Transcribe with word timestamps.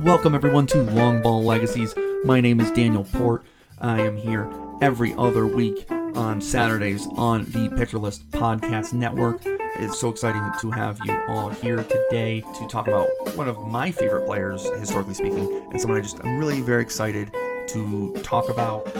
Welcome, 0.00 0.34
everyone, 0.34 0.66
to 0.68 0.82
Long 0.82 1.20
Ball 1.20 1.44
Legacies. 1.44 1.94
My 2.24 2.40
name 2.40 2.58
is 2.58 2.70
Daniel 2.70 3.04
Port. 3.04 3.44
I 3.82 4.00
am 4.00 4.16
here 4.16 4.50
every 4.80 5.12
other 5.18 5.46
week 5.46 5.90
on 5.90 6.40
Saturdays 6.40 7.06
on 7.16 7.44
the 7.44 7.68
List 7.98 8.30
Podcast 8.30 8.94
Network. 8.94 9.42
It's 9.44 10.00
so 10.00 10.08
exciting 10.08 10.42
to 10.62 10.70
have 10.70 10.98
you 11.04 11.20
all 11.28 11.50
here 11.50 11.84
today 11.84 12.40
to 12.40 12.66
talk 12.66 12.88
about 12.88 13.08
one 13.36 13.46
of 13.46 13.58
my 13.66 13.90
favorite 13.90 14.24
players, 14.24 14.64
historically 14.78 15.12
speaking, 15.12 15.68
and 15.70 15.78
someone 15.78 15.98
I 15.98 16.00
just 16.00 16.18
I'm 16.24 16.38
really 16.38 16.62
very 16.62 16.80
excited 16.80 17.30
to 17.68 18.14
talk 18.22 18.48
about. 18.48 18.90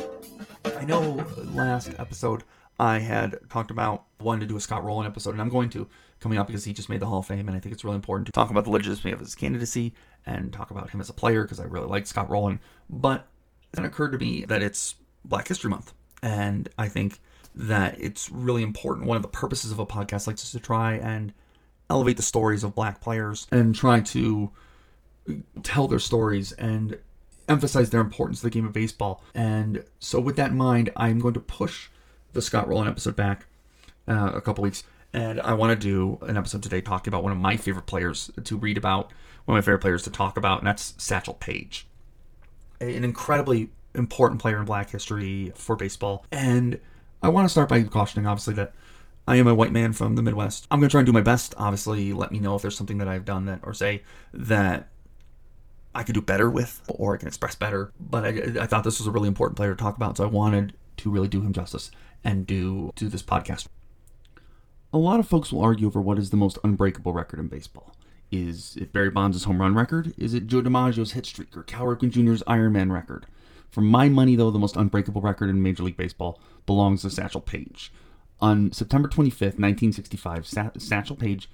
I 0.76 0.84
know 0.84 1.24
last 1.54 1.94
episode 1.98 2.44
I 2.80 2.98
had 2.98 3.38
talked 3.50 3.70
about 3.70 4.06
wanting 4.20 4.40
to 4.40 4.46
do 4.46 4.56
a 4.56 4.60
Scott 4.60 4.82
Rolen 4.82 5.06
episode, 5.06 5.32
and 5.32 5.40
I'm 5.42 5.50
going 5.50 5.68
to 5.70 5.86
coming 6.18 6.38
up 6.38 6.46
because 6.46 6.64
he 6.64 6.72
just 6.72 6.88
made 6.88 7.00
the 7.00 7.06
Hall 7.06 7.18
of 7.18 7.26
Fame, 7.26 7.46
and 7.46 7.54
I 7.54 7.60
think 7.60 7.74
it's 7.74 7.84
really 7.84 7.96
important 7.96 8.24
to 8.26 8.32
talk 8.32 8.50
about 8.50 8.64
the 8.64 8.70
legitimacy 8.70 9.12
of 9.12 9.20
his 9.20 9.34
candidacy 9.34 9.92
and 10.24 10.50
talk 10.50 10.70
about 10.70 10.88
him 10.88 10.98
as 10.98 11.10
a 11.10 11.12
player 11.12 11.42
because 11.42 11.60
I 11.60 11.64
really 11.64 11.86
like 11.86 12.06
Scott 12.06 12.30
Rolen. 12.30 12.58
But 12.88 13.26
it 13.76 13.84
occurred 13.84 14.12
to 14.12 14.18
me 14.18 14.46
that 14.46 14.62
it's 14.62 14.94
Black 15.26 15.46
History 15.46 15.68
Month, 15.68 15.92
and 16.22 16.70
I 16.78 16.88
think 16.88 17.20
that 17.54 18.00
it's 18.00 18.30
really 18.30 18.62
important. 18.62 19.06
One 19.06 19.16
of 19.16 19.22
the 19.22 19.28
purposes 19.28 19.72
of 19.72 19.78
a 19.78 19.84
podcast 19.84 20.26
like 20.26 20.36
this 20.36 20.46
is 20.46 20.52
to 20.52 20.60
try 20.60 20.94
and 20.94 21.34
elevate 21.90 22.16
the 22.16 22.22
stories 22.22 22.64
of 22.64 22.74
black 22.74 23.02
players 23.02 23.46
and 23.52 23.74
try 23.74 24.00
to 24.00 24.52
tell 25.62 25.86
their 25.86 25.98
stories 25.98 26.52
and 26.52 26.98
emphasize 27.46 27.90
their 27.90 28.00
importance 28.00 28.38
to 28.38 28.46
the 28.46 28.50
game 28.50 28.64
of 28.64 28.72
baseball. 28.72 29.22
And 29.34 29.84
so, 29.98 30.18
with 30.18 30.36
that 30.36 30.52
in 30.52 30.56
mind, 30.56 30.88
I'm 30.96 31.18
going 31.18 31.34
to 31.34 31.40
push 31.40 31.90
the 32.32 32.42
Scott 32.42 32.68
Rolen 32.68 32.88
episode 32.88 33.16
back 33.16 33.46
uh, 34.08 34.32
a 34.34 34.40
couple 34.40 34.62
weeks. 34.62 34.84
And 35.12 35.40
I 35.40 35.54
want 35.54 35.78
to 35.78 35.88
do 35.88 36.18
an 36.22 36.36
episode 36.36 36.62
today 36.62 36.80
talking 36.80 37.10
about 37.10 37.22
one 37.22 37.32
of 37.32 37.38
my 37.38 37.56
favorite 37.56 37.86
players 37.86 38.30
to 38.44 38.56
read 38.56 38.78
about, 38.78 39.12
one 39.44 39.56
of 39.56 39.62
my 39.62 39.64
favorite 39.64 39.80
players 39.80 40.04
to 40.04 40.10
talk 40.10 40.36
about, 40.36 40.58
and 40.58 40.66
that's 40.66 40.94
Satchel 40.98 41.34
Paige. 41.34 41.86
An 42.80 43.04
incredibly 43.04 43.70
important 43.94 44.40
player 44.40 44.58
in 44.58 44.64
black 44.64 44.90
history 44.90 45.52
for 45.56 45.74
baseball. 45.74 46.24
And 46.30 46.78
I 47.22 47.28
want 47.28 47.44
to 47.46 47.48
start 47.48 47.68
by 47.68 47.82
cautioning, 47.82 48.26
obviously, 48.26 48.54
that 48.54 48.72
I 49.26 49.36
am 49.36 49.48
a 49.48 49.54
white 49.54 49.72
man 49.72 49.92
from 49.92 50.14
the 50.14 50.22
Midwest. 50.22 50.66
I'm 50.70 50.78
going 50.78 50.88
to 50.88 50.92
try 50.92 51.00
and 51.00 51.06
do 51.06 51.12
my 51.12 51.20
best. 51.20 51.54
Obviously, 51.58 52.12
let 52.12 52.30
me 52.30 52.38
know 52.38 52.54
if 52.54 52.62
there's 52.62 52.76
something 52.76 52.98
that 52.98 53.08
I've 53.08 53.24
done 53.24 53.46
that, 53.46 53.60
or 53.64 53.74
say 53.74 54.04
that 54.32 54.88
I 55.92 56.04
could 56.04 56.14
do 56.14 56.22
better 56.22 56.48
with, 56.48 56.82
or 56.88 57.14
I 57.14 57.18
can 57.18 57.26
express 57.26 57.56
better. 57.56 57.92
But 57.98 58.24
I, 58.24 58.62
I 58.62 58.66
thought 58.66 58.84
this 58.84 59.00
was 59.00 59.08
a 59.08 59.10
really 59.10 59.28
important 59.28 59.56
player 59.56 59.74
to 59.74 59.82
talk 59.82 59.96
about, 59.96 60.16
so 60.16 60.24
I 60.24 60.28
wanted 60.28 60.74
to 60.98 61.10
really 61.10 61.28
do 61.28 61.40
him 61.40 61.52
justice 61.52 61.90
and 62.24 62.46
do 62.46 62.92
do 62.94 63.08
this 63.08 63.22
podcast. 63.22 63.66
A 64.92 64.98
lot 64.98 65.20
of 65.20 65.28
folks 65.28 65.52
will 65.52 65.62
argue 65.62 65.86
over 65.86 66.00
what 66.00 66.18
is 66.18 66.30
the 66.30 66.36
most 66.36 66.58
unbreakable 66.64 67.12
record 67.12 67.38
in 67.38 67.48
baseball. 67.48 67.94
Is 68.30 68.76
it 68.76 68.92
Barry 68.92 69.10
Bonds' 69.10 69.44
home 69.44 69.60
run 69.60 69.74
record? 69.74 70.12
Is 70.16 70.34
it 70.34 70.46
Joe 70.46 70.62
DiMaggio's 70.62 71.12
hit 71.12 71.26
streak 71.26 71.56
or 71.56 71.62
Cal 71.62 71.84
Ripken 71.84 72.10
Jr.'s 72.10 72.42
Iron 72.46 72.72
Man 72.72 72.92
record? 72.92 73.26
For 73.70 73.80
my 73.80 74.08
money, 74.08 74.34
though, 74.34 74.50
the 74.50 74.58
most 74.58 74.76
unbreakable 74.76 75.20
record 75.20 75.48
in 75.48 75.62
Major 75.62 75.84
League 75.84 75.96
Baseball 75.96 76.40
belongs 76.66 77.02
to 77.02 77.10
Satchel 77.10 77.40
Paige. 77.40 77.92
On 78.40 78.72
September 78.72 79.08
25th, 79.08 79.58
1965, 79.58 80.46
Satchel 80.78 81.16
Paige 81.16 81.48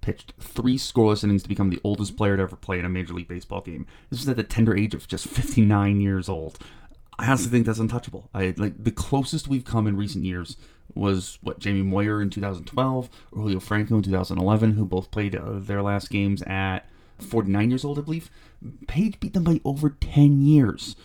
pitched 0.00 0.32
three 0.40 0.78
scoreless 0.78 1.22
innings 1.22 1.42
to 1.42 1.48
become 1.48 1.70
the 1.70 1.80
oldest 1.84 2.16
player 2.16 2.36
to 2.36 2.42
ever 2.42 2.56
play 2.56 2.78
in 2.78 2.84
a 2.84 2.88
Major 2.88 3.14
League 3.14 3.28
Baseball 3.28 3.60
game. 3.60 3.86
This 4.08 4.20
was 4.20 4.28
at 4.28 4.36
the 4.36 4.42
tender 4.42 4.76
age 4.76 4.94
of 4.94 5.06
just 5.06 5.28
59 5.28 6.00
years 6.00 6.28
old. 6.28 6.58
I 7.20 7.26
honestly 7.26 7.50
think 7.50 7.66
that's 7.66 7.78
untouchable. 7.78 8.30
I 8.32 8.54
like 8.56 8.82
the 8.82 8.90
closest 8.90 9.46
we've 9.46 9.64
come 9.64 9.86
in 9.86 9.96
recent 9.96 10.24
years 10.24 10.56
was 10.94 11.38
what 11.42 11.58
Jamie 11.58 11.82
Moyer 11.82 12.22
in 12.22 12.30
2012, 12.30 13.10
or 13.32 13.42
Julio 13.42 13.60
Franco 13.60 13.96
in 13.96 14.02
2011, 14.02 14.72
who 14.72 14.86
both 14.86 15.10
played 15.10 15.36
uh, 15.36 15.58
their 15.58 15.82
last 15.82 16.08
games 16.08 16.42
at 16.42 16.80
49 17.18 17.70
years 17.70 17.84
old, 17.84 17.98
I 17.98 18.02
believe. 18.02 18.30
Paige 18.88 19.20
beat 19.20 19.34
them 19.34 19.44
by 19.44 19.60
over 19.66 19.90
10 19.90 20.40
years. 20.42 20.96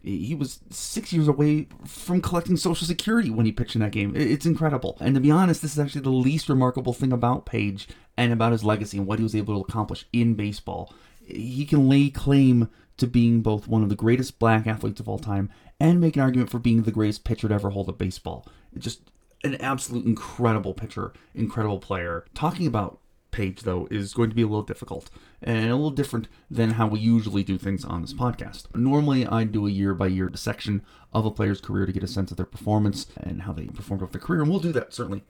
He 0.00 0.34
was 0.34 0.60
six 0.70 1.12
years 1.12 1.26
away 1.26 1.66
from 1.84 2.20
collecting 2.20 2.56
Social 2.56 2.86
Security 2.86 3.30
when 3.30 3.46
he 3.46 3.52
pitched 3.52 3.74
in 3.74 3.80
that 3.80 3.90
game. 3.92 4.14
It's 4.14 4.46
incredible. 4.46 4.96
And 5.00 5.14
to 5.16 5.20
be 5.20 5.30
honest, 5.30 5.60
this 5.60 5.72
is 5.72 5.78
actually 5.78 6.02
the 6.02 6.10
least 6.10 6.48
remarkable 6.48 6.92
thing 6.92 7.12
about 7.12 7.46
Paige 7.46 7.88
and 8.16 8.32
about 8.32 8.52
his 8.52 8.62
legacy 8.62 8.98
and 8.98 9.06
what 9.08 9.18
he 9.18 9.24
was 9.24 9.34
able 9.34 9.54
to 9.54 9.66
accomplish 9.66 10.06
in 10.12 10.34
baseball. 10.34 10.94
He 11.26 11.64
can 11.64 11.88
lay 11.88 12.10
claim 12.10 12.68
to 12.96 13.06
being 13.06 13.40
both 13.40 13.66
one 13.66 13.82
of 13.82 13.88
the 13.88 13.96
greatest 13.96 14.38
black 14.38 14.66
athletes 14.66 15.00
of 15.00 15.08
all 15.08 15.18
time 15.18 15.50
and 15.80 16.00
make 16.00 16.16
an 16.16 16.22
argument 16.22 16.50
for 16.50 16.58
being 16.58 16.82
the 16.82 16.92
greatest 16.92 17.24
pitcher 17.24 17.48
to 17.48 17.54
ever 17.54 17.70
hold 17.70 17.88
a 17.88 17.92
baseball. 17.92 18.46
Just 18.76 19.10
an 19.42 19.56
absolute 19.56 20.06
incredible 20.06 20.74
pitcher, 20.74 21.12
incredible 21.34 21.78
player. 21.78 22.24
Talking 22.34 22.66
about 22.66 22.98
Paige, 23.30 23.62
though, 23.62 23.88
is 23.90 24.14
going 24.14 24.30
to 24.30 24.36
be 24.36 24.42
a 24.42 24.46
little 24.46 24.62
difficult 24.62 25.10
and 25.42 25.68
a 25.68 25.74
little 25.74 25.90
different 25.90 26.28
than 26.48 26.72
how 26.72 26.86
we 26.86 27.00
usually 27.00 27.42
do 27.42 27.58
things 27.58 27.84
on 27.84 28.00
this 28.00 28.14
podcast. 28.14 28.74
Normally, 28.74 29.26
I 29.26 29.42
do 29.42 29.66
a 29.66 29.70
year 29.70 29.92
by 29.92 30.06
year 30.06 30.28
dissection 30.28 30.82
of 31.12 31.26
a 31.26 31.32
player's 31.32 31.60
career 31.60 31.84
to 31.84 31.92
get 31.92 32.04
a 32.04 32.08
sense 32.08 32.30
of 32.30 32.36
their 32.36 32.46
performance 32.46 33.06
and 33.16 33.42
how 33.42 33.52
they 33.52 33.66
performed 33.66 34.04
over 34.04 34.12
their 34.12 34.20
career, 34.20 34.42
and 34.42 34.50
we'll 34.50 34.60
do 34.60 34.72
that 34.72 34.94
certainly. 34.94 35.24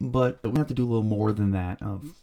But 0.00 0.38
we 0.44 0.58
have 0.58 0.66
to 0.68 0.74
do 0.74 0.84
a 0.84 0.88
little 0.88 1.02
more 1.02 1.32
than 1.32 1.52
that 1.52 1.80
of 1.82 2.14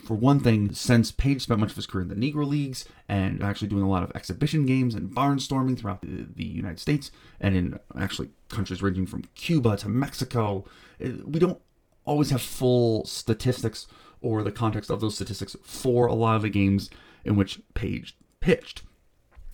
for 0.00 0.14
one 0.14 0.40
thing, 0.40 0.72
since 0.72 1.12
Paige 1.12 1.42
spent 1.42 1.60
much 1.60 1.70
of 1.70 1.76
his 1.76 1.86
career 1.86 2.02
in 2.02 2.08
the 2.08 2.14
Negro 2.14 2.46
Leagues 2.46 2.84
and 3.08 3.42
actually 3.42 3.68
doing 3.68 3.82
a 3.82 3.88
lot 3.88 4.02
of 4.02 4.12
exhibition 4.14 4.66
games 4.66 4.94
and 4.94 5.10
barnstorming 5.10 5.78
throughout 5.78 6.00
the, 6.00 6.26
the 6.34 6.44
United 6.44 6.80
States 6.80 7.10
and 7.40 7.54
in 7.54 7.78
actually 7.98 8.30
countries 8.48 8.82
ranging 8.82 9.06
from 9.06 9.22
Cuba 9.34 9.76
to 9.78 9.88
Mexico, 9.88 10.64
we 10.98 11.38
don't 11.38 11.60
always 12.04 12.30
have 12.30 12.42
full 12.42 13.04
statistics 13.04 13.86
or 14.20 14.42
the 14.42 14.52
context 14.52 14.90
of 14.90 15.00
those 15.00 15.14
statistics 15.14 15.56
for 15.62 16.06
a 16.06 16.14
lot 16.14 16.36
of 16.36 16.42
the 16.42 16.50
games 16.50 16.90
in 17.24 17.36
which 17.36 17.60
Paige 17.74 18.16
pitched. 18.40 18.82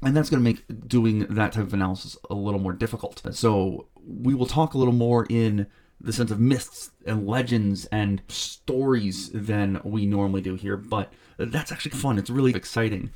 And 0.03 0.17
that's 0.17 0.29
going 0.29 0.43
to 0.43 0.45
make 0.45 0.89
doing 0.89 1.21
that 1.21 1.53
type 1.53 1.65
of 1.65 1.75
analysis 1.75 2.17
a 2.29 2.35
little 2.35 2.61
more 2.61 2.73
difficult. 2.73 3.23
So 3.33 3.87
we 4.05 4.35
will 4.35 4.47
talk 4.47 4.75
a 4.75 4.79
little 4.79 4.93
more 4.93 5.27
in 5.29 5.67
the 6.01 6.13
sense 6.13 6.31
of 6.31 6.41
myths 6.41 6.91
and 7.07 7.27
legends 7.27 7.87
and 7.87 8.23
stories 8.29 9.31
than 9.31 9.81
we 9.85 10.07
normally 10.07 10.43
do 10.43 10.55
here, 10.55 10.77
but 10.77 11.13
that's 11.39 11.73
actually 11.73 11.93
fun. 11.93 12.19
It's 12.19 12.31
really 12.31 12.55
exciting. 12.55 13.11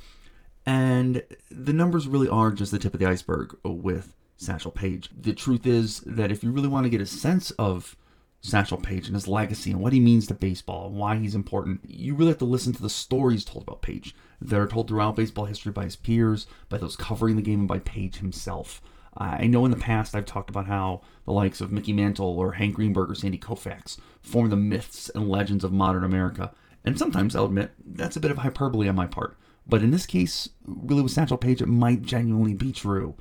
And 0.65 1.23
the 1.49 1.73
numbers 1.73 2.07
really 2.07 2.29
are 2.29 2.51
just 2.51 2.71
the 2.71 2.79
tip 2.79 2.93
of 2.93 2.99
the 2.99 3.05
iceberg 3.05 3.57
with 3.63 4.15
Satchel 4.37 4.71
Paige. 4.71 5.09
The 5.19 5.33
truth 5.33 5.65
is 5.65 6.01
that 6.01 6.31
if 6.31 6.43
you 6.43 6.51
really 6.51 6.67
want 6.67 6.85
to 6.85 6.89
get 6.89 7.01
a 7.01 7.05
sense 7.05 7.51
of 7.51 7.95
Satchel 8.41 8.79
Paige 8.79 9.05
and 9.05 9.15
his 9.15 9.27
legacy 9.27 9.71
and 9.71 9.79
what 9.79 9.93
he 9.93 9.99
means 9.99 10.25
to 10.27 10.33
baseball 10.33 10.87
and 10.87 10.97
why 10.97 11.15
he's 11.15 11.35
important, 11.35 11.81
you 11.87 12.15
really 12.15 12.31
have 12.31 12.39
to 12.39 12.45
listen 12.45 12.73
to 12.73 12.81
the 12.81 12.89
stories 12.89 13.45
told 13.45 13.63
about 13.63 13.83
Paige 13.83 14.15
that 14.41 14.59
are 14.59 14.67
told 14.67 14.87
throughout 14.87 15.15
baseball 15.15 15.45
history 15.45 15.71
by 15.71 15.83
his 15.83 15.95
peers, 15.95 16.47
by 16.67 16.79
those 16.79 16.95
covering 16.95 17.35
the 17.35 17.43
game, 17.43 17.59
and 17.59 17.67
by 17.67 17.77
Paige 17.79 18.17
himself. 18.17 18.81
Uh, 19.17 19.37
I 19.39 19.47
know 19.47 19.65
in 19.65 19.71
the 19.71 19.77
past 19.77 20.15
I've 20.15 20.25
talked 20.25 20.49
about 20.49 20.67
how 20.67 21.01
the 21.25 21.33
likes 21.33 21.61
of 21.61 21.71
Mickey 21.71 21.93
Mantle 21.93 22.39
or 22.39 22.53
Hank 22.53 22.75
Greenberg 22.75 23.09
or 23.09 23.15
Sandy 23.15 23.37
Koufax 23.37 23.97
form 24.21 24.49
the 24.49 24.55
myths 24.55 25.09
and 25.13 25.29
legends 25.29 25.63
of 25.63 25.73
modern 25.73 26.03
America. 26.03 26.53
And 26.83 26.97
sometimes 26.97 27.35
I'll 27.35 27.45
admit 27.45 27.71
that's 27.85 28.15
a 28.15 28.21
bit 28.21 28.31
of 28.31 28.39
hyperbole 28.39 28.87
on 28.87 28.95
my 28.95 29.07
part. 29.07 29.37
But 29.67 29.83
in 29.83 29.91
this 29.91 30.05
case, 30.05 30.49
really 30.65 31.01
with 31.01 31.11
Satchel 31.11 31.37
Paige, 31.37 31.61
it 31.61 31.67
might 31.67 32.01
genuinely 32.01 32.53
be 32.53 32.71
true. 32.71 33.15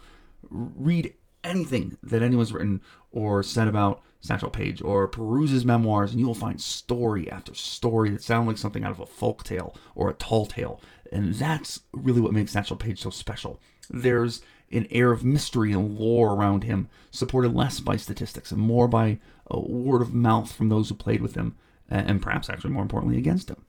Read 0.48 1.14
anything 1.44 1.96
that 2.02 2.22
anyone's 2.22 2.52
written 2.52 2.80
or 3.12 3.42
said 3.42 3.68
about 3.68 4.02
Satchel 4.20 4.50
Paige 4.50 4.82
or 4.82 5.08
peruse 5.08 5.50
his 5.50 5.64
memoirs, 5.64 6.10
and 6.10 6.20
you 6.20 6.26
will 6.26 6.34
find 6.34 6.60
story 6.60 7.30
after 7.30 7.54
story 7.54 8.10
that 8.10 8.22
sound 8.22 8.46
like 8.46 8.58
something 8.58 8.84
out 8.84 8.90
of 8.90 9.00
a 9.00 9.06
folk 9.06 9.44
tale 9.44 9.76
or 9.94 10.08
a 10.08 10.14
tall 10.14 10.46
tale. 10.46 10.80
And 11.12 11.34
that's 11.34 11.80
really 11.92 12.20
what 12.20 12.32
makes 12.32 12.52
Satchel 12.52 12.76
Paige 12.76 13.00
so 13.00 13.10
special. 13.10 13.60
There's 13.88 14.42
an 14.70 14.86
air 14.90 15.10
of 15.10 15.24
mystery 15.24 15.72
and 15.72 15.98
lore 15.98 16.34
around 16.34 16.64
him, 16.64 16.88
supported 17.10 17.54
less 17.54 17.80
by 17.80 17.96
statistics 17.96 18.52
and 18.52 18.60
more 18.60 18.86
by 18.86 19.18
a 19.46 19.58
word 19.58 20.02
of 20.02 20.14
mouth 20.14 20.52
from 20.52 20.68
those 20.68 20.88
who 20.88 20.94
played 20.94 21.20
with 21.20 21.34
him, 21.34 21.56
and 21.88 22.22
perhaps 22.22 22.48
actually 22.48 22.70
more 22.70 22.82
importantly 22.82 23.18
against 23.18 23.50
him. 23.50 23.64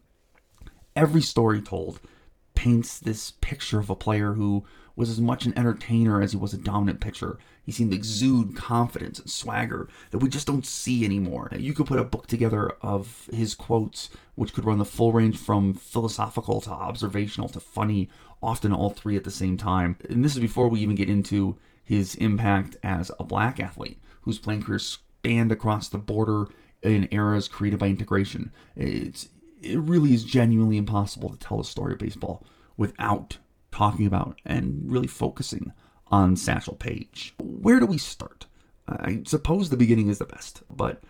Every 0.96 1.22
story 1.22 1.62
told 1.62 2.00
paints 2.54 3.00
this 3.00 3.32
picture 3.42 3.80
of 3.80 3.90
a 3.90 3.96
player 3.96 4.34
who 4.34 4.64
was 4.96 5.10
as 5.10 5.22
much 5.22 5.46
an 5.46 5.58
entertainer 5.58 6.22
as 6.22 6.34
he 6.34 6.38
was 6.38 6.54
a 6.54 6.58
dominant 6.58 7.00
pitcher. 7.00 7.40
He 7.64 7.72
seemed 7.72 7.92
to 7.92 7.98
exude 7.98 8.56
confidence 8.56 9.20
and 9.20 9.30
swagger 9.30 9.88
that 10.12 10.18
we 10.18 10.30
just 10.30 10.46
don't 10.46 10.66
see 10.66 11.06
anymore. 11.06 11.50
You 11.58 11.74
could 11.74 11.88
put 11.88 11.98
a 11.98 12.04
book 12.04 12.28
together 12.28 12.72
of 12.82 13.30
his 13.34 13.56
quotes, 13.56 14.10
which 14.36 14.54
could 14.54 14.66
run 14.66 14.80
the 14.80 14.86
full 14.86 15.14
range 15.14 15.38
from 15.38 15.74
philosophical 15.74 16.60
to 16.62 16.70
observational 16.70 17.50
to 17.50 17.60
funny, 17.60 18.10
often 18.42 18.74
all 18.74 18.90
three 18.90 19.16
at 19.16 19.24
the 19.24 19.32
same 19.32 19.58
time. 19.58 19.98
And 20.10 20.24
this 20.24 20.34
is 20.34 20.42
before 20.42 20.68
we 20.68 20.80
even 20.80 20.96
get 20.96 21.10
into 21.10 21.58
his 21.84 22.16
impact 22.16 22.78
as 22.84 23.12
a 23.20 23.24
black 23.24 23.60
athlete 23.60 24.00
whose 24.22 24.40
playing 24.40 24.64
career 24.64 24.80
spanned 24.80 25.52
across 25.52 25.90
the 25.90 25.98
border 25.98 26.48
in 26.82 27.08
eras 27.12 27.48
created 27.48 27.80
by 27.80 27.88
integration. 27.88 28.52
It's 28.76 29.30
it 29.62 29.80
really 29.80 30.14
is 30.14 30.24
genuinely 30.24 30.78
impossible 30.78 31.30
to 31.30 31.38
tell 31.38 31.58
the 31.58 31.64
story 31.64 31.94
of 31.94 32.00
baseball 32.00 32.44
without 32.78 33.38
talking 33.72 34.08
about 34.08 34.40
and 34.44 34.92
really 34.92 35.08
focusing 35.08 35.72
on 36.08 36.36
Satchel 36.36 36.76
Paige. 36.76 37.36
Where 37.40 37.80
do 37.80 37.86
we 37.86 37.98
start? 37.98 38.48
I 38.88 39.22
suppose 39.26 39.70
the 39.70 39.78
beginning 39.78 40.10
is 40.10 40.18
the 40.18 40.26
best, 40.26 40.64
but 40.70 41.04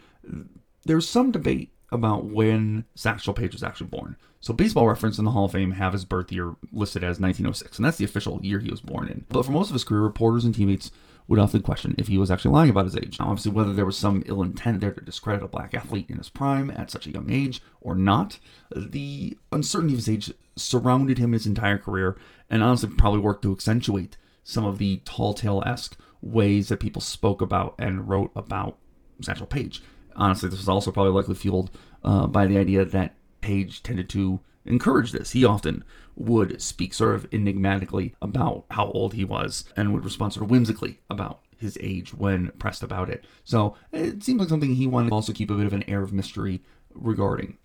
there's 0.86 1.07
some 1.07 1.31
debate 1.31 1.72
about 1.91 2.25
when 2.25 2.85
Satchel 2.95 3.33
Paige 3.33 3.53
was 3.53 3.63
actually 3.63 3.88
born. 3.88 4.15
So, 4.39 4.53
Baseball 4.53 4.88
Reference 4.88 5.17
and 5.17 5.27
the 5.27 5.31
Hall 5.31 5.45
of 5.45 5.51
Fame 5.51 5.71
have 5.71 5.93
his 5.93 6.05
birth 6.05 6.31
year 6.31 6.55
listed 6.71 7.03
as 7.03 7.19
1906, 7.19 7.77
and 7.77 7.85
that's 7.85 7.97
the 7.97 8.05
official 8.05 8.39
year 8.41 8.59
he 8.59 8.71
was 8.71 8.81
born 8.81 9.07
in. 9.07 9.25
But 9.29 9.45
for 9.45 9.51
most 9.51 9.69
of 9.69 9.73
his 9.73 9.83
career, 9.83 10.01
reporters 10.01 10.45
and 10.45 10.55
teammates 10.55 10.91
would 11.27 11.39
often 11.39 11.61
question 11.61 11.95
if 11.97 12.07
he 12.07 12.17
was 12.17 12.31
actually 12.31 12.51
lying 12.51 12.69
about 12.69 12.85
his 12.85 12.97
age. 12.97 13.19
Now, 13.19 13.27
obviously, 13.27 13.51
whether 13.51 13.73
there 13.73 13.85
was 13.85 13.97
some 13.97 14.23
ill 14.25 14.41
intent 14.41 14.81
there 14.81 14.91
to 14.91 15.01
discredit 15.01 15.43
a 15.43 15.47
black 15.47 15.73
athlete 15.73 16.09
in 16.09 16.17
his 16.17 16.29
prime 16.29 16.71
at 16.71 16.91
such 16.91 17.07
a 17.07 17.11
young 17.11 17.31
age 17.31 17.61
or 17.79 17.95
not, 17.95 18.39
the 18.75 19.38
uncertainty 19.51 19.93
of 19.93 19.99
his 19.99 20.09
age 20.09 20.33
surrounded 20.55 21.17
him 21.17 21.31
his 21.31 21.45
entire 21.45 21.77
career 21.77 22.17
and 22.49 22.63
honestly 22.63 22.89
probably 22.89 23.19
worked 23.19 23.43
to 23.43 23.51
accentuate 23.51 24.17
some 24.43 24.65
of 24.65 24.77
the 24.77 25.01
tall 25.05 25.33
tale 25.33 25.63
esque 25.65 25.97
ways 26.21 26.69
that 26.69 26.79
people 26.79 27.01
spoke 27.01 27.41
about 27.41 27.75
and 27.79 28.09
wrote 28.09 28.31
about 28.35 28.77
Satchel 29.21 29.47
Paige. 29.47 29.81
Honestly, 30.16 30.50
this 30.50 30.60
was 30.60 30.69
also 30.69 30.92
probably 30.92 31.12
likely 31.12 31.36
fueled 31.36 31.72
uh, 32.04 32.28
by 32.28 32.46
the 32.46 32.58
idea 32.58 32.86
that 32.86 33.16
Paige 33.42 33.84
tended 33.84 34.10
to 34.10 34.40
encourage 34.66 35.12
this. 35.12 35.31
He 35.31 35.46
often 35.46 35.84
would 36.16 36.62
speak 36.62 36.94
sort 36.94 37.16
of 37.16 37.28
enigmatically 37.31 38.16
about 38.22 38.66
how 38.72 38.92
old 38.92 39.13
he 39.13 39.25
was 39.25 39.66
and 39.75 39.94
would 39.94 40.06
respond 40.06 40.34
sort 40.34 40.44
of 40.44 40.52
whimsically 40.52 41.00
about 41.10 41.42
his 41.58 41.78
age 41.81 42.13
when 42.13 42.52
pressed 42.60 42.84
about 42.84 43.10
it. 43.10 43.25
So 43.44 43.75
it 43.92 44.24
seems 44.24 44.40
like 44.40 44.50
something 44.50 44.75
he 44.75 44.88
wanted 44.88 45.10
to 45.10 45.16
also 45.16 45.34
keep 45.34 45.50
a 45.50 45.56
bit 45.56 45.68
of 45.68 45.74
an 45.74 45.88
air 45.88 46.02
of 46.02 46.12
mystery 46.12 46.63
regarding. 46.94 47.58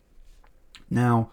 Now, 0.89 1.31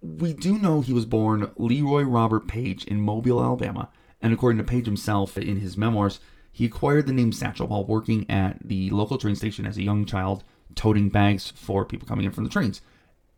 we 0.00 0.32
do 0.32 0.58
know 0.58 0.80
he 0.80 0.92
was 0.92 1.04
born 1.04 1.50
Leroy 1.56 2.02
Robert 2.02 2.48
Page 2.48 2.84
in 2.84 3.00
Mobile, 3.00 3.42
Alabama, 3.42 3.88
and 4.20 4.32
according 4.32 4.58
to 4.58 4.64
Paige 4.64 4.86
himself 4.86 5.38
in 5.38 5.60
his 5.60 5.76
memoirs, 5.76 6.18
he 6.52 6.66
acquired 6.66 7.06
the 7.06 7.14
name 7.14 7.32
Satchel 7.32 7.66
while 7.66 7.84
working 7.84 8.28
at 8.30 8.58
the 8.62 8.90
local 8.90 9.16
train 9.16 9.34
station 9.34 9.66
as 9.66 9.78
a 9.78 9.82
young 9.82 10.04
child, 10.04 10.44
toting 10.74 11.08
bags 11.08 11.50
for 11.56 11.84
people 11.84 12.06
coming 12.06 12.26
in 12.26 12.32
from 12.32 12.44
the 12.44 12.50
trains. 12.50 12.82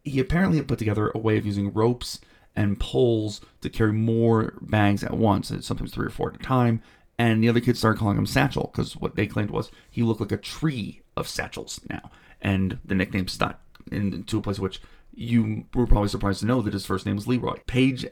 He 0.03 0.19
apparently 0.19 0.59
had 0.59 0.69
put 0.69 0.81
together 0.81 1.11
a 1.15 1.19
way 1.19 1.39
of 1.39 1.47
using 1.47 1.73
ropes 1.73 2.21
and 2.57 2.79
poles 2.79 3.41
to 3.61 3.71
carry 3.71 3.93
more 3.93 4.55
bags 4.61 5.03
at 5.03 5.17
once, 5.17 5.51
uh, 5.51 5.61
sometimes 5.61 5.93
three 5.93 6.07
or 6.07 6.11
four 6.11 6.31
at 6.31 6.41
a 6.41 6.43
time. 6.45 6.83
And 7.17 7.43
the 7.43 7.49
other 7.49 7.61
kids 7.61 7.79
started 7.79 7.99
calling 7.99 8.19
him 8.19 8.27
Satchel 8.27 8.71
because 8.73 8.97
what 8.97 9.15
they 9.15 9.27
claimed 9.27 9.51
was 9.51 9.71
he 9.89 10.03
looked 10.03 10.21
like 10.21 10.33
a 10.33 10.37
tree 10.37 11.01
of 11.17 11.29
satchels 11.29 11.81
now. 11.89 12.11
And 12.43 12.79
the 12.85 12.97
nickname 12.97 13.29
stuck 13.29 13.61
into 13.91 14.39
a 14.39 14.43
place 14.43 14.59
which 14.59 14.81
you 15.15 15.65
were 15.73 15.87
probably 15.87 16.09
surprised 16.09 16.41
to 16.41 16.47
know 16.47 16.61
that 16.63 16.73
his 16.73 16.87
first 16.87 17.07
name 17.07 17.15
was 17.15 17.29
Leroy. 17.29 17.59
Paige 17.67 18.07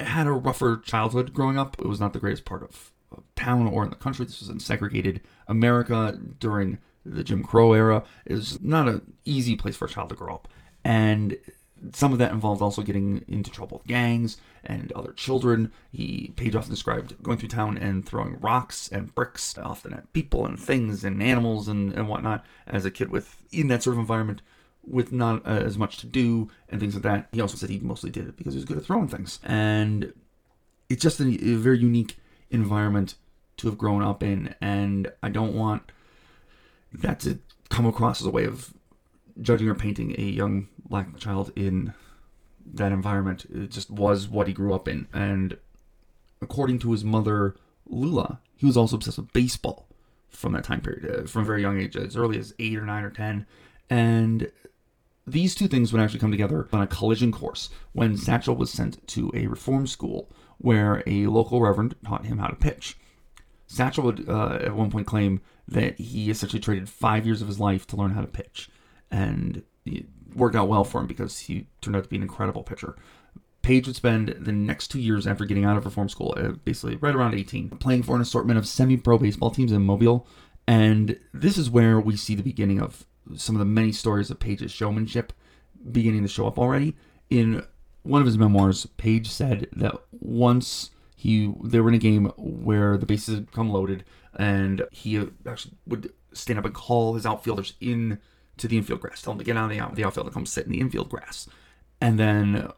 had 0.00 0.26
a 0.26 0.32
rougher 0.32 0.76
childhood 0.76 1.32
growing 1.32 1.56
up. 1.56 1.76
It 1.78 1.86
was 1.86 2.00
not 2.00 2.12
the 2.12 2.18
greatest 2.18 2.44
part 2.44 2.64
of 2.64 2.92
town 3.36 3.66
or 3.66 3.84
in 3.84 3.90
the 3.90 3.96
country. 3.96 4.24
This 4.24 4.40
was 4.40 4.48
in 4.48 4.60
segregated 4.60 5.20
America 5.46 6.18
during 6.38 6.78
the 7.04 7.24
Jim 7.24 7.42
Crow 7.42 7.72
era. 7.72 8.04
It 8.26 8.34
was 8.34 8.60
not 8.60 8.88
an 8.88 9.14
easy 9.24 9.56
place 9.56 9.76
for 9.76 9.86
a 9.86 9.88
child 9.88 10.10
to 10.10 10.14
grow 10.14 10.34
up. 10.34 10.48
And 10.84 11.36
some 11.92 12.12
of 12.12 12.18
that 12.18 12.32
involved 12.32 12.60
also 12.62 12.82
getting 12.82 13.24
into 13.28 13.50
trouble 13.50 13.78
with 13.78 13.86
gangs 13.86 14.36
and 14.64 14.92
other 14.92 15.12
children. 15.12 15.72
He 15.92 16.32
Paige 16.36 16.56
often 16.56 16.70
described 16.70 17.22
going 17.22 17.38
through 17.38 17.50
town 17.50 17.78
and 17.78 18.04
throwing 18.04 18.38
rocks 18.40 18.88
and 18.88 19.14
bricks, 19.14 19.56
often 19.58 19.92
at 19.94 20.12
people 20.12 20.44
and 20.44 20.58
things 20.58 21.04
and 21.04 21.22
animals 21.22 21.68
and, 21.68 21.92
and 21.92 22.08
whatnot, 22.08 22.44
as 22.66 22.84
a 22.84 22.90
kid 22.90 23.10
with 23.10 23.36
in 23.52 23.68
that 23.68 23.82
sort 23.82 23.94
of 23.94 24.00
environment 24.00 24.42
with 24.86 25.12
not 25.12 25.46
uh, 25.46 25.50
as 25.50 25.76
much 25.76 25.98
to 25.98 26.06
do 26.06 26.48
and 26.68 26.80
things 26.80 26.94
like 26.94 27.02
that. 27.02 27.28
He 27.32 27.40
also 27.40 27.56
said 27.56 27.70
he 27.70 27.78
mostly 27.78 28.10
did 28.10 28.26
it 28.26 28.36
because 28.36 28.54
he 28.54 28.58
was 28.58 28.64
good 28.64 28.78
at 28.78 28.84
throwing 28.84 29.08
things. 29.08 29.38
And 29.44 30.12
it's 30.88 31.02
just 31.02 31.20
a, 31.20 31.26
a 31.26 31.54
very 31.54 31.78
unique 31.78 32.16
environment 32.50 33.14
to 33.58 33.68
have 33.68 33.78
grown 33.78 34.02
up 34.02 34.22
in. 34.22 34.54
And 34.60 35.10
I 35.22 35.28
don't 35.28 35.54
want 35.54 35.82
that 36.92 37.20
to 37.20 37.38
come 37.68 37.86
across 37.86 38.20
as 38.20 38.26
a 38.26 38.30
way 38.30 38.44
of 38.44 38.72
judging 39.40 39.68
or 39.68 39.74
painting 39.74 40.14
a 40.18 40.22
young 40.22 40.68
black 40.88 41.16
child 41.18 41.52
in 41.54 41.92
that 42.74 42.92
environment. 42.92 43.46
It 43.52 43.70
just 43.70 43.90
was 43.90 44.28
what 44.28 44.46
he 44.46 44.52
grew 44.52 44.74
up 44.74 44.88
in. 44.88 45.06
And 45.12 45.56
according 46.40 46.78
to 46.80 46.92
his 46.92 47.04
mother, 47.04 47.56
Lula, 47.86 48.40
he 48.56 48.66
was 48.66 48.76
also 48.76 48.96
obsessed 48.96 49.18
with 49.18 49.32
baseball 49.32 49.86
from 50.28 50.52
that 50.52 50.64
time 50.64 50.80
period, 50.80 51.06
uh, 51.06 51.26
from 51.26 51.42
a 51.42 51.46
very 51.46 51.62
young 51.62 51.80
age, 51.80 51.96
as 51.96 52.16
early 52.16 52.38
as 52.38 52.54
eight 52.58 52.76
or 52.76 52.84
nine 52.84 53.04
or 53.04 53.10
ten. 53.10 53.46
And 53.88 54.50
these 55.26 55.54
two 55.54 55.68
things 55.68 55.92
would 55.92 56.02
actually 56.02 56.20
come 56.20 56.30
together 56.30 56.68
on 56.72 56.82
a 56.82 56.86
collision 56.86 57.32
course 57.32 57.70
when 57.92 58.16
Satchel 58.16 58.56
was 58.56 58.70
sent 58.70 59.06
to 59.08 59.30
a 59.34 59.46
reform 59.46 59.86
school 59.86 60.30
where 60.58 61.02
a 61.06 61.26
local 61.26 61.60
reverend 61.60 61.94
taught 62.04 62.26
him 62.26 62.38
how 62.38 62.48
to 62.48 62.56
pitch. 62.56 62.96
Satchel 63.66 64.04
would 64.04 64.28
uh, 64.28 64.58
at 64.62 64.74
one 64.74 64.90
point 64.90 65.06
claim 65.06 65.40
that 65.66 65.98
he 65.98 66.30
essentially 66.30 66.60
traded 66.60 66.88
five 66.88 67.26
years 67.26 67.42
of 67.42 67.48
his 67.48 67.60
life 67.60 67.86
to 67.86 67.96
learn 67.96 68.12
how 68.12 68.22
to 68.22 68.26
pitch 68.26 68.70
and 69.10 69.62
it 69.84 70.06
worked 70.34 70.56
out 70.56 70.68
well 70.68 70.84
for 70.84 71.00
him 71.00 71.06
because 71.06 71.40
he 71.40 71.66
turned 71.80 71.96
out 71.96 72.04
to 72.04 72.08
be 72.08 72.16
an 72.16 72.22
incredible 72.22 72.62
pitcher. 72.62 72.96
Paige 73.62 73.86
would 73.86 73.96
spend 73.96 74.28
the 74.38 74.52
next 74.52 74.88
two 74.88 75.00
years 75.00 75.26
after 75.26 75.44
getting 75.44 75.64
out 75.64 75.76
of 75.76 75.84
reform 75.84 76.08
school, 76.08 76.34
uh, 76.36 76.52
basically 76.64 76.96
right 76.96 77.14
around 77.14 77.34
18, 77.34 77.70
playing 77.70 78.02
for 78.02 78.14
an 78.14 78.22
assortment 78.22 78.58
of 78.58 78.66
semi 78.66 78.96
pro 78.96 79.18
baseball 79.18 79.50
teams 79.50 79.72
in 79.72 79.82
Mobile. 79.82 80.26
And 80.66 81.18
this 81.32 81.58
is 81.58 81.70
where 81.70 81.98
we 81.98 82.16
see 82.16 82.34
the 82.34 82.42
beginning 82.42 82.80
of 82.80 83.06
some 83.36 83.54
of 83.54 83.58
the 83.58 83.64
many 83.64 83.92
stories 83.92 84.30
of 84.30 84.38
Paige's 84.38 84.70
showmanship 84.70 85.32
beginning 85.90 86.22
to 86.22 86.28
show 86.28 86.46
up 86.46 86.58
already. 86.58 86.96
In 87.30 87.64
one 88.08 88.20
of 88.20 88.26
his 88.26 88.38
memoirs, 88.38 88.86
Paige 88.96 89.30
said 89.30 89.68
that 89.76 89.94
once 90.20 90.90
he 91.14 91.52
they 91.62 91.80
were 91.80 91.88
in 91.88 91.94
a 91.94 91.98
game 91.98 92.26
where 92.36 92.96
the 92.96 93.06
bases 93.06 93.34
had 93.34 93.52
come 93.52 93.70
loaded, 93.70 94.04
and 94.34 94.82
he 94.90 95.18
actually 95.46 95.74
would 95.86 96.12
stand 96.32 96.58
up 96.58 96.64
and 96.64 96.74
call 96.74 97.14
his 97.14 97.26
outfielders 97.26 97.74
in 97.80 98.18
to 98.56 98.66
the 98.68 98.78
infield 98.78 99.00
grass, 99.00 99.22
tell 99.22 99.32
them 99.32 99.38
to 99.38 99.44
get 99.44 99.56
out 99.56 99.64
of 99.64 99.70
the, 99.70 99.80
out, 99.80 99.94
the 99.94 100.04
outfield 100.04 100.26
and 100.26 100.34
come 100.34 100.46
sit 100.46 100.66
in 100.66 100.72
the 100.72 100.80
infield 100.80 101.08
grass, 101.08 101.48
and 102.00 102.18
then 102.18 102.70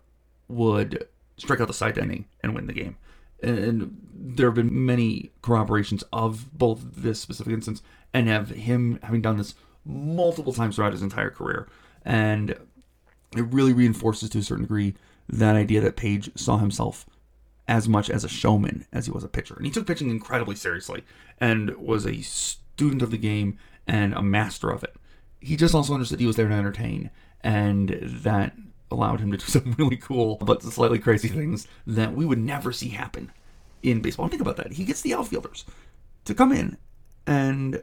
would 0.49 1.07
strike 1.37 1.61
out 1.61 1.69
the 1.69 1.75
side 1.75 1.97
inning 1.97 2.27
and 2.43 2.55
win 2.55 2.67
the 2.67 2.73
game. 2.73 2.97
And 3.43 3.97
there 4.13 4.49
have 4.49 4.55
been 4.55 4.85
many 4.85 5.31
corroborations 5.43 6.05
of 6.13 6.53
both 6.57 6.85
this 6.97 7.21
specific 7.21 7.53
instance 7.53 7.83
and 8.13 8.29
have 8.29 8.51
him 8.51 8.99
having 9.03 9.23
done 9.23 9.39
this 9.39 9.55
multiple 9.85 10.53
times 10.53 10.77
throughout 10.77 10.93
his 10.93 11.03
entire 11.03 11.31
career. 11.31 11.67
And 12.05 12.51
it 12.51 13.43
really 13.51 13.73
reinforces 13.73 14.29
to 14.31 14.39
a 14.39 14.43
certain 14.43 14.65
degree 14.65 14.95
that 15.33 15.57
idea 15.57 15.81
that 15.81 15.97
Paige 15.97 16.31
saw 16.37 16.59
himself 16.59 17.07
as 17.69 17.89
much 17.89 18.11
as 18.11 18.25
a 18.25 18.29
showman 18.29 18.87
as 18.93 19.07
he 19.07 19.13
was 19.13 19.25
a 19.25 19.29
pitcher. 19.29 19.55
And 19.55 19.65
he 19.65 19.73
took 19.73 19.87
pitching 19.87 20.11
incredibly 20.11 20.57
seriously 20.57 21.05
and 21.39 21.77
was 21.77 22.07
a 22.07 22.21
student 22.23 23.03
of 23.03 23.11
the 23.11 23.19
game 23.19 23.59
and 23.87 24.13
a 24.15 24.23
master 24.23 24.71
of 24.71 24.83
it 24.83 24.97
he 25.41 25.57
just 25.57 25.75
also 25.75 25.95
understood 25.95 26.21
he 26.21 26.27
was 26.27 26.37
there 26.37 26.49
to 26.49 26.55
entertain, 26.55 27.11
and 27.43 27.99
that 28.03 28.55
allowed 28.91 29.21
him 29.21 29.31
to 29.33 29.39
do 29.39 29.45
some 29.47 29.75
really 29.79 29.97
cool 29.97 30.37
but 30.37 30.63
slightly 30.63 30.99
crazy 30.99 31.29
things 31.29 31.67
that 31.87 32.13
we 32.13 32.25
would 32.25 32.39
never 32.39 32.73
see 32.73 32.89
happen 32.89 33.33
in 33.83 34.01
baseball. 34.01 34.29
think 34.29 34.43
about 34.43 34.57
that. 34.57 34.73
He 34.73 34.85
gets 34.85 35.01
the 35.01 35.15
outfielders 35.15 35.65
to 36.27 36.35
come 36.35 36.53
in 36.53 36.77
and 37.27 37.83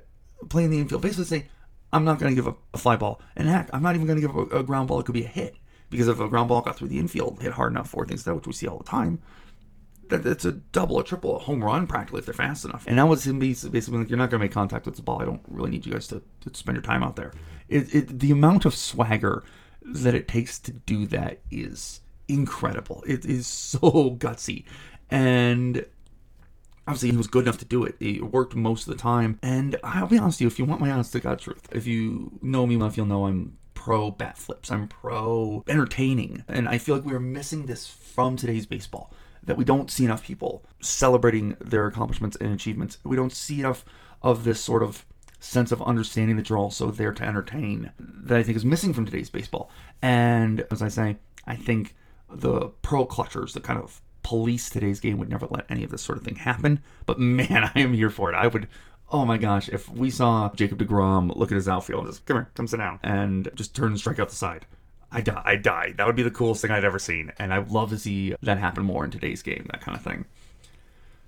play 0.50 0.64
in 0.64 0.70
the 0.70 0.80
infield. 0.80 1.02
Basically 1.02 1.26
say, 1.26 1.48
I'm 1.92 2.06
not 2.06 2.20
going 2.20 2.32
to 2.32 2.36
give 2.36 2.48
up 2.48 2.60
a 2.74 2.78
fly 2.78 2.96
ball. 2.96 3.20
And 3.36 3.48
heck, 3.48 3.70
I'm 3.74 3.82
not 3.82 3.96
even 3.96 4.06
going 4.06 4.22
to 4.22 4.28
give 4.28 4.38
up 4.38 4.52
a, 4.52 4.62
ground 4.62 4.90
ball. 4.90 5.00
It 5.00 5.06
could 5.06 5.14
be 5.14 5.26
a 5.26 5.30
hit. 5.30 5.56
Because 5.90 6.08
if 6.08 6.20
a 6.20 6.28
ground 6.28 6.50
ball 6.50 6.62
got 6.62 6.78
through 6.78 6.90
the 6.90 7.00
infield, 7.00 7.42
hit 7.42 7.54
hard 7.54 7.72
enough 7.72 7.90
for 7.90 8.06
things 8.06 8.24
that 8.26 8.36
which 8.36 8.48
we 8.48 8.54
see 8.54 8.68
all 8.68 8.78
the 8.78 8.84
time, 8.84 9.22
that 10.10 10.26
it's 10.26 10.46
a 10.46 10.52
double, 10.52 11.00
a 11.00 11.04
triple, 11.04 11.36
a 11.36 11.40
home 11.40 11.64
run 11.64 11.88
practically 11.88 12.20
if 12.20 12.26
they're 12.26 12.34
fast 12.34 12.66
enough. 12.66 12.86
And 12.88 12.98
that 12.98 13.08
was 13.08 13.26
him 13.26 13.40
basically 13.40 13.80
like, 13.80 14.10
you're 14.10 14.18
not 14.18 14.30
going 14.30 14.40
to 14.40 14.46
make 14.46 14.52
contact 14.52 14.86
with 14.86 14.96
the 14.96 15.02
ball. 15.02 15.22
I 15.22 15.26
don't 15.26 15.42
really 15.48 15.72
need 15.72 15.86
you 15.86 15.94
guys 15.94 16.08
to, 16.08 16.22
to 16.42 16.54
spend 16.54 16.76
your 16.76 16.84
time 16.84 17.04
out 17.04 17.16
there. 17.16 17.34
It, 17.68 17.94
it, 17.94 18.20
the 18.20 18.32
amount 18.32 18.66
of 18.66 18.76
swagger 18.76 19.44
that 19.82 20.16
it 20.16 20.28
takes 20.28 20.60
to 20.60 20.72
do 20.72 21.06
that 21.08 21.40
is 21.52 22.02
incredible. 22.28 23.04
It 23.08 23.26
is 23.26 23.48
so 23.48 23.80
gutsy. 24.20 24.66
And 25.10 25.86
obviously 26.88 27.12
he 27.12 27.18
was 27.18 27.28
good 27.28 27.44
enough 27.44 27.58
to 27.60 27.66
do 27.66 27.84
it. 27.84 27.96
It 28.00 28.22
worked 28.32 28.56
most 28.56 28.88
of 28.88 28.94
the 28.96 29.02
time. 29.02 29.40
And 29.42 29.78
I'll 29.84 30.08
be 30.08 30.18
honest 30.18 30.38
with 30.38 30.42
you, 30.42 30.48
if 30.48 30.60
you 30.60 30.66
want 30.66 30.82
my 30.82 30.92
honest 30.92 31.12
to 31.14 31.20
God 31.20 31.40
truth, 31.40 31.68
if 31.72 31.86
you 31.86 32.32
know 32.42 32.66
me 32.66 32.76
enough, 32.76 32.98
you'll 32.98 33.06
know 33.06 33.28
I'm 33.28 33.58
pro 33.88 34.12
bat 34.12 34.38
flips. 34.38 34.70
I'm 34.70 34.90
pro 34.90 35.64
entertaining. 35.66 36.44
And 36.50 36.68
I 36.68 36.78
feel 36.78 36.94
like 36.94 37.06
we 37.06 37.14
are 37.14 37.22
missing 37.22 37.68
this 37.68 37.88
from 37.88 38.36
today's 38.36 38.66
baseball. 38.66 39.14
That 39.46 39.56
we 39.56 39.64
don't 39.64 39.90
see 39.90 40.04
enough 40.04 40.26
people 40.26 40.66
celebrating 40.82 41.56
their 41.62 41.88
accomplishments 41.88 42.36
and 42.36 42.54
achievements. 42.54 42.98
We 43.06 43.16
don't 43.16 43.32
see 43.32 43.62
enough 43.62 43.86
of 44.22 44.44
this 44.44 44.60
sort 44.60 44.84
of 44.84 45.06
sense 45.40 45.72
of 45.72 45.82
understanding 45.82 46.36
that 46.36 46.50
you're 46.50 46.58
also 46.58 46.92
there 46.92 47.14
to 47.14 47.24
entertain 47.24 47.92
that 47.98 48.38
I 48.38 48.44
think 48.44 48.58
is 48.58 48.66
missing 48.66 48.94
from 48.94 49.06
today's 49.06 49.30
baseball. 49.30 49.72
And 50.02 50.66
as 50.70 50.82
I 50.82 50.90
say, 50.90 51.16
I 51.46 51.56
think 51.56 51.96
the 52.30 52.68
pro 52.82 53.06
clutchers, 53.06 53.54
the 53.54 53.62
kind 53.62 53.80
of 53.80 54.02
police 54.22 54.70
today's 54.70 55.00
game 55.00 55.18
would 55.18 55.30
never 55.30 55.48
let 55.50 55.72
any 55.72 55.86
of 55.86 55.92
this 55.92 56.02
sort 56.02 56.18
of 56.18 56.26
thing 56.26 56.36
happen. 56.36 56.82
But 57.06 57.22
man, 57.22 57.72
I 57.74 57.80
am 57.80 57.94
here 57.94 58.10
for 58.10 58.34
it. 58.34 58.36
I 58.36 58.48
would. 58.48 58.68
Oh 59.10 59.26
my 59.26 59.38
gosh, 59.38 59.70
if 59.70 59.90
we 59.90 60.10
saw 60.10 60.52
Jacob 60.54 60.80
DeGrom 60.80 61.36
look 61.36 61.52
at 61.52 61.56
his 61.56 61.70
outfield 61.70 62.04
and 62.04 62.14
just, 62.14 62.26
come 62.26 62.38
here, 62.38 62.50
come 62.56 62.68
sit 62.68 62.78
down, 62.78 63.00
and 63.04 63.50
just 63.56 63.76
turn 63.76 63.92
and 63.92 64.00
strike 64.00 64.20
out 64.20 64.30
the 64.30 64.36
side, 64.36 64.66
I 65.12 65.22
die. 65.22 65.42
I 65.46 65.56
die. 65.56 65.94
That 65.98 66.06
would 66.06 66.18
be 66.18 66.24
the 66.24 66.32
coolest 66.32 66.62
thing 66.62 66.72
I'd 66.72 66.84
ever 66.84 67.00
seen. 67.00 67.32
And 67.40 67.54
I'd 67.54 67.72
love 67.72 67.90
to 67.92 67.98
see 67.98 68.36
that 68.42 68.58
happen 68.58 68.84
more 68.84 69.06
in 69.06 69.12
today's 69.12 69.42
game, 69.42 69.66
that 69.72 69.82
kind 69.82 69.98
of 69.98 70.04
thing. 70.04 70.26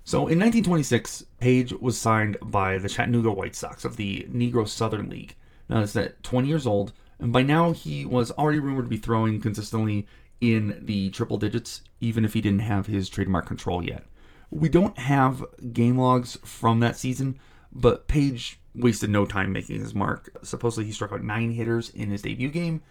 So 0.04 0.18
in 0.18 0.38
1926, 0.38 1.24
Paige 1.38 1.72
was 1.74 1.98
signed 1.98 2.36
by 2.42 2.78
the 2.78 2.88
Chattanooga 2.88 3.30
White 3.30 3.54
Sox 3.54 3.84
of 3.84 3.96
the 3.96 4.26
Negro 4.30 4.68
Southern 4.68 5.08
League. 5.08 5.36
Now, 5.68 5.80
that's 5.80 5.96
at 5.96 6.22
20 6.22 6.48
years 6.48 6.66
old, 6.66 6.92
and 7.18 7.32
by 7.32 7.42
now 7.42 7.72
he 7.72 8.04
was 8.04 8.30
already 8.32 8.58
rumored 8.58 8.86
to 8.86 8.90
be 8.90 8.96
throwing 8.96 9.40
consistently 9.40 10.06
in 10.40 10.80
the 10.82 11.10
triple 11.10 11.36
digits, 11.38 11.82
even 12.00 12.24
if 12.24 12.34
he 12.34 12.40
didn't 12.40 12.60
have 12.60 12.86
his 12.86 13.08
trademark 13.08 13.46
control 13.46 13.84
yet. 13.84 14.04
We 14.50 14.68
don't 14.68 14.98
have 14.98 15.44
game 15.72 15.96
logs 15.96 16.38
from 16.44 16.80
that 16.80 16.96
season, 16.96 17.38
but 17.72 18.08
Paige 18.08 18.58
wasted 18.74 19.10
no 19.10 19.26
time 19.26 19.52
making 19.52 19.80
his 19.80 19.94
mark. 19.94 20.30
Supposedly, 20.42 20.84
he 20.86 20.92
struck 20.92 21.12
out 21.12 21.22
nine 21.22 21.52
hitters 21.52 21.90
in 21.90 22.10
his 22.10 22.22
debut 22.22 22.50
game, 22.50 22.82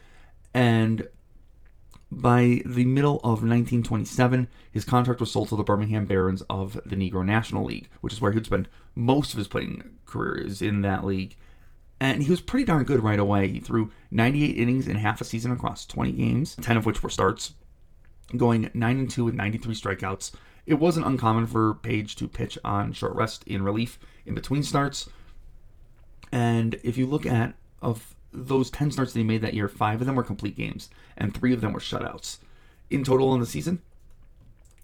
and 0.53 1.07
by 2.11 2.61
the 2.65 2.85
middle 2.85 3.17
of 3.17 3.43
1927, 3.43 4.47
his 4.71 4.83
contract 4.83 5.19
was 5.19 5.31
sold 5.31 5.49
to 5.49 5.55
the 5.55 5.63
Birmingham 5.63 6.05
Barons 6.05 6.41
of 6.49 6.79
the 6.85 6.95
Negro 6.95 7.23
National 7.23 7.65
League, 7.65 7.87
which 8.01 8.13
is 8.13 8.21
where 8.21 8.31
he'd 8.31 8.45
spend 8.45 8.67
most 8.95 9.33
of 9.33 9.37
his 9.37 9.47
playing 9.47 9.83
career 10.05 10.35
is 10.35 10.61
in 10.61 10.81
that 10.81 11.05
league. 11.05 11.35
And 11.99 12.23
he 12.23 12.31
was 12.31 12.41
pretty 12.41 12.65
darn 12.65 12.83
good 12.83 13.03
right 13.03 13.19
away. 13.19 13.49
He 13.49 13.59
threw 13.59 13.91
98 14.09 14.57
innings 14.57 14.87
in 14.87 14.95
half 14.95 15.21
a 15.21 15.25
season 15.25 15.51
across 15.51 15.85
20 15.85 16.13
games, 16.13 16.55
10 16.61 16.77
of 16.77 16.85
which 16.85 17.03
were 17.03 17.09
starts, 17.09 17.53
going 18.37 18.69
9 18.73 18.99
and 18.99 19.09
2 19.09 19.25
with 19.25 19.33
93 19.35 19.75
strikeouts. 19.75 20.31
It 20.65 20.75
wasn't 20.75 21.07
uncommon 21.07 21.47
for 21.47 21.75
Paige 21.75 22.15
to 22.17 22.27
pitch 22.27 22.57
on 22.63 22.93
short 22.93 23.15
rest 23.15 23.43
in 23.45 23.63
relief 23.63 23.99
in 24.25 24.35
between 24.35 24.63
starts. 24.63 25.09
And 26.31 26.79
if 26.83 26.97
you 26.97 27.07
look 27.07 27.25
at 27.25 27.55
of 27.81 28.15
those 28.31 28.69
10 28.69 28.91
starts 28.91 29.13
that 29.13 29.19
he 29.19 29.25
made 29.25 29.41
that 29.41 29.55
year, 29.55 29.67
5 29.67 30.01
of 30.01 30.05
them 30.05 30.15
were 30.15 30.23
complete 30.23 30.55
games 30.55 30.89
and 31.17 31.33
3 31.33 31.53
of 31.53 31.61
them 31.61 31.73
were 31.73 31.79
shutouts. 31.79 32.37
In 32.89 33.03
total 33.03 33.33
in 33.33 33.39
the 33.39 33.45
season, 33.45 33.81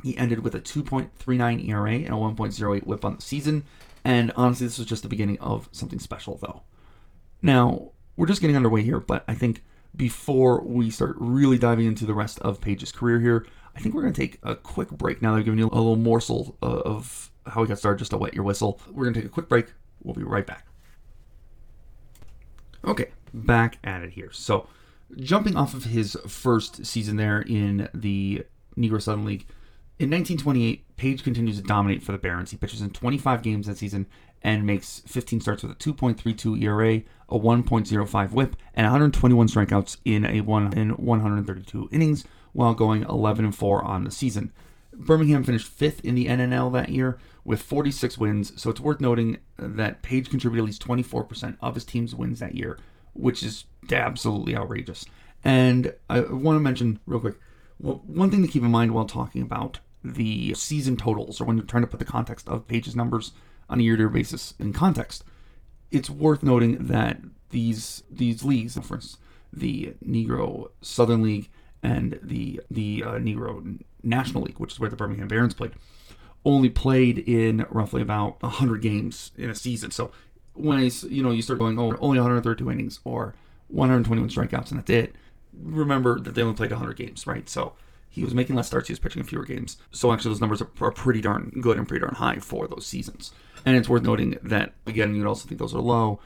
he 0.04 0.18
ended 0.18 0.40
with 0.40 0.56
a 0.56 0.60
2.39 0.60 1.68
ERA 1.68 1.94
and 1.94 2.10
a 2.10 2.12
1.08 2.12 2.86
whip 2.86 3.06
on 3.06 3.16
the 3.16 3.22
season. 3.22 3.64
And 4.04 4.32
honestly, 4.36 4.68
this 4.68 4.78
was 4.78 4.88
just 4.88 5.04
the 5.04 5.10
beginning 5.10 5.40
of 5.40 5.68
something 5.72 6.00
special, 6.00 6.38
though. 6.38 6.62
Now, 7.42 7.92
we're 8.16 8.28
just 8.28 8.42
getting 8.42 8.56
underway 8.56 8.84
here, 8.84 9.00
but 9.00 9.24
I 9.28 9.34
think 9.34 9.64
before 9.96 10.62
we 10.62 10.90
start 10.90 11.16
really 11.20 11.58
diving 11.58 11.86
into 11.86 12.06
the 12.06 12.14
rest 12.14 12.40
of 12.40 12.62
Paige's 12.62 12.92
career 12.92 13.20
here, 13.20 13.46
I 13.76 13.80
think 13.80 13.96
we're 13.96 14.02
going 14.02 14.14
to 14.14 14.20
take 14.20 14.40
a 14.44 14.56
quick 14.56 14.90
break. 14.90 15.22
Now 15.22 15.34
that 15.34 15.40
I've 15.40 15.46
given 15.46 15.60
you 15.60 15.68
a 15.68 15.76
little 15.76 15.96
morsel 15.96 16.58
uh, 16.62 16.66
of 16.66 17.32
how 17.46 17.62
we 17.62 17.68
got 17.68 17.78
started, 17.78 18.00
just 18.00 18.12
to 18.12 18.18
wet 18.18 18.34
your 18.34 18.44
whistle. 18.44 18.80
We're 18.92 19.04
going 19.04 19.14
to 19.14 19.22
take 19.22 19.30
a 19.30 19.34
quick 19.34 19.50
break. 19.50 19.68
We'll 20.04 20.16
be 20.16 20.24
right 20.24 20.46
back. 20.46 20.66
Okay, 22.84 23.10
back 23.34 23.80
at 23.84 24.04
it 24.04 24.12
here. 24.12 24.30
So, 24.32 24.68
jumping 25.18 25.56
off 25.56 25.74
of 25.74 25.86
his 25.86 26.18
first 26.28 26.86
season 26.86 27.18
there 27.18 27.42
in 27.42 27.90
the 27.94 28.46
Negro 28.78 29.02
Southern 29.02 29.26
League, 29.26 29.46
in 29.98 30.10
1928, 30.10 30.98
Paige 30.98 31.24
continues 31.24 31.58
to 31.58 31.64
dominate 31.64 32.04
for 32.04 32.12
the 32.12 32.18
Barons. 32.18 32.52
He 32.52 32.58
pitches 32.58 32.82
in 32.82 32.90
25 32.90 33.42
games 33.42 33.68
that 33.68 33.78
season 33.78 34.08
and 34.46 34.64
makes 34.64 35.02
15 35.08 35.42
starts 35.42 35.64
with 35.64 35.72
a 35.72 35.76
2.32 35.76 36.62
ERA, 36.62 37.02
a 37.30 37.40
1.05 37.40 38.32
WHIP, 38.32 38.56
and 38.76 38.86
121 38.86 39.48
strikeouts 39.48 39.98
in 40.06 40.24
a 40.24 40.42
one 40.42 40.72
in 40.78 40.92
132 40.92 41.90
innings, 41.92 42.26
while 42.54 42.76
going 42.76 43.02
11 43.10 43.44
and 43.44 43.56
4 43.56 43.84
on 43.84 44.04
the 44.04 44.12
season. 44.12 44.54
Birmingham 44.94 45.44
finished 45.44 45.68
fifth 45.68 46.06
in 46.06 46.14
the 46.14 46.28
NNL 46.28 46.72
that 46.74 46.90
year 46.90 47.18
with 47.44 47.64
46 47.64 48.20
wins, 48.20 48.62
so 48.62 48.70
it's 48.70 48.80
worth 48.80 49.02
noting 49.02 49.40
that 49.58 50.04
Paige 50.04 50.30
contributed 50.30 50.64
at 50.64 50.68
least 50.68 50.86
24% 50.88 51.58
of 51.60 51.74
his 51.74 51.84
team's 51.84 52.14
wins 52.14 52.40
that 52.40 52.54
year, 52.54 52.78
which 53.14 53.42
is 53.42 53.66
absolutely 53.92 54.56
outrageous. 54.56 55.06
And 55.44 55.92
I 56.08 56.20
want 56.20 56.56
to 56.56 56.60
mention 56.60 57.00
real 57.08 57.20
quick 57.20 57.40
one 57.80 58.30
thing 58.30 58.44
to 58.44 58.48
keep 58.48 58.62
in 58.62 58.70
mind 58.70 58.94
while 58.94 59.06
talking 59.06 59.42
about 59.42 59.80
the 60.04 60.54
season 60.54 60.98
totals, 60.98 61.42
or 61.42 61.46
when 61.46 61.58
you're 61.58 61.66
trying 61.66 61.82
to 61.82 61.88
put 61.88 61.98
the 61.98 62.06
context 62.06 62.48
of 62.48 62.68
Paige's 62.68 62.96
numbers 62.96 63.32
on 63.70 63.80
a 63.80 63.84
year-to-year 63.84 64.10
basis 64.10 64.54
in 64.60 64.74
context, 64.74 65.24
it's 65.92 66.10
worth 66.10 66.44
noting 66.44 66.88
that 66.88 67.20
these 67.50 68.04
these 68.10 68.44
leagues, 68.44 68.74
for 68.74 68.96
instance, 68.96 69.18
the 69.52 69.94
Negro 70.06 70.70
Southern 70.82 71.22
League 71.24 71.50
and 71.82 72.20
the 72.22 72.62
the 72.70 73.04
uh, 73.04 73.12
Negro 73.14 73.80
National 74.04 74.44
League, 74.44 74.60
which 74.60 74.74
is 74.74 74.80
where 74.80 74.90
the 74.90 74.96
Birmingham 74.96 75.28
Barons 75.28 75.54
played, 75.54 75.74
only 76.44 76.70
played 76.70 77.20
in 77.20 77.66
roughly 77.70 78.02
about 78.02 78.42
100 78.42 78.82
games 78.82 79.32
in 79.38 79.50
a 79.50 79.56
season. 79.56 79.92
So 79.92 80.12
when 80.54 80.78
I, 80.78 80.92
you 81.08 81.24
know, 81.24 81.32
you 81.32 81.42
start 81.42 81.60
going, 81.60 81.78
oh, 81.80 81.96
only 82.00 82.20
132 82.20 82.72
innings 82.72 83.00
or 83.04 83.36
121 83.68 84.30
strikeouts 84.30 84.72
and 84.72 84.80
that's 84.80 84.90
it. 84.90 85.16
Remember 85.54 86.20
that 86.20 86.36
they 86.36 86.42
only 86.42 86.56
played 86.56 86.72
100 86.72 86.96
games, 86.98 87.26
right? 87.26 87.48
So 87.50 87.74
he 88.16 88.24
was 88.24 88.34
making 88.34 88.56
less 88.56 88.68
starts, 88.68 88.88
he 88.88 88.94
was 88.94 89.00
pitching 89.00 89.20
in 89.20 89.28
fewer 89.28 89.44
games. 89.44 89.78
So 89.92 90.14
actually, 90.14 90.32
those 90.32 90.42
numbers 90.42 90.62
are, 90.62 90.70
are 90.80 90.92
pretty 90.92 91.20
darn 91.20 91.52
good 91.62 91.78
and 91.78 91.86
pretty 91.86 92.00
darn 92.00 92.16
high 92.16 92.38
for 92.38 92.66
those 92.66 92.86
seasons. 92.86 93.34
And 93.66 93.76
it's 93.76 93.90
worth 93.90 94.04
noting 94.04 94.38
that, 94.42 94.74
again, 94.86 95.14
you'd 95.14 95.28
also 95.28 95.48
think 95.48 95.60
those 95.60 95.76
are 95.76 95.82
low. 95.82 96.20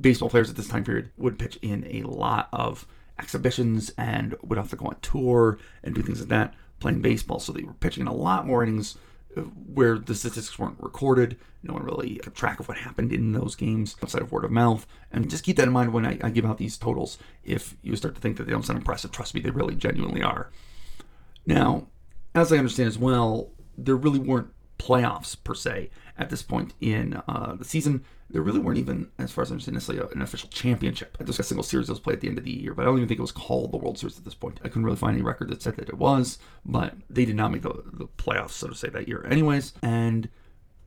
Baseball 0.00 0.28
players 0.28 0.50
at 0.50 0.56
this 0.56 0.66
time 0.66 0.82
period 0.82 1.10
would 1.16 1.38
pitch 1.38 1.56
in 1.62 1.86
a 1.86 2.02
lot 2.02 2.48
of 2.52 2.84
exhibitions 3.18 3.92
and 3.96 4.34
would 4.42 4.58
have 4.58 4.70
to 4.70 4.76
go 4.76 4.86
on 4.86 4.96
tour 5.02 5.58
and 5.84 5.94
do 5.94 6.02
things 6.02 6.18
like 6.18 6.28
that 6.30 6.54
playing 6.80 7.00
baseball. 7.00 7.38
So 7.38 7.52
they 7.52 7.62
were 7.62 7.74
pitching 7.74 8.02
in 8.02 8.08
a 8.08 8.14
lot 8.14 8.46
more 8.46 8.62
innings 8.62 8.98
uh, 9.36 9.42
where 9.42 9.98
the 9.98 10.14
statistics 10.14 10.58
weren't 10.58 10.82
recorded. 10.82 11.38
No 11.62 11.74
one 11.74 11.84
really 11.84 12.16
kept 12.16 12.36
track 12.36 12.58
of 12.58 12.68
what 12.68 12.78
happened 12.78 13.12
in 13.12 13.32
those 13.32 13.54
games 13.54 13.96
outside 14.02 14.22
of 14.22 14.32
word 14.32 14.44
of 14.44 14.50
mouth. 14.50 14.84
And 15.12 15.30
just 15.30 15.44
keep 15.44 15.56
that 15.56 15.68
in 15.68 15.72
mind 15.72 15.92
when 15.92 16.04
I, 16.04 16.18
I 16.22 16.30
give 16.30 16.44
out 16.44 16.58
these 16.58 16.76
totals. 16.76 17.18
If 17.44 17.76
you 17.82 17.94
start 17.94 18.16
to 18.16 18.20
think 18.20 18.36
that 18.36 18.44
they 18.44 18.52
don't 18.52 18.64
sound 18.64 18.78
impressive, 18.78 19.12
trust 19.12 19.34
me, 19.34 19.40
they 19.40 19.50
really 19.50 19.76
genuinely 19.76 20.22
are. 20.22 20.50
Now, 21.46 21.86
as 22.34 22.52
I 22.52 22.58
understand 22.58 22.88
as 22.88 22.98
well, 22.98 23.50
there 23.78 23.96
really 23.96 24.18
weren't 24.18 24.52
playoffs 24.78 25.36
per 25.42 25.54
se 25.54 25.90
at 26.18 26.30
this 26.30 26.42
point 26.42 26.74
in 26.80 27.20
uh, 27.28 27.54
the 27.54 27.64
season. 27.64 28.04
There 28.28 28.42
really 28.42 28.58
weren't 28.58 28.78
even, 28.78 29.08
as 29.18 29.30
far 29.30 29.42
as 29.42 29.50
I 29.50 29.52
understand, 29.52 29.74
necessarily 29.74 30.12
an 30.12 30.22
official 30.22 30.48
championship. 30.48 31.16
There's 31.18 31.38
a 31.38 31.44
single 31.44 31.62
series 31.62 31.86
that 31.86 31.92
was 31.92 32.00
played 32.00 32.16
at 32.16 32.20
the 32.20 32.28
end 32.28 32.38
of 32.38 32.44
the 32.44 32.50
year, 32.50 32.74
but 32.74 32.82
I 32.82 32.86
don't 32.86 32.96
even 32.96 33.08
think 33.08 33.18
it 33.18 33.22
was 33.22 33.32
called 33.32 33.72
the 33.72 33.76
World 33.76 33.98
Series 33.98 34.18
at 34.18 34.24
this 34.24 34.34
point. 34.34 34.60
I 34.64 34.68
couldn't 34.68 34.84
really 34.84 34.96
find 34.96 35.14
any 35.14 35.22
record 35.22 35.48
that 35.50 35.62
said 35.62 35.76
that 35.76 35.88
it 35.88 35.98
was, 35.98 36.38
but 36.64 36.94
they 37.08 37.24
did 37.24 37.36
not 37.36 37.52
make 37.52 37.62
the, 37.62 37.82
the 37.92 38.06
playoffs, 38.06 38.50
so 38.50 38.68
to 38.68 38.74
say, 38.74 38.88
that 38.88 39.06
year, 39.06 39.24
anyways. 39.30 39.74
And 39.80 40.28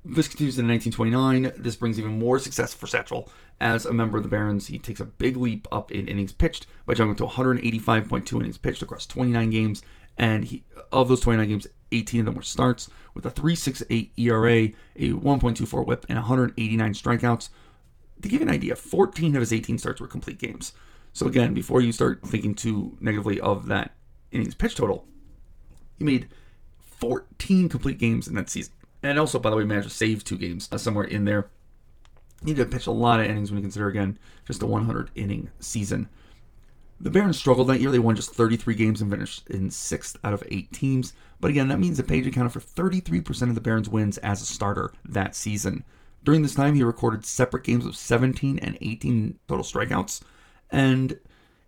this 0.03 0.27
continues 0.27 0.59
in 0.59 0.67
1929. 0.67 1.53
This 1.61 1.75
brings 1.77 1.97
even 1.97 2.19
more 2.19 2.39
success 2.39 2.73
for 2.73 2.87
Satchel. 2.87 3.29
As 3.61 3.85
a 3.85 3.93
member 3.93 4.17
of 4.17 4.23
the 4.23 4.29
Barons, 4.29 4.67
he 4.67 4.79
takes 4.79 4.99
a 4.99 5.05
big 5.05 5.37
leap 5.37 5.67
up 5.71 5.91
in 5.91 6.07
innings 6.07 6.31
pitched 6.33 6.67
by 6.85 6.93
jumping 6.93 7.15
to 7.17 7.25
185.2 7.25 8.39
innings 8.39 8.57
pitched 8.57 8.81
across 8.81 9.05
29 9.05 9.49
games 9.49 9.81
and 10.19 10.45
he, 10.45 10.63
of 10.91 11.07
those 11.07 11.21
29 11.21 11.47
games, 11.47 11.67
18 11.91 12.19
of 12.19 12.25
them 12.27 12.35
were 12.35 12.41
starts 12.41 12.89
with 13.15 13.25
a 13.25 13.31
3.68 13.31 14.11
ERA, 14.17 14.69
a 14.95 15.13
1.24 15.17 15.85
WHIP, 15.85 16.05
and 16.09 16.17
189 16.17 16.93
strikeouts. 16.93 17.49
To 18.21 18.27
give 18.27 18.41
you 18.41 18.47
an 18.47 18.53
idea, 18.53 18.75
14 18.75 19.35
of 19.35 19.39
his 19.39 19.53
18 19.53 19.77
starts 19.77 20.01
were 20.01 20.07
complete 20.07 20.38
games. 20.38 20.73
So 21.13 21.25
again, 21.25 21.53
before 21.53 21.81
you 21.81 21.91
start 21.91 22.21
thinking 22.23 22.53
too 22.53 22.97
negatively 22.99 23.39
of 23.39 23.67
that 23.67 23.95
innings 24.31 24.53
pitch 24.53 24.75
total, 24.75 25.05
he 25.97 26.03
made 26.03 26.27
14 26.79 27.69
complete 27.69 27.97
games 27.97 28.27
in 28.27 28.35
that 28.35 28.49
season, 28.49 28.73
and 29.01 29.17
also, 29.17 29.39
by 29.39 29.49
the 29.49 29.55
way, 29.55 29.63
managed 29.63 29.89
to 29.89 29.95
save 29.95 30.23
two 30.23 30.38
games 30.38 30.67
uh, 30.71 30.77
somewhere 30.77 31.05
in 31.05 31.25
there. 31.25 31.49
He 32.45 32.53
did 32.53 32.71
pitch 32.71 32.88
a 32.88 32.91
lot 32.91 33.19
of 33.19 33.25
innings 33.25 33.51
when 33.51 33.57
you 33.57 33.63
consider, 33.63 33.88
again, 33.88 34.19
just 34.45 34.61
a 34.61 34.65
100 34.65 35.11
inning 35.15 35.49
season. 35.59 36.09
The 37.01 37.10
Barons 37.10 37.38
struggled 37.38 37.68
that 37.68 37.79
year. 37.79 37.91
They 37.91 38.00
won 38.00 38.15
just 38.15 38.34
33 38.34 38.75
games 38.75 39.01
and 39.01 39.10
finished 39.10 39.48
in 39.50 39.70
sixth 39.70 40.18
out 40.24 40.34
of 40.34 40.44
eight 40.50 40.72
teams. 40.74 41.13
But 41.39 41.50
again, 41.50 41.70
that 41.70 41.79
means 41.79 41.98
that 41.98 42.08
Paige 42.08 42.27
accounted 42.27 42.51
for 42.51 42.60
33% 42.60 43.44
of 43.44 43.56
the 43.56 43.62
Barons' 43.62 43.88
wins 43.88 44.18
as 44.18 44.41
a 44.41 44.46
starter 44.46 44.91
that 45.06 45.36
season. 45.36 45.86
During 46.25 46.41
this 46.41 46.56
time, 46.56 46.75
he 46.75 46.84
recorded 46.84 47.25
separate 47.25 47.63
games 47.63 47.86
of 47.86 47.96
17 47.96 48.60
and 48.60 48.77
18 48.82 49.39
total 49.48 49.63
strikeouts. 49.63 50.22
And 50.70 51.18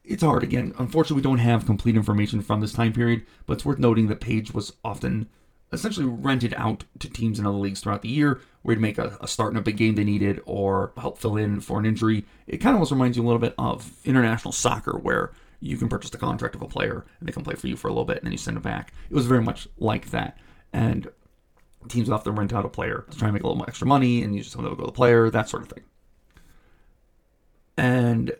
it's 0.03 0.23
hard. 0.23 0.43
Again, 0.43 0.73
unfortunately, 0.77 1.17
we 1.17 1.21
don't 1.21 1.37
have 1.37 1.65
complete 1.65 1.95
information 1.95 2.41
from 2.41 2.59
this 2.59 2.73
time 2.73 2.91
period, 2.91 3.25
but 3.45 3.53
it's 3.53 3.65
worth 3.65 3.79
noting 3.79 4.07
that 4.07 4.19
Paige 4.19 4.53
was 4.53 4.73
often 4.83 5.29
essentially 5.71 6.05
rented 6.05 6.53
out 6.57 6.83
to 6.99 7.09
teams 7.09 7.39
in 7.39 7.45
other 7.45 7.57
leagues 7.57 7.79
throughout 7.79 8.01
the 8.01 8.09
year 8.09 8.41
where 8.61 8.75
he'd 8.75 8.81
make 8.81 8.97
a, 8.97 9.17
a, 9.21 9.27
start 9.27 9.51
in 9.51 9.57
a 9.57 9.61
big 9.61 9.77
game 9.77 9.95
they 9.95 10.03
needed 10.03 10.41
or 10.45 10.91
help 10.97 11.17
fill 11.17 11.37
in 11.37 11.59
for 11.61 11.79
an 11.79 11.85
injury. 11.85 12.25
It 12.47 12.57
kind 12.57 12.73
of 12.73 12.75
almost 12.75 12.91
reminds 12.91 13.17
you 13.17 13.23
a 13.23 13.27
little 13.27 13.39
bit 13.39 13.55
of 13.57 13.91
international 14.05 14.51
soccer 14.51 14.97
where 14.97 15.31
you 15.59 15.77
can 15.77 15.87
purchase 15.87 16.09
the 16.09 16.17
contract 16.17 16.55
of 16.55 16.61
a 16.61 16.67
player 16.67 17.05
and 17.19 17.27
they 17.27 17.31
can 17.31 17.43
play 17.43 17.55
for 17.55 17.67
you 17.67 17.77
for 17.77 17.87
a 17.87 17.91
little 17.91 18.05
bit 18.05 18.17
and 18.17 18.25
then 18.25 18.31
you 18.31 18.37
send 18.37 18.57
them 18.57 18.63
back. 18.63 18.93
It 19.09 19.15
was 19.15 19.25
very 19.25 19.41
much 19.41 19.67
like 19.77 20.09
that. 20.11 20.37
And 20.73 21.09
teams 21.87 22.09
often 22.09 22.35
rent 22.35 22.53
out 22.53 22.65
a 22.65 22.69
player 22.69 23.05
to 23.09 23.17
try 23.17 23.27
and 23.27 23.33
make 23.33 23.43
a 23.43 23.45
little 23.45 23.57
more 23.57 23.69
extra 23.69 23.87
money 23.87 24.23
and 24.23 24.35
use 24.35 24.51
some 24.51 24.59
of 24.59 24.65
them 24.65 24.73
to 24.73 24.77
go 24.77 24.83
to 24.85 24.91
the 24.91 24.95
player, 24.95 25.29
that 25.29 25.49
sort 25.49 25.63
of 25.63 25.69
thing. 25.69 25.83
And 27.77 28.33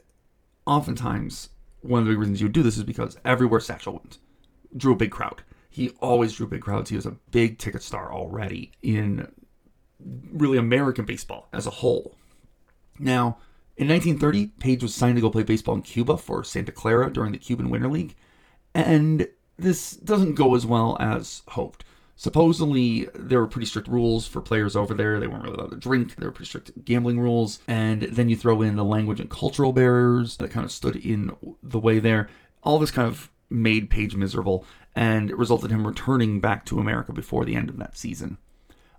oftentimes, 0.66 1.50
one 1.82 2.02
of 2.02 2.06
the 2.06 2.12
big 2.12 2.20
reasons 2.20 2.42
you 2.42 2.46
would 2.46 2.54
do 2.54 2.64
this 2.64 2.78
is 2.78 2.84
because 2.84 3.18
everywhere 3.26 3.60
Satchel 3.60 3.94
went 3.94 4.20
drew 4.76 4.94
a 4.94 4.98
big 4.98 5.12
crowd. 5.12 5.44
He 5.72 5.90
always 6.02 6.34
drew 6.34 6.48
big 6.48 6.62
crowds. 6.62 6.90
He 6.90 6.96
was 6.96 7.06
a 7.06 7.18
big 7.32 7.58
ticket 7.58 7.82
star 7.82 8.14
already 8.14 8.72
in 8.84 9.32
really 10.32 10.58
American 10.58 11.06
baseball 11.06 11.48
as 11.54 11.66
a 11.66 11.72
whole. 11.72 12.16
Now, 13.00 13.38
in 13.78 13.88
1930, 13.88 14.48
Paige 14.60 14.84
was 14.84 14.94
signed 14.94 15.16
to 15.16 15.22
go 15.22 15.32
play 15.32 15.44
baseball 15.44 15.76
in 15.76 15.82
Cuba 15.82 16.18
for 16.18 16.44
Santa 16.44 16.72
Clara 16.72 17.12
during 17.12 17.32
the 17.32 17.38
Cuban 17.38 17.70
Winter 17.70 17.88
League, 17.88 18.16
and 18.76 19.28
this 19.58 19.92
doesn't 19.96 20.36
go 20.36 20.56
as 20.56 20.66
well 20.66 20.98
as 21.00 21.42
hoped. 21.48 21.86
Supposedly, 22.22 23.08
there 23.16 23.40
were 23.40 23.48
pretty 23.48 23.66
strict 23.66 23.88
rules 23.88 24.28
for 24.28 24.42
players 24.42 24.76
over 24.76 24.94
there. 24.94 25.20
They 25.20 25.26
weren't 25.26 25.44
really 25.44 25.56
allowed 25.56 25.72
to 25.72 25.78
drink. 25.78 26.18
There 26.18 26.28
were 26.28 26.34
pretty 26.34 26.50
strict 26.50 26.86
gambling 26.86 27.20
rules. 27.20 27.60
And 27.68 28.04
then 28.04 28.30
you 28.30 28.36
throw 28.36 28.62
in 28.62 28.76
the 28.76 28.86
language 28.86 29.20
and 29.20 29.28
cultural 29.28 29.74
barriers 29.74 30.38
that 30.38 30.52
kind 30.52 30.64
of 30.64 30.72
stood 30.72 30.98
in 30.98 31.32
the 31.64 31.80
way 31.80 31.98
there. 31.98 32.30
All 32.62 32.78
this 32.78 32.92
kind 32.92 33.08
of 33.08 33.32
made 33.50 33.90
Paige 33.90 34.16
miserable 34.16 34.66
and 34.96 35.30
it 35.30 35.38
resulted 35.38 35.72
in 35.72 35.80
him 35.80 35.88
returning 35.88 36.40
back 36.40 36.66
to 36.66 36.80
America 36.80 37.14
before 37.14 37.46
the 37.46 37.56
end 37.56 37.70
of 37.70 37.78
that 37.78 37.98
season. 37.98 38.38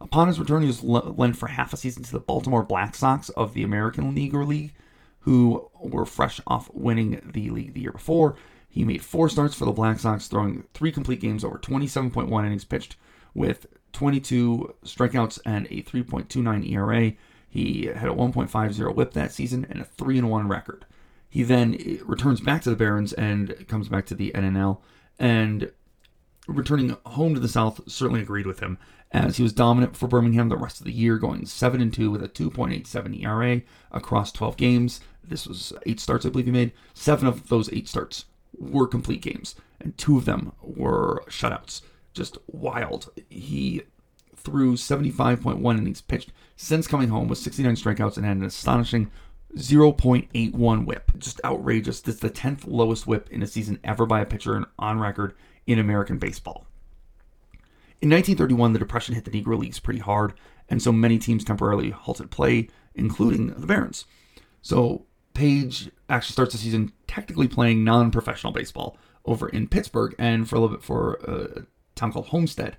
Upon 0.00 0.28
his 0.28 0.40
return, 0.40 0.62
he 0.62 0.66
was 0.66 0.82
lent 0.82 1.36
for 1.36 1.46
half 1.46 1.72
a 1.72 1.76
season 1.76 2.02
to 2.02 2.12
the 2.12 2.20
Baltimore 2.20 2.64
Black 2.64 2.94
Sox 2.94 3.28
of 3.30 3.54
the 3.54 3.62
American 3.62 4.14
Negro 4.14 4.46
League, 4.46 4.74
who 5.20 5.70
were 5.80 6.04
fresh 6.04 6.40
off 6.46 6.70
winning 6.74 7.20
the 7.32 7.50
league 7.50 7.74
the 7.74 7.82
year 7.82 7.92
before. 7.92 8.36
He 8.68 8.84
made 8.84 9.04
four 9.04 9.28
starts 9.28 9.54
for 9.54 9.64
the 9.64 9.72
Black 9.72 10.00
Sox, 10.00 10.26
throwing 10.26 10.64
three 10.74 10.90
complete 10.90 11.20
games 11.20 11.44
over 11.44 11.58
27.1 11.58 12.46
innings 12.46 12.64
pitched 12.64 12.96
with 13.34 13.66
22 13.92 14.74
strikeouts 14.84 15.38
and 15.44 15.66
a 15.66 15.82
3.29 15.82 16.70
ERA. 16.70 17.12
He 17.48 17.86
had 17.86 18.08
a 18.08 18.14
1.50 18.14 18.94
whip 18.94 19.12
that 19.12 19.32
season 19.32 19.66
and 19.68 19.82
a 19.82 19.84
3 19.84 20.20
1 20.22 20.48
record. 20.48 20.86
He 21.28 21.42
then 21.42 21.76
eh, 21.78 21.96
returns 22.04 22.40
back 22.40 22.62
to 22.62 22.70
the 22.70 22.76
Barons 22.76 23.12
and 23.12 23.66
comes 23.68 23.88
back 23.88 24.06
to 24.06 24.14
the 24.14 24.32
NNL. 24.34 24.78
And 25.18 25.70
returning 26.46 26.96
home 27.06 27.34
to 27.34 27.40
the 27.40 27.48
South 27.48 27.80
certainly 27.86 28.20
agreed 28.20 28.46
with 28.46 28.60
him, 28.60 28.78
as 29.10 29.36
he 29.36 29.42
was 29.42 29.52
dominant 29.52 29.96
for 29.96 30.08
Birmingham 30.08 30.48
the 30.48 30.56
rest 30.56 30.80
of 30.80 30.86
the 30.86 30.92
year, 30.92 31.18
going 31.18 31.46
7 31.46 31.80
and 31.80 31.92
2 31.92 32.10
with 32.10 32.22
a 32.22 32.28
2.87 32.28 33.22
ERA 33.22 33.62
across 33.90 34.32
12 34.32 34.56
games. 34.56 35.00
This 35.22 35.46
was 35.46 35.72
eight 35.86 36.00
starts, 36.00 36.26
I 36.26 36.30
believe 36.30 36.46
he 36.46 36.52
made. 36.52 36.72
Seven 36.94 37.26
of 37.26 37.48
those 37.48 37.72
eight 37.72 37.88
starts 37.88 38.24
were 38.58 38.86
complete 38.86 39.22
games, 39.22 39.54
and 39.80 39.96
two 39.96 40.16
of 40.16 40.24
them 40.24 40.52
were 40.62 41.24
shutouts. 41.28 41.82
Just 42.12 42.38
wild. 42.46 43.10
He 43.30 43.82
threw 44.36 44.74
75.1 44.74 45.78
innings 45.78 46.00
pitched 46.00 46.32
since 46.56 46.86
coming 46.86 47.08
home 47.08 47.28
with 47.28 47.38
69 47.38 47.76
strikeouts 47.76 48.16
and 48.16 48.26
had 48.26 48.36
an 48.36 48.44
astonishing 48.44 49.10
0.81 49.56 50.84
whip. 50.84 51.12
Just 51.18 51.40
outrageous. 51.44 52.00
This 52.00 52.16
is 52.16 52.20
the 52.20 52.30
10th 52.30 52.64
lowest 52.66 53.06
whip 53.06 53.28
in 53.30 53.42
a 53.42 53.46
season 53.46 53.78
ever 53.84 54.06
by 54.06 54.20
a 54.20 54.26
pitcher 54.26 54.64
on 54.78 54.98
record 54.98 55.34
in 55.66 55.78
American 55.78 56.18
baseball. 56.18 56.66
In 58.00 58.10
1931, 58.10 58.72
the 58.72 58.78
Depression 58.78 59.14
hit 59.14 59.24
the 59.24 59.30
Negro 59.30 59.58
Leagues 59.58 59.78
pretty 59.78 60.00
hard, 60.00 60.34
and 60.68 60.82
so 60.82 60.90
many 60.90 61.18
teams 61.18 61.44
temporarily 61.44 61.90
halted 61.90 62.30
play, 62.30 62.68
including 62.94 63.48
the 63.48 63.66
Barons. 63.66 64.06
So 64.60 65.06
Paige 65.34 65.90
actually 66.08 66.32
starts 66.32 66.52
the 66.52 66.58
season 66.58 66.92
technically 67.06 67.48
playing 67.48 67.84
non 67.84 68.10
professional 68.10 68.52
baseball 68.52 68.96
over 69.24 69.48
in 69.48 69.68
Pittsburgh 69.68 70.14
and 70.18 70.48
for 70.48 70.56
a 70.56 70.60
little 70.60 70.76
bit 70.76 70.84
for 70.84 71.14
a 71.14 71.66
town 71.94 72.12
called 72.12 72.26
Homestead. 72.28 72.76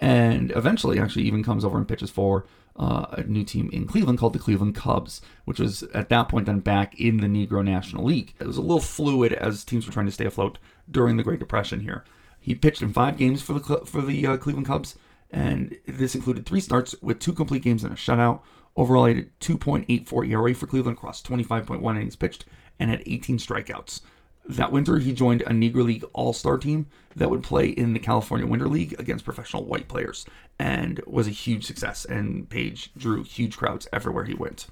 And 0.00 0.52
eventually, 0.56 0.98
actually, 0.98 1.24
even 1.24 1.44
comes 1.44 1.64
over 1.64 1.76
and 1.76 1.86
pitches 1.86 2.10
for 2.10 2.46
uh, 2.76 3.06
a 3.12 3.22
new 3.24 3.44
team 3.44 3.68
in 3.72 3.86
Cleveland 3.86 4.18
called 4.18 4.32
the 4.32 4.38
Cleveland 4.38 4.74
Cubs, 4.74 5.20
which 5.44 5.58
was 5.58 5.82
at 5.94 6.08
that 6.08 6.28
point 6.28 6.46
then 6.46 6.60
back 6.60 6.98
in 6.98 7.18
the 7.18 7.26
Negro 7.26 7.62
National 7.62 8.04
League. 8.04 8.34
It 8.40 8.46
was 8.46 8.56
a 8.56 8.62
little 8.62 8.80
fluid 8.80 9.32
as 9.32 9.64
teams 9.64 9.86
were 9.86 9.92
trying 9.92 10.06
to 10.06 10.12
stay 10.12 10.24
afloat 10.24 10.58
during 10.90 11.16
the 11.16 11.22
Great 11.22 11.40
Depression 11.40 11.80
here. 11.80 12.04
He 12.40 12.54
pitched 12.54 12.82
in 12.82 12.92
five 12.92 13.18
games 13.18 13.42
for 13.42 13.52
the 13.52 13.82
for 13.84 14.00
the 14.00 14.26
uh, 14.26 14.36
Cleveland 14.38 14.66
Cubs, 14.66 14.96
and 15.30 15.76
this 15.86 16.14
included 16.14 16.46
three 16.46 16.60
starts 16.60 16.94
with 17.02 17.18
two 17.18 17.32
complete 17.32 17.62
games 17.62 17.84
and 17.84 17.92
a 17.92 17.96
shutout. 17.96 18.40
Overall, 18.76 19.06
he 19.06 19.14
had 19.14 19.24
a 19.24 19.44
2.84 19.44 20.30
ERA 20.30 20.54
for 20.54 20.66
Cleveland 20.66 20.96
across 20.96 21.22
25.1 21.22 21.96
innings 21.96 22.16
pitched 22.16 22.44
and 22.78 22.90
had 22.90 23.02
18 23.04 23.38
strikeouts. 23.38 24.00
That 24.48 24.72
winter, 24.72 24.98
he 24.98 25.12
joined 25.12 25.42
a 25.42 25.50
Negro 25.50 25.84
League 25.84 26.04
All 26.12 26.32
Star 26.32 26.56
team 26.56 26.86
that 27.14 27.30
would 27.30 27.42
play 27.42 27.68
in 27.68 27.92
the 27.92 27.98
California 27.98 28.46
Winter 28.46 28.68
League 28.68 28.98
against 28.98 29.24
professional 29.24 29.64
white 29.64 29.86
players 29.86 30.24
and 30.58 31.00
was 31.06 31.26
a 31.26 31.30
huge 31.30 31.64
success. 31.66 32.04
And 32.04 32.48
Paige 32.48 32.90
drew 32.96 33.22
huge 33.22 33.56
crowds 33.56 33.86
everywhere 33.92 34.24
he 34.24 34.34
went. 34.34 34.66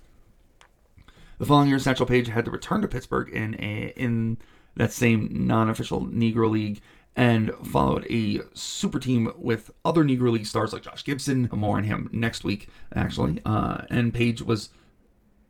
The 1.39 1.47
following 1.47 1.69
year, 1.69 1.79
Satchel 1.79 2.07
Paige 2.07 2.29
had 2.29 2.45
to 2.47 2.51
return 2.51 2.83
to 2.83 2.89
Pittsburgh 2.89 3.29
in 3.31 3.55
a, 3.61 3.93
in 3.95 4.39
that 4.75 4.93
same 4.93 5.29
non-official 5.47 6.07
Negro 6.07 6.51
League 6.51 6.81
and 7.19 7.53
followed 7.65 8.07
a 8.09 8.41
super 8.55 9.01
team 9.01 9.33
with 9.37 9.73
other 9.85 10.05
Negro 10.05 10.31
League 10.31 10.47
stars 10.47 10.73
like 10.73 10.83
Josh 10.83 11.03
Gibson. 11.03 11.49
More 11.53 11.77
on 11.77 11.83
him 11.83 12.09
next 12.13 12.45
week, 12.45 12.69
actually. 12.95 13.43
Uh, 13.45 13.79
and 13.91 14.15
Paige 14.15 14.41
was 14.41 14.69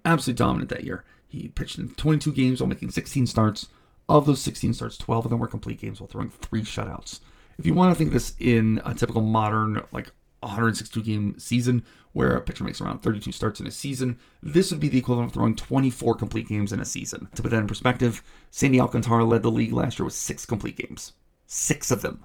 absolutely 0.03 0.39
dominant 0.39 0.71
that 0.71 0.85
year. 0.85 1.05
He 1.29 1.49
pitched 1.49 1.79
in 1.79 1.91
22 1.91 2.33
games 2.33 2.61
while 2.63 2.69
making 2.69 2.91
16 2.91 3.27
starts. 3.27 3.69
Of 4.09 4.25
those 4.25 4.41
16 4.41 4.73
starts, 4.73 4.97
12 4.97 5.27
of 5.27 5.31
them 5.31 5.41
were 5.41 5.47
complete 5.47 5.79
games 5.79 6.01
while 6.01 6.09
throwing 6.09 6.31
three 6.31 6.63
shutouts. 6.63 7.21
If 7.59 7.67
you 7.67 7.75
want 7.75 7.93
to 7.93 7.99
think 7.99 8.15
this 8.15 8.35
in 8.39 8.81
a 8.87 8.95
typical 8.95 9.21
modern, 9.21 9.83
like 9.93 10.11
162 10.41 11.03
game 11.03 11.39
season, 11.39 11.85
where 12.15 12.35
a 12.35 12.41
pitcher 12.41 12.65
makes 12.65 12.81
around 12.81 13.03
32 13.03 13.31
starts 13.31 13.61
in 13.61 13.67
a 13.67 13.71
season, 13.71 14.19
this 14.43 14.71
would 14.71 14.81
be 14.81 14.89
the 14.89 14.97
equivalent 14.97 15.29
of 15.29 15.35
throwing 15.35 15.55
24 15.55 16.15
complete 16.15 16.49
games 16.49 16.73
in 16.73 16.81
a 16.81 16.87
season. 16.87 17.29
To 17.35 17.43
put 17.43 17.51
that 17.51 17.61
in 17.61 17.67
perspective, 17.67 18.23
Sandy 18.51 18.81
Alcantara 18.81 19.27
led 19.27 19.43
the 19.43 19.51
league 19.51 19.75
last 19.75 19.99
year 19.99 20.07
with 20.07 20.15
six 20.15 20.47
complete 20.47 20.77
games 20.79 21.13
six 21.49 21.91
of 21.91 22.03
them. 22.03 22.25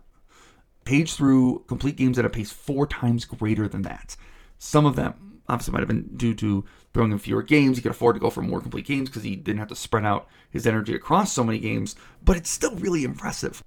Paige 0.85 1.15
threw 1.15 1.63
complete 1.67 1.95
games 1.95 2.19
at 2.19 2.25
a 2.25 2.29
pace 2.29 2.51
four 2.51 2.85
times 2.85 3.25
greater 3.25 3.67
than 3.67 3.81
that. 3.83 4.15
Some 4.59 4.85
of 4.85 4.95
them 4.95 5.41
obviously 5.47 5.71
might 5.71 5.79
have 5.79 5.87
been 5.87 6.15
due 6.15 6.33
to 6.35 6.65
throwing 6.93 7.11
in 7.11 7.17
fewer 7.17 7.41
games. 7.41 7.77
He 7.77 7.81
could 7.81 7.91
afford 7.91 8.15
to 8.15 8.19
go 8.19 8.29
for 8.29 8.41
more 8.41 8.61
complete 8.61 8.85
games 8.85 9.09
because 9.09 9.23
he 9.23 9.35
didn't 9.35 9.59
have 9.59 9.69
to 9.69 9.75
spread 9.75 10.05
out 10.05 10.27
his 10.51 10.67
energy 10.67 10.93
across 10.93 11.31
so 11.33 11.43
many 11.43 11.59
games, 11.59 11.95
but 12.23 12.37
it's 12.37 12.49
still 12.49 12.75
really 12.75 13.03
impressive. 13.03 13.63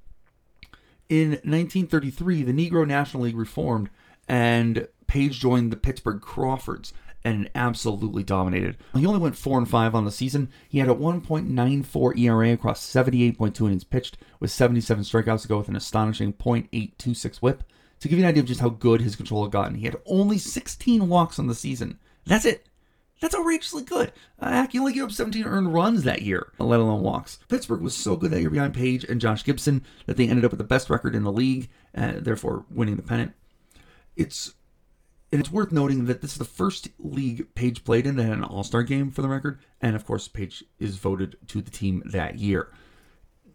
In 1.09 1.31
1933, 1.31 2.42
the 2.42 2.53
Negro 2.53 2.87
National 2.87 3.25
League 3.25 3.37
reformed, 3.37 3.90
and 4.29 4.88
Paige 5.07 5.38
joined 5.38 5.71
the 5.71 5.77
Pittsburgh 5.77 6.21
Crawfords, 6.21 6.92
and 7.27 7.51
absolutely 7.57 8.23
dominated. 8.23 8.77
He 8.95 9.05
only 9.05 9.19
went 9.19 9.37
4 9.37 9.59
and 9.59 9.69
5 9.69 9.97
on 9.97 10.05
the 10.05 10.12
season. 10.12 10.49
He 10.69 10.79
had 10.79 10.89
a 10.89 10.95
1.94 10.95 12.19
ERA 12.21 12.53
across 12.53 12.87
78.2 12.87 13.67
innings 13.67 13.83
pitched 13.83 14.17
with 14.39 14.53
77 14.53 15.03
strikeouts 15.03 15.43
to 15.43 15.49
go 15.49 15.59
with 15.59 15.69
an 15.69 15.75
astonishing 15.75 16.33
.826 16.35 17.39
whip. 17.39 17.65
To 17.99 18.09
give 18.09 18.21
you 18.21 18.25
an 18.25 18.29
idea 18.29 18.45
of 18.45 18.49
just 18.49 18.61
how 18.61 18.69
good 18.69 19.01
his 19.01 19.17
control 19.17 19.43
had 19.43 19.51
gotten, 19.51 19.75
he 19.75 19.87
had 19.87 19.97
only 20.07 20.39
16 20.39 21.09
walks 21.09 21.41
on 21.41 21.49
the 21.49 21.57
season. 21.57 21.99
That's 22.27 22.45
it. 22.45 22.69
That's 23.21 23.35
outrageously 23.35 23.83
good. 23.83 24.12
Uh, 24.39 24.69
he 24.71 24.79
only 24.79 24.93
gave 24.93 25.03
up 25.05 25.11
17 25.11 25.43
earned 25.47 25.75
runs 25.75 26.05
that 26.05 26.23
year, 26.23 26.53
let 26.61 26.79
alone 26.79 27.03
walks. 27.03 27.41
Pittsburgh 27.49 27.81
was 27.81 27.97
so 27.97 28.15
good 28.15 28.31
that 28.31 28.41
year 28.41 28.51
behind 28.51 28.75
Paige 28.75 29.03
and 29.03 29.21
Josh 29.21 29.43
Gibson 29.43 29.85
that 30.05 30.17
they 30.17 30.29
ended 30.29 30.45
up 30.45 30.53
with 30.53 30.59
the 30.59 30.65
best 30.65 30.89
record 30.89 31.17
in 31.17 31.25
the 31.25 31.33
league, 31.33 31.71
uh, 31.97 32.12
therefore 32.19 32.67
winning 32.71 32.95
the 32.95 33.03
pennant. 33.03 33.33
It's 34.15 34.55
and 35.33 35.41
it's 35.41 35.51
worth 35.51 35.73
noting 35.73 36.07
that 36.07 36.21
this 36.21 36.33
is 36.33 36.39
the 36.39 36.45
first 36.45 36.89
league 36.99 37.55
Paige 37.55 37.85
played 37.85 38.07
in 38.07 38.19
an 38.19 38.45
All 38.45 38.65
Star 38.65 38.83
game 38.83 39.11
for 39.11 39.23
the 39.23 39.29
record, 39.29 39.59
and 39.81 39.97
of 39.97 40.07
course, 40.07 40.29
Paige 40.29 40.65
is 40.79 40.97
voted 40.97 41.37
to 41.49 41.61
the 41.61 41.71
team 41.71 42.03
that 42.07 42.39
year. 42.39 42.69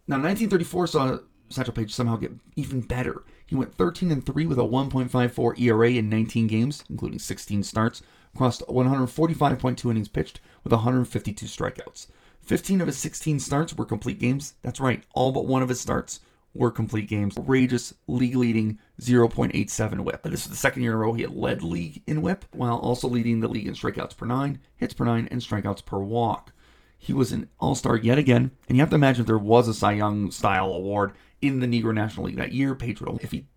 Now, 0.07 0.15
1934 0.15 0.88
saw 0.88 1.19
Satchel 1.49 1.73
Paige 1.73 1.93
somehow 1.93 2.17
get 2.17 2.34
even 2.55 2.81
better. 2.81 3.23
He 3.45 3.55
went 3.55 3.73
13 3.75 4.12
and 4.12 4.25
3 4.25 4.45
with 4.45 4.57
a 4.57 4.63
1.54 4.63 5.60
ERA 5.60 5.91
in 5.91 6.10
19 6.10 6.47
games, 6.47 6.84
including 6.89 7.19
16 7.19 7.63
starts, 7.63 8.01
across 8.34 8.62
145.2 8.62 9.91
innings 9.91 10.07
pitched 10.07 10.39
with 10.63 10.73
152 10.73 11.45
strikeouts. 11.45 12.07
15 12.41 12.81
of 12.81 12.88
his 12.88 12.97
16 12.97 13.39
starts 13.39 13.73
were 13.73 13.86
complete 13.86 14.19
games. 14.19 14.55
That's 14.62 14.79
right, 14.79 15.03
all 15.13 15.31
but 15.31 15.45
one 15.45 15.62
of 15.62 15.69
his 15.69 15.79
starts 15.79 16.21
were 16.53 16.71
complete 16.71 17.07
games. 17.07 17.37
Outrageous 17.37 17.93
league 18.07 18.35
leading 18.35 18.79
0.87 18.99 19.99
whip. 20.01 20.23
This 20.23 20.45
is 20.45 20.49
the 20.49 20.55
second 20.55 20.83
year 20.83 20.91
in 20.91 20.97
a 20.97 20.99
row 20.99 21.13
he 21.13 21.21
had 21.21 21.33
led 21.33 21.63
league 21.63 22.01
in 22.07 22.21
whip, 22.21 22.45
while 22.51 22.77
also 22.77 23.07
leading 23.07 23.39
the 23.39 23.47
league 23.47 23.67
in 23.67 23.73
strikeouts 23.73 24.17
per 24.17 24.25
nine, 24.25 24.59
hits 24.75 24.93
per 24.93 25.05
nine, 25.05 25.27
and 25.31 25.41
strikeouts 25.41 25.85
per 25.85 25.99
walk. 25.99 26.53
He 26.97 27.13
was 27.13 27.31
an 27.31 27.49
all 27.59 27.75
star 27.75 27.97
yet 27.97 28.17
again, 28.17 28.51
and 28.67 28.77
you 28.77 28.81
have 28.81 28.89
to 28.91 28.95
imagine 28.95 29.21
if 29.21 29.27
there 29.27 29.37
was 29.37 29.67
a 29.67 29.73
Cy 29.73 29.93
Young 29.93 30.29
style 30.29 30.71
award 30.71 31.13
in 31.41 31.59
the 31.59 31.67
Negro 31.67 31.93
National 31.93 32.27
League 32.27 32.35
that 32.35 32.51
year, 32.51 32.77
would 32.79 33.23
if 33.23 33.31
he 33.31 33.47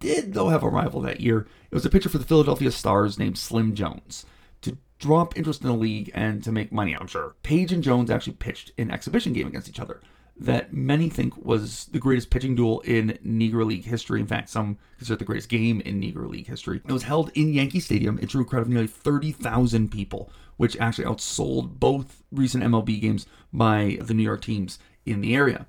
did 0.00 0.32
though 0.32 0.48
have 0.48 0.62
a 0.62 0.68
rival 0.68 1.00
that 1.02 1.20
year, 1.20 1.46
it 1.70 1.74
was 1.74 1.84
a 1.84 1.90
pitcher 1.90 2.08
for 2.08 2.18
the 2.18 2.24
Philadelphia 2.24 2.70
Stars 2.70 3.18
named 3.18 3.36
Slim 3.36 3.74
Jones. 3.74 4.24
To 4.62 4.78
draw 4.98 5.20
up 5.20 5.36
interest 5.36 5.60
in 5.60 5.68
the 5.68 5.74
league 5.74 6.10
and 6.14 6.42
to 6.44 6.52
make 6.52 6.72
money, 6.72 6.96
I'm 6.96 7.06
sure. 7.06 7.34
Paige 7.42 7.72
and 7.72 7.82
Jones 7.82 8.10
actually 8.10 8.34
pitched 8.34 8.72
an 8.78 8.90
exhibition 8.90 9.34
game 9.34 9.48
against 9.48 9.68
each 9.68 9.80
other 9.80 10.00
that 10.36 10.72
many 10.72 11.08
think 11.08 11.36
was 11.44 11.86
the 11.86 11.98
greatest 11.98 12.30
pitching 12.30 12.54
duel 12.54 12.80
in 12.80 13.18
Negro 13.24 13.64
League 13.64 13.84
history. 13.84 14.20
In 14.20 14.26
fact, 14.26 14.48
some 14.48 14.78
consider 14.98 15.14
it 15.14 15.18
the 15.18 15.24
greatest 15.24 15.48
game 15.48 15.80
in 15.82 16.00
Negro 16.00 16.28
League 16.28 16.48
history. 16.48 16.80
It 16.84 16.92
was 16.92 17.04
held 17.04 17.30
in 17.34 17.52
Yankee 17.52 17.80
Stadium. 17.80 18.18
It 18.20 18.28
drew 18.28 18.42
a 18.42 18.44
crowd 18.44 18.62
of 18.62 18.68
nearly 18.68 18.88
30,000 18.88 19.90
people, 19.90 20.30
which 20.56 20.76
actually 20.78 21.04
outsold 21.04 21.78
both 21.78 22.22
recent 22.32 22.64
MLB 22.64 23.00
games 23.00 23.26
by 23.52 23.98
the 24.00 24.14
New 24.14 24.24
York 24.24 24.42
teams 24.42 24.78
in 25.06 25.20
the 25.20 25.34
area. 25.34 25.66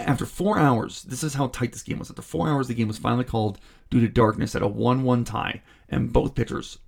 After 0.00 0.26
four 0.26 0.58
hours, 0.58 1.02
this 1.02 1.22
is 1.22 1.34
how 1.34 1.48
tight 1.48 1.72
this 1.72 1.82
game 1.82 1.98
was. 1.98 2.10
After 2.10 2.22
four 2.22 2.48
hours, 2.48 2.68
the 2.68 2.74
game 2.74 2.88
was 2.88 2.98
finally 2.98 3.24
called 3.24 3.58
due 3.90 4.00
to 4.00 4.08
darkness 4.08 4.54
at 4.54 4.62
a 4.62 4.68
1 4.68 5.02
1 5.04 5.24
tie, 5.24 5.62
and 5.88 6.12
both 6.12 6.34
pitchers 6.34 6.78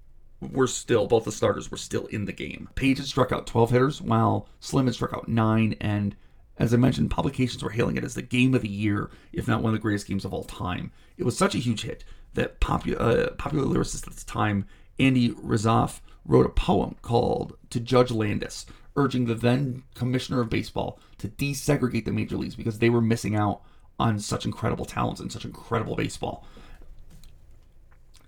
were 0.41 0.67
still, 0.67 1.07
both 1.07 1.25
the 1.25 1.33
starters 1.33 1.71
were 1.71 1.77
still 1.77 2.07
in 2.07 2.25
the 2.25 2.33
game. 2.33 2.69
Paige 2.75 2.99
had 2.99 3.07
struck 3.07 3.33
out 3.33 3.47
12 3.47 3.71
hitters, 3.71 4.03
while 4.03 4.49
Slim 4.61 4.87
had 4.87 4.95
struck 4.95 5.13
out 5.13 5.29
9, 5.29 5.75
and 5.81 6.17
as 6.59 6.75
I 6.75 6.77
mentioned, 6.77 7.11
publications 7.11 7.63
were 7.63 7.71
hailing 7.71 7.97
it 7.97 8.05
as 8.05 8.15
the 8.15 8.23
game 8.23 8.55
of 8.55 8.63
the 8.63 8.69
year, 8.69 9.11
if 9.33 9.47
not 9.47 9.63
one 9.63 9.73
of 9.73 9.79
the 9.79 9.83
greatest 9.83 10.07
games 10.07 10.25
of 10.25 10.33
all 10.33 10.45
time. 10.45 10.91
It 11.17 11.25
was 11.25 11.37
such 11.37 11.55
a 11.55 11.59
huge 11.59 11.83
hit 11.83 12.05
that 12.35 12.61
popu- 12.61 13.01
uh, 13.01 13.31
popular 13.33 13.65
lyricist 13.65 14.07
at 14.07 14.17
the 14.17 14.25
time, 14.25 14.67
Andy 14.99 15.31
Razaf, 15.31 16.01
wrote 16.25 16.47
a 16.47 16.51
poem 16.51 16.97
called 17.01 17.57
To 17.71 17.81
Judge 17.81 18.11
Landis, 18.11 18.67
urging 18.97 19.27
the 19.27 19.35
then 19.35 19.85
commissioner 19.95 20.41
of 20.41 20.51
baseball 20.51 20.99
to 21.19 21.29
desegregate 21.29 22.05
the 22.05 22.13
major 22.13 22.37
leagues 22.37 22.57
because 22.57 22.81
they 22.81 22.91
were 22.91 23.01
missing 23.01 23.37
out 23.37 23.63
on 23.99 24.19
such 24.19 24.45
incredible 24.45 24.85
talents 24.85 25.21
and 25.21 25.33
such 25.33 25.45
incredible 25.45 25.97
baseball. 25.97 26.45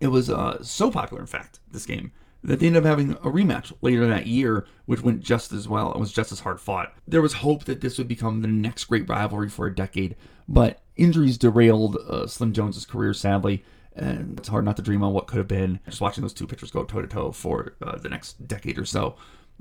It 0.00 0.08
was 0.08 0.30
uh, 0.30 0.62
so 0.62 0.90
popular, 0.90 1.20
in 1.20 1.26
fact, 1.26 1.60
this 1.70 1.84
game, 1.84 2.12
that 2.42 2.60
they 2.60 2.66
ended 2.66 2.84
up 2.84 2.88
having 2.88 3.12
a 3.12 3.30
rematch 3.30 3.72
later 3.82 4.06
that 4.06 4.26
year, 4.26 4.66
which 4.86 5.02
went 5.02 5.20
just 5.20 5.52
as 5.52 5.68
well 5.68 5.90
and 5.92 6.00
was 6.00 6.12
just 6.12 6.32
as 6.32 6.40
hard 6.40 6.60
fought. 6.60 6.94
There 7.06 7.22
was 7.22 7.34
hope 7.34 7.64
that 7.64 7.80
this 7.80 7.98
would 7.98 8.08
become 8.08 8.40
the 8.40 8.48
next 8.48 8.84
great 8.84 9.08
rivalry 9.08 9.48
for 9.48 9.66
a 9.66 9.74
decade, 9.74 10.16
but 10.48 10.80
injuries 10.96 11.38
derailed 11.38 11.96
uh, 11.96 12.26
Slim 12.26 12.52
Jones's 12.52 12.86
career, 12.86 13.12
sadly, 13.14 13.64
and 13.94 14.38
it's 14.38 14.48
hard 14.48 14.64
not 14.64 14.76
to 14.76 14.82
dream 14.82 15.02
on 15.02 15.12
what 15.12 15.26
could 15.26 15.38
have 15.38 15.48
been. 15.48 15.80
Just 15.86 16.00
watching 16.00 16.22
those 16.22 16.32
two 16.32 16.46
pitchers 16.46 16.70
go 16.70 16.84
toe 16.84 17.02
to 17.02 17.08
toe 17.08 17.32
for 17.32 17.74
uh, 17.82 17.98
the 17.98 18.08
next 18.08 18.46
decade 18.46 18.78
or 18.78 18.84
so. 18.84 19.16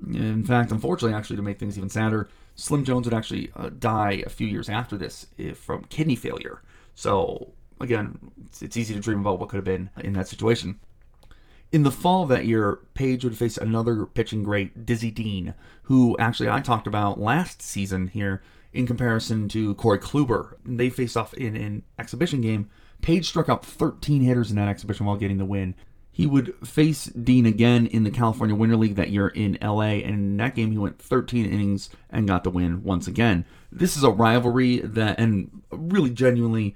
In 0.08 0.46
fact, 0.46 0.72
unfortunately, 0.72 1.18
actually, 1.18 1.36
to 1.36 1.42
make 1.42 1.60
things 1.60 1.78
even 1.78 1.89
sadder, 1.89 2.30
Slim 2.56 2.86
Jones 2.86 3.06
would 3.06 3.13
actually 3.13 3.52
uh, 3.56 3.70
die 3.78 4.24
a 4.26 4.30
few 4.30 4.48
years 4.48 4.70
after 4.70 4.98
this 4.98 5.28
from 5.56 5.84
kidney 5.86 6.15
failure. 6.15 6.62
So, 6.96 7.52
again, 7.82 8.18
it's, 8.46 8.62
it's 8.62 8.78
easy 8.78 8.94
to 8.94 9.00
dream 9.02 9.20
about 9.20 9.39
what 9.39 9.50
could 9.50 9.58
have 9.58 9.65
been 9.65 9.89
in 9.98 10.13
that 10.13 10.28
situation. 10.30 10.80
In 11.71 11.84
the 11.84 11.91
fall 11.91 12.25
that 12.25 12.45
year, 12.45 12.79
Paige 12.95 13.23
would 13.23 13.38
face 13.38 13.58
another 13.58 14.05
pitching 14.08 14.41
great, 14.41 14.86
Dizzy 14.86 15.12
Dean, 15.12 15.53
who 15.84 16.17
actually 16.17 16.49
I 16.49 16.62
talked 16.62 16.88
about 16.88 17.19
last 17.19 17.62
season 17.62 18.08
here 18.08 18.41
in 18.73 18.88
comparison 18.88 19.47
to 19.49 19.75
Corey 19.75 19.99
Kluber. 19.99 20.55
They 20.65 20.89
faced 20.89 21.15
off 21.15 21.34
in 21.36 21.55
an 21.55 21.84
exhibition 21.99 22.41
game. 22.41 22.69
Paige 23.01 23.27
struck 23.27 23.49
out 23.49 23.63
13 23.63 24.21
hitters 24.21 24.49
in 24.49 24.55
that 24.55 24.67
exhibition 24.67 25.05
while 25.05 25.15
getting 25.15 25.38
the 25.38 25.45
win. 25.45 25.75
He 26.12 26.25
would 26.25 26.55
face 26.67 27.05
Dean 27.05 27.45
again 27.45 27.86
in 27.86 28.03
the 28.03 28.12
California 28.12 28.55
Winter 28.55 28.75
League 28.75 28.95
that 28.95 29.12
year 29.12 29.27
in 29.27 29.58
LA, 29.62 30.01
and 30.01 30.15
in 30.15 30.38
that 30.38 30.55
game 30.55 30.71
he 30.71 30.77
went 30.77 30.99
13 30.99 31.45
innings 31.45 31.91
and 32.10 32.27
got 32.27 32.43
the 32.43 32.49
win 32.49 32.84
once 32.84 33.08
again. 33.08 33.45
This 33.71 33.95
is 33.95 34.03
a 34.03 34.10
rivalry 34.10 34.79
that, 34.79 35.19
and 35.19 35.62
really 35.71 36.10
genuinely 36.10 36.75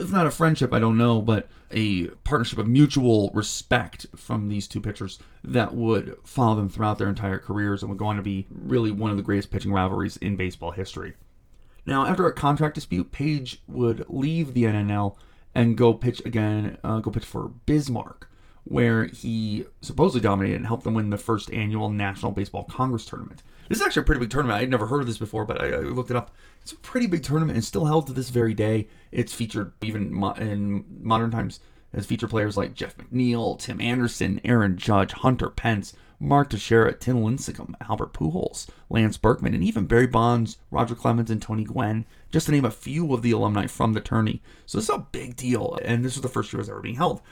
if 0.00 0.12
not 0.12 0.26
a 0.26 0.30
friendship, 0.30 0.72
I 0.72 0.78
don't 0.78 0.98
know, 0.98 1.20
but 1.20 1.48
a 1.70 2.06
partnership 2.24 2.58
of 2.58 2.68
mutual 2.68 3.30
respect 3.34 4.06
from 4.14 4.48
these 4.48 4.68
two 4.68 4.80
pitchers 4.80 5.18
that 5.42 5.74
would 5.74 6.16
follow 6.24 6.54
them 6.56 6.68
throughout 6.68 6.98
their 6.98 7.08
entire 7.08 7.38
careers 7.38 7.82
and 7.82 7.90
would 7.90 7.98
go 7.98 8.06
on 8.06 8.16
to 8.16 8.22
be 8.22 8.46
really 8.50 8.90
one 8.90 9.10
of 9.10 9.16
the 9.16 9.22
greatest 9.22 9.50
pitching 9.50 9.72
rivalries 9.72 10.16
in 10.18 10.36
baseball 10.36 10.70
history. 10.72 11.14
Now, 11.84 12.06
after 12.06 12.26
a 12.26 12.32
contract 12.32 12.74
dispute, 12.74 13.12
Paige 13.12 13.62
would 13.68 14.04
leave 14.08 14.54
the 14.54 14.64
NNL 14.64 15.16
and 15.54 15.76
go 15.76 15.94
pitch 15.94 16.20
again, 16.24 16.78
uh, 16.82 17.00
go 17.00 17.10
pitch 17.10 17.24
for 17.24 17.48
Bismarck, 17.64 18.28
where 18.64 19.04
he 19.06 19.64
supposedly 19.80 20.20
dominated 20.20 20.56
and 20.56 20.66
helped 20.66 20.84
them 20.84 20.94
win 20.94 21.10
the 21.10 21.16
first 21.16 21.50
annual 21.52 21.88
National 21.88 22.32
Baseball 22.32 22.64
Congress 22.64 23.06
tournament. 23.06 23.42
This 23.68 23.80
is 23.80 23.86
actually 23.86 24.02
a 24.02 24.04
pretty 24.04 24.20
big 24.20 24.30
tournament. 24.30 24.60
I'd 24.60 24.70
never 24.70 24.86
heard 24.86 25.00
of 25.00 25.06
this 25.06 25.18
before, 25.18 25.44
but 25.44 25.60
I, 25.60 25.68
I, 25.68 25.78
looked 25.80 26.10
it 26.10 26.16
up. 26.16 26.32
It's 26.62 26.72
a 26.72 26.76
pretty 26.76 27.06
big 27.06 27.22
tournament 27.22 27.56
and 27.56 27.64
still 27.64 27.84
held 27.84 28.06
to 28.06 28.12
this 28.12 28.30
very 28.30 28.54
day. 28.54 28.88
It's 29.12 29.34
featured 29.34 29.72
even 29.82 30.12
mo- 30.12 30.32
in 30.32 30.84
modern 31.00 31.30
times 31.30 31.60
has 31.94 32.06
featured 32.06 32.30
players 32.30 32.56
like 32.56 32.74
Jeff 32.74 32.96
McNeil, 32.98 33.58
Tim 33.58 33.80
Anderson, 33.80 34.40
Aaron 34.44 34.76
Judge, 34.76 35.12
Hunter 35.12 35.48
Pence, 35.48 35.94
Mark 36.20 36.50
Teixeira, 36.50 36.92
Tim 36.94 37.16
Lincecum, 37.16 37.74
Albert 37.88 38.12
Pujols, 38.12 38.68
Lance 38.90 39.16
Berkman, 39.16 39.54
and 39.54 39.64
even 39.64 39.86
Barry 39.86 40.06
Bonds, 40.06 40.58
Roger 40.70 40.94
Clemens, 40.94 41.30
and 41.30 41.40
Tony 41.40 41.64
Gwynn, 41.64 42.04
just 42.30 42.46
to 42.46 42.52
name 42.52 42.64
a 42.64 42.70
few 42.70 43.12
of 43.12 43.22
the 43.22 43.30
alumni 43.30 43.66
from 43.66 43.92
the 43.92 44.00
tourney. 44.00 44.42
So 44.66 44.78
this 44.78 44.88
is 44.88 44.94
a 44.94 45.06
big 45.10 45.36
deal, 45.36 45.78
and 45.82 46.04
this 46.04 46.14
was 46.14 46.22
the 46.22 46.28
first 46.28 46.52
year 46.52 46.58
it 46.58 46.62
was 46.62 46.70
ever 46.70 46.80
being 46.80 46.96
held. 46.96 47.22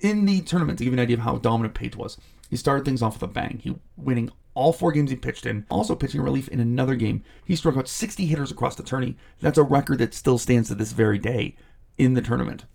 In 0.00 0.24
the 0.24 0.40
tournament, 0.40 0.78
to 0.78 0.84
give 0.84 0.92
you 0.92 0.98
an 0.98 1.02
idea 1.02 1.16
of 1.16 1.22
how 1.22 1.36
dominant 1.36 1.74
Paige 1.74 1.96
was, 1.96 2.16
he 2.48 2.56
started 2.56 2.84
things 2.84 3.02
off 3.02 3.14
with 3.14 3.22
a 3.22 3.32
bang. 3.32 3.60
He 3.62 3.76
winning 3.96 4.32
all 4.60 4.74
four 4.74 4.92
games 4.92 5.10
he 5.10 5.16
pitched 5.16 5.46
in, 5.46 5.64
also 5.70 5.94
pitching 5.94 6.20
relief 6.20 6.46
in 6.48 6.60
another 6.60 6.94
game. 6.94 7.24
He 7.46 7.56
struck 7.56 7.78
out 7.78 7.88
60 7.88 8.26
hitters 8.26 8.50
across 8.50 8.76
the 8.76 8.82
tourney. 8.82 9.16
That's 9.40 9.56
a 9.56 9.62
record 9.62 10.00
that 10.00 10.12
still 10.12 10.36
stands 10.36 10.68
to 10.68 10.74
this 10.74 10.92
very 10.92 11.16
day 11.18 11.56
in 11.96 12.12
the 12.12 12.20
tournament. 12.20 12.66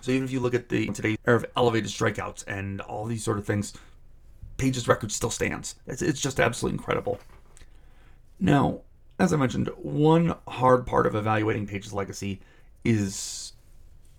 So 0.00 0.12
even 0.12 0.22
if 0.22 0.30
you 0.30 0.38
look 0.38 0.54
at 0.54 0.68
the 0.68 0.86
today's 0.86 1.18
era 1.26 1.38
of 1.38 1.46
elevated 1.56 1.90
strikeouts 1.90 2.44
and 2.46 2.80
all 2.82 3.06
these 3.06 3.24
sort 3.24 3.38
of 3.38 3.44
things, 3.44 3.72
Paige's 4.56 4.86
record 4.86 5.10
still 5.10 5.30
stands. 5.30 5.74
It's, 5.88 6.00
it's 6.00 6.20
just 6.20 6.38
absolutely 6.38 6.78
incredible. 6.78 7.18
Now, 8.38 8.82
as 9.18 9.32
I 9.32 9.36
mentioned, 9.36 9.68
one 9.78 10.36
hard 10.46 10.86
part 10.86 11.08
of 11.08 11.16
evaluating 11.16 11.66
Paige's 11.66 11.92
legacy 11.92 12.40
is 12.84 13.52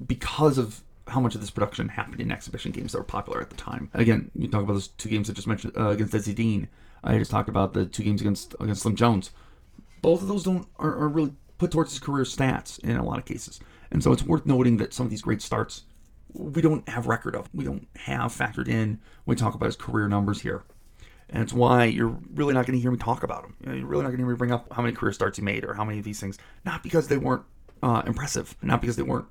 because 0.06 0.58
of 0.58 0.84
how 1.08 1.20
much 1.20 1.36
of 1.36 1.42
this 1.42 1.50
production 1.50 1.90
happened 1.90 2.22
in 2.22 2.32
exhibition 2.32 2.72
games 2.72 2.92
that 2.92 2.98
were 2.98 3.04
popular 3.04 3.42
at 3.42 3.50
the 3.50 3.56
time. 3.56 3.90
Again, 3.94 4.32
you 4.36 4.48
talk 4.48 4.64
about 4.64 4.74
those 4.74 4.90
two 4.90 5.10
games 5.10 5.30
I 5.30 5.34
just 5.34 5.48
mentioned 5.48 5.74
uh, 5.78 5.90
against 5.90 6.12
Dizzy 6.12 6.34
Dean. 6.34 6.68
I 7.04 7.18
just 7.18 7.32
talked 7.32 7.50
about 7.50 7.74
the 7.74 7.86
two 7.86 8.04
games 8.04 8.22
against 8.22 8.56
against 8.60 8.82
Slim 8.82 8.96
Jones. 8.96 9.32
Both 10.02 10.22
of 10.22 10.28
those 10.28 10.44
don't 10.44 10.68
are, 10.78 10.96
are 10.96 11.08
really 11.08 11.34
put 11.58 11.72
towards 11.72 11.92
his 11.92 12.00
career 12.00 12.24
stats 12.24 12.80
in 12.80 12.98
a 12.98 13.04
lot 13.04 13.20
of 13.20 13.26
cases, 13.26 13.60
and 13.92 14.04
so 14.04 14.12
it's 14.12 14.24
worth 14.24 14.46
noting 14.46 14.78
that 14.78 14.94
some 14.94 15.06
of 15.06 15.10
these 15.10 15.22
great 15.22 15.42
starts 15.42 15.84
we 16.34 16.62
don't 16.62 16.88
have 16.90 17.08
record 17.08 17.36
of. 17.36 17.50
We 17.54 17.64
don't 17.64 17.88
have 17.96 18.34
factored 18.34 18.68
in 18.68 19.00
when 19.26 19.36
we 19.36 19.36
talk 19.36 19.56
about 19.56 19.66
his 19.68 19.76
career 19.76 20.08
numbers 20.08 20.42
here. 20.42 20.64
And 21.30 21.44
it's 21.44 21.54
why 21.54 21.86
you're 21.86 22.18
really 22.34 22.54
not 22.54 22.66
going 22.66 22.78
to 22.78 22.82
hear 22.82 22.92
me 22.92 22.98
talk 22.98 23.24
about 23.24 23.44
him. 23.44 23.56
You 23.66 23.86
are 23.86 23.88
really 23.88 24.04
not 24.04 24.10
going 24.10 24.20
to 24.20 24.24
hear 24.24 24.32
me 24.32 24.38
bring 24.38 24.52
up 24.52 24.72
how 24.72 24.82
many 24.82 24.96
career 24.96 25.12
starts 25.12 25.38
he 25.38 25.44
made 25.44 25.66
or 25.66 25.74
how 25.74 25.84
many 25.84 26.00
of 26.00 26.06
these 26.06 26.20
things. 26.20 26.38
Not 26.66 26.84
because 26.84 27.08
they 27.08 27.18
weren't 27.18 27.44
uh, 27.84 28.04
impressive, 28.06 28.56
not 28.62 28.80
because 28.80 28.96
they 28.96 29.04
weren't 29.04 29.28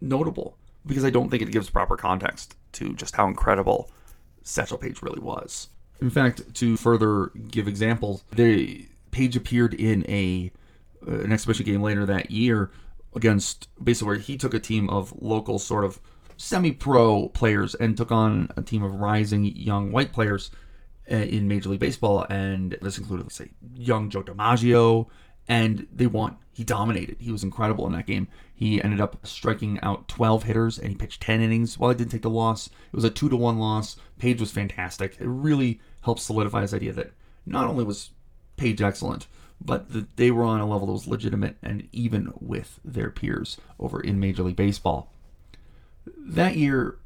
notable, 0.00 0.56
because 0.86 1.04
I 1.04 1.10
don't 1.10 1.30
think 1.30 1.42
it 1.42 1.52
gives 1.52 1.70
proper 1.70 1.96
context 1.96 2.56
to 2.72 2.94
just 2.94 3.16
how 3.16 3.26
incredible 3.26 3.90
Satchel 4.42 4.78
Paige 4.78 5.02
really 5.02 5.20
was. 5.20 5.68
In 6.00 6.10
fact, 6.10 6.54
to 6.54 6.76
further 6.76 7.30
give 7.48 7.68
examples, 7.68 8.24
the 8.32 8.86
Paige 9.10 9.36
appeared 9.36 9.74
in 9.74 10.04
a 10.08 10.50
uh, 11.06 11.20
an 11.20 11.32
exhibition 11.32 11.66
game 11.66 11.82
later 11.82 12.04
that 12.06 12.30
year 12.30 12.70
against 13.14 13.68
basically 13.82 14.06
where 14.06 14.18
he 14.18 14.36
took 14.36 14.54
a 14.54 14.60
team 14.60 14.90
of 14.90 15.14
local 15.20 15.58
sort 15.58 15.84
of 15.84 16.00
semi-pro 16.36 17.28
players 17.28 17.74
and 17.76 17.96
took 17.96 18.10
on 18.10 18.50
a 18.56 18.62
team 18.62 18.82
of 18.82 18.94
rising 18.94 19.44
young 19.44 19.92
white 19.92 20.12
players 20.12 20.50
uh, 21.10 21.16
in 21.16 21.46
Major 21.46 21.68
League 21.68 21.80
Baseball, 21.80 22.26
and 22.28 22.76
this 22.80 22.98
included, 22.98 23.24
let's 23.24 23.36
say, 23.36 23.50
young 23.74 24.10
Joe 24.10 24.22
DiMaggio, 24.22 25.06
and 25.46 25.86
they 25.92 26.06
won. 26.06 26.38
He 26.52 26.64
dominated. 26.64 27.16
He 27.20 27.30
was 27.30 27.44
incredible 27.44 27.86
in 27.86 27.92
that 27.92 28.06
game. 28.06 28.28
He 28.54 28.82
ended 28.82 29.00
up 29.00 29.26
striking 29.26 29.80
out 29.80 30.06
12 30.06 30.44
hitters 30.44 30.78
and 30.78 30.88
he 30.88 30.94
pitched 30.94 31.22
10 31.22 31.40
innings. 31.40 31.78
While 31.78 31.90
he 31.90 31.96
didn't 31.96 32.12
take 32.12 32.22
the 32.22 32.30
loss, 32.30 32.68
it 32.68 32.96
was 32.96 33.04
a 33.04 33.10
2 33.10 33.28
to 33.28 33.36
1 33.36 33.58
loss. 33.58 33.96
Paige 34.18 34.40
was 34.40 34.52
fantastic. 34.52 35.16
It 35.20 35.26
really 35.26 35.80
helped 36.02 36.20
solidify 36.20 36.62
his 36.62 36.72
idea 36.72 36.92
that 36.92 37.12
not 37.44 37.66
only 37.66 37.84
was 37.84 38.10
Paige 38.56 38.80
excellent, 38.80 39.26
but 39.60 39.92
that 39.92 40.16
they 40.16 40.30
were 40.30 40.44
on 40.44 40.60
a 40.60 40.66
level 40.66 40.86
that 40.86 40.92
was 40.92 41.06
legitimate 41.06 41.56
and 41.62 41.88
even 41.90 42.32
with 42.40 42.78
their 42.84 43.10
peers 43.10 43.56
over 43.80 44.00
in 44.00 44.20
Major 44.20 44.44
League 44.44 44.56
Baseball. 44.56 45.12
That 46.16 46.56
year, 46.56 46.98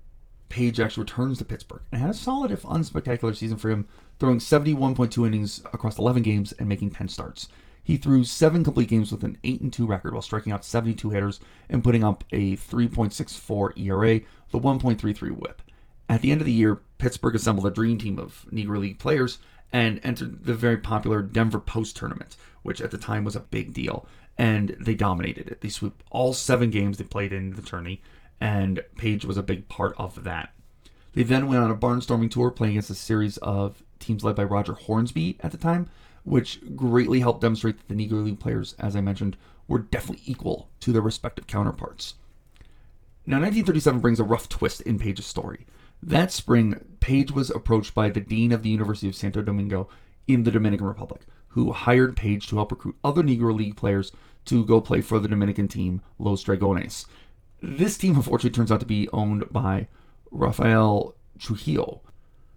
Paige 0.48 0.80
actually 0.80 1.02
returns 1.02 1.38
to 1.38 1.44
Pittsburgh 1.44 1.82
and 1.92 2.00
had 2.00 2.10
a 2.10 2.14
solid, 2.14 2.50
if 2.50 2.62
unspectacular, 2.62 3.36
season 3.36 3.58
for 3.58 3.70
him, 3.70 3.86
throwing 4.18 4.38
71.2 4.38 5.26
innings 5.26 5.60
across 5.72 5.98
11 5.98 6.22
games 6.22 6.52
and 6.52 6.68
making 6.68 6.90
10 6.90 7.08
starts. 7.08 7.48
He 7.88 7.96
threw 7.96 8.22
seven 8.22 8.64
complete 8.64 8.90
games 8.90 9.10
with 9.10 9.24
an 9.24 9.38
8 9.42 9.62
and 9.62 9.72
2 9.72 9.86
record 9.86 10.12
while 10.12 10.20
striking 10.20 10.52
out 10.52 10.62
72 10.62 11.08
hitters 11.08 11.40
and 11.70 11.82
putting 11.82 12.04
up 12.04 12.22
a 12.32 12.54
3.64 12.54 13.78
ERA, 13.78 14.20
the 14.50 14.58
1.33 14.58 15.30
whip. 15.30 15.62
At 16.06 16.20
the 16.20 16.30
end 16.30 16.42
of 16.42 16.44
the 16.44 16.52
year, 16.52 16.82
Pittsburgh 16.98 17.34
assembled 17.34 17.66
a 17.66 17.70
dream 17.70 17.96
team 17.96 18.18
of 18.18 18.44
Negro 18.52 18.78
League 18.78 18.98
players 18.98 19.38
and 19.72 20.00
entered 20.02 20.44
the 20.44 20.52
very 20.52 20.76
popular 20.76 21.22
Denver 21.22 21.60
Post 21.60 21.96
Tournament, 21.96 22.36
which 22.60 22.82
at 22.82 22.90
the 22.90 22.98
time 22.98 23.24
was 23.24 23.34
a 23.34 23.40
big 23.40 23.72
deal. 23.72 24.06
And 24.36 24.76
they 24.78 24.94
dominated 24.94 25.48
it. 25.48 25.62
They 25.62 25.70
swept 25.70 26.02
all 26.10 26.34
seven 26.34 26.68
games 26.68 26.98
they 26.98 27.04
played 27.04 27.32
in 27.32 27.54
the 27.54 27.62
tourney, 27.62 28.02
and 28.38 28.82
Paige 28.98 29.24
was 29.24 29.38
a 29.38 29.42
big 29.42 29.66
part 29.70 29.94
of 29.96 30.24
that. 30.24 30.52
They 31.14 31.22
then 31.22 31.48
went 31.48 31.64
on 31.64 31.70
a 31.70 31.74
barnstorming 31.74 32.30
tour 32.30 32.50
playing 32.50 32.74
against 32.74 32.90
a 32.90 32.94
series 32.94 33.38
of 33.38 33.82
teams 33.98 34.24
led 34.24 34.36
by 34.36 34.44
Roger 34.44 34.74
Hornsby 34.74 35.38
at 35.40 35.52
the 35.52 35.56
time, 35.56 35.88
which 36.28 36.60
greatly 36.76 37.20
helped 37.20 37.40
demonstrate 37.40 37.78
that 37.78 37.88
the 37.88 37.94
Negro 37.94 38.22
League 38.22 38.38
players, 38.38 38.74
as 38.78 38.94
I 38.94 39.00
mentioned, 39.00 39.36
were 39.66 39.78
definitely 39.78 40.22
equal 40.26 40.68
to 40.80 40.92
their 40.92 41.02
respective 41.02 41.46
counterparts. 41.46 42.14
Now, 43.26 43.36
1937 43.36 44.00
brings 44.00 44.20
a 44.20 44.24
rough 44.24 44.48
twist 44.48 44.82
in 44.82 44.98
Paige's 44.98 45.26
story. 45.26 45.66
That 46.02 46.30
spring, 46.30 46.84
Paige 47.00 47.32
was 47.32 47.50
approached 47.50 47.94
by 47.94 48.10
the 48.10 48.20
dean 48.20 48.52
of 48.52 48.62
the 48.62 48.68
University 48.68 49.08
of 49.08 49.16
Santo 49.16 49.42
Domingo 49.42 49.88
in 50.26 50.44
the 50.44 50.50
Dominican 50.50 50.86
Republic, 50.86 51.22
who 51.48 51.72
hired 51.72 52.16
Paige 52.16 52.46
to 52.48 52.56
help 52.56 52.72
recruit 52.72 52.96
other 53.02 53.22
Negro 53.22 53.56
League 53.56 53.76
players 53.76 54.12
to 54.44 54.64
go 54.64 54.80
play 54.80 55.00
for 55.00 55.18
the 55.18 55.28
Dominican 55.28 55.66
team, 55.66 56.02
Los 56.18 56.44
Dragones. 56.44 57.06
This 57.62 57.96
team, 57.96 58.16
unfortunately, 58.16 58.56
turns 58.56 58.70
out 58.70 58.80
to 58.80 58.86
be 58.86 59.08
owned 59.12 59.50
by 59.50 59.88
Rafael 60.30 61.14
Trujillo, 61.38 62.02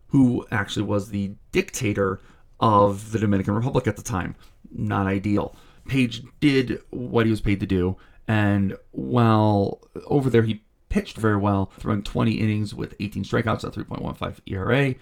who 0.07 0.45
actually 0.51 0.83
was 0.83 1.09
the 1.09 1.35
dictator 1.51 2.19
of 2.61 3.11
the 3.11 3.19
Dominican 3.19 3.55
Republic 3.55 3.87
at 3.87 3.97
the 3.97 4.03
time. 4.03 4.35
Not 4.71 5.07
ideal. 5.07 5.55
Paige 5.87 6.23
did 6.39 6.79
what 6.91 7.25
he 7.25 7.31
was 7.31 7.41
paid 7.41 7.59
to 7.59 7.65
do, 7.65 7.97
and 8.27 8.77
while 8.91 9.81
over 10.05 10.29
there 10.29 10.43
he 10.43 10.63
pitched 10.89 11.17
very 11.17 11.37
well, 11.37 11.71
throwing 11.79 12.03
20 12.03 12.33
innings 12.33 12.75
with 12.75 12.95
18 12.99 13.23
strikeouts 13.23 13.63
at 13.63 13.73
3.15 13.73 14.39
ERA. 14.45 14.95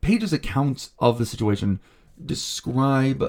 Paige's 0.00 0.32
accounts 0.32 0.90
of 0.98 1.18
the 1.18 1.26
situation 1.26 1.80
describe 2.24 3.22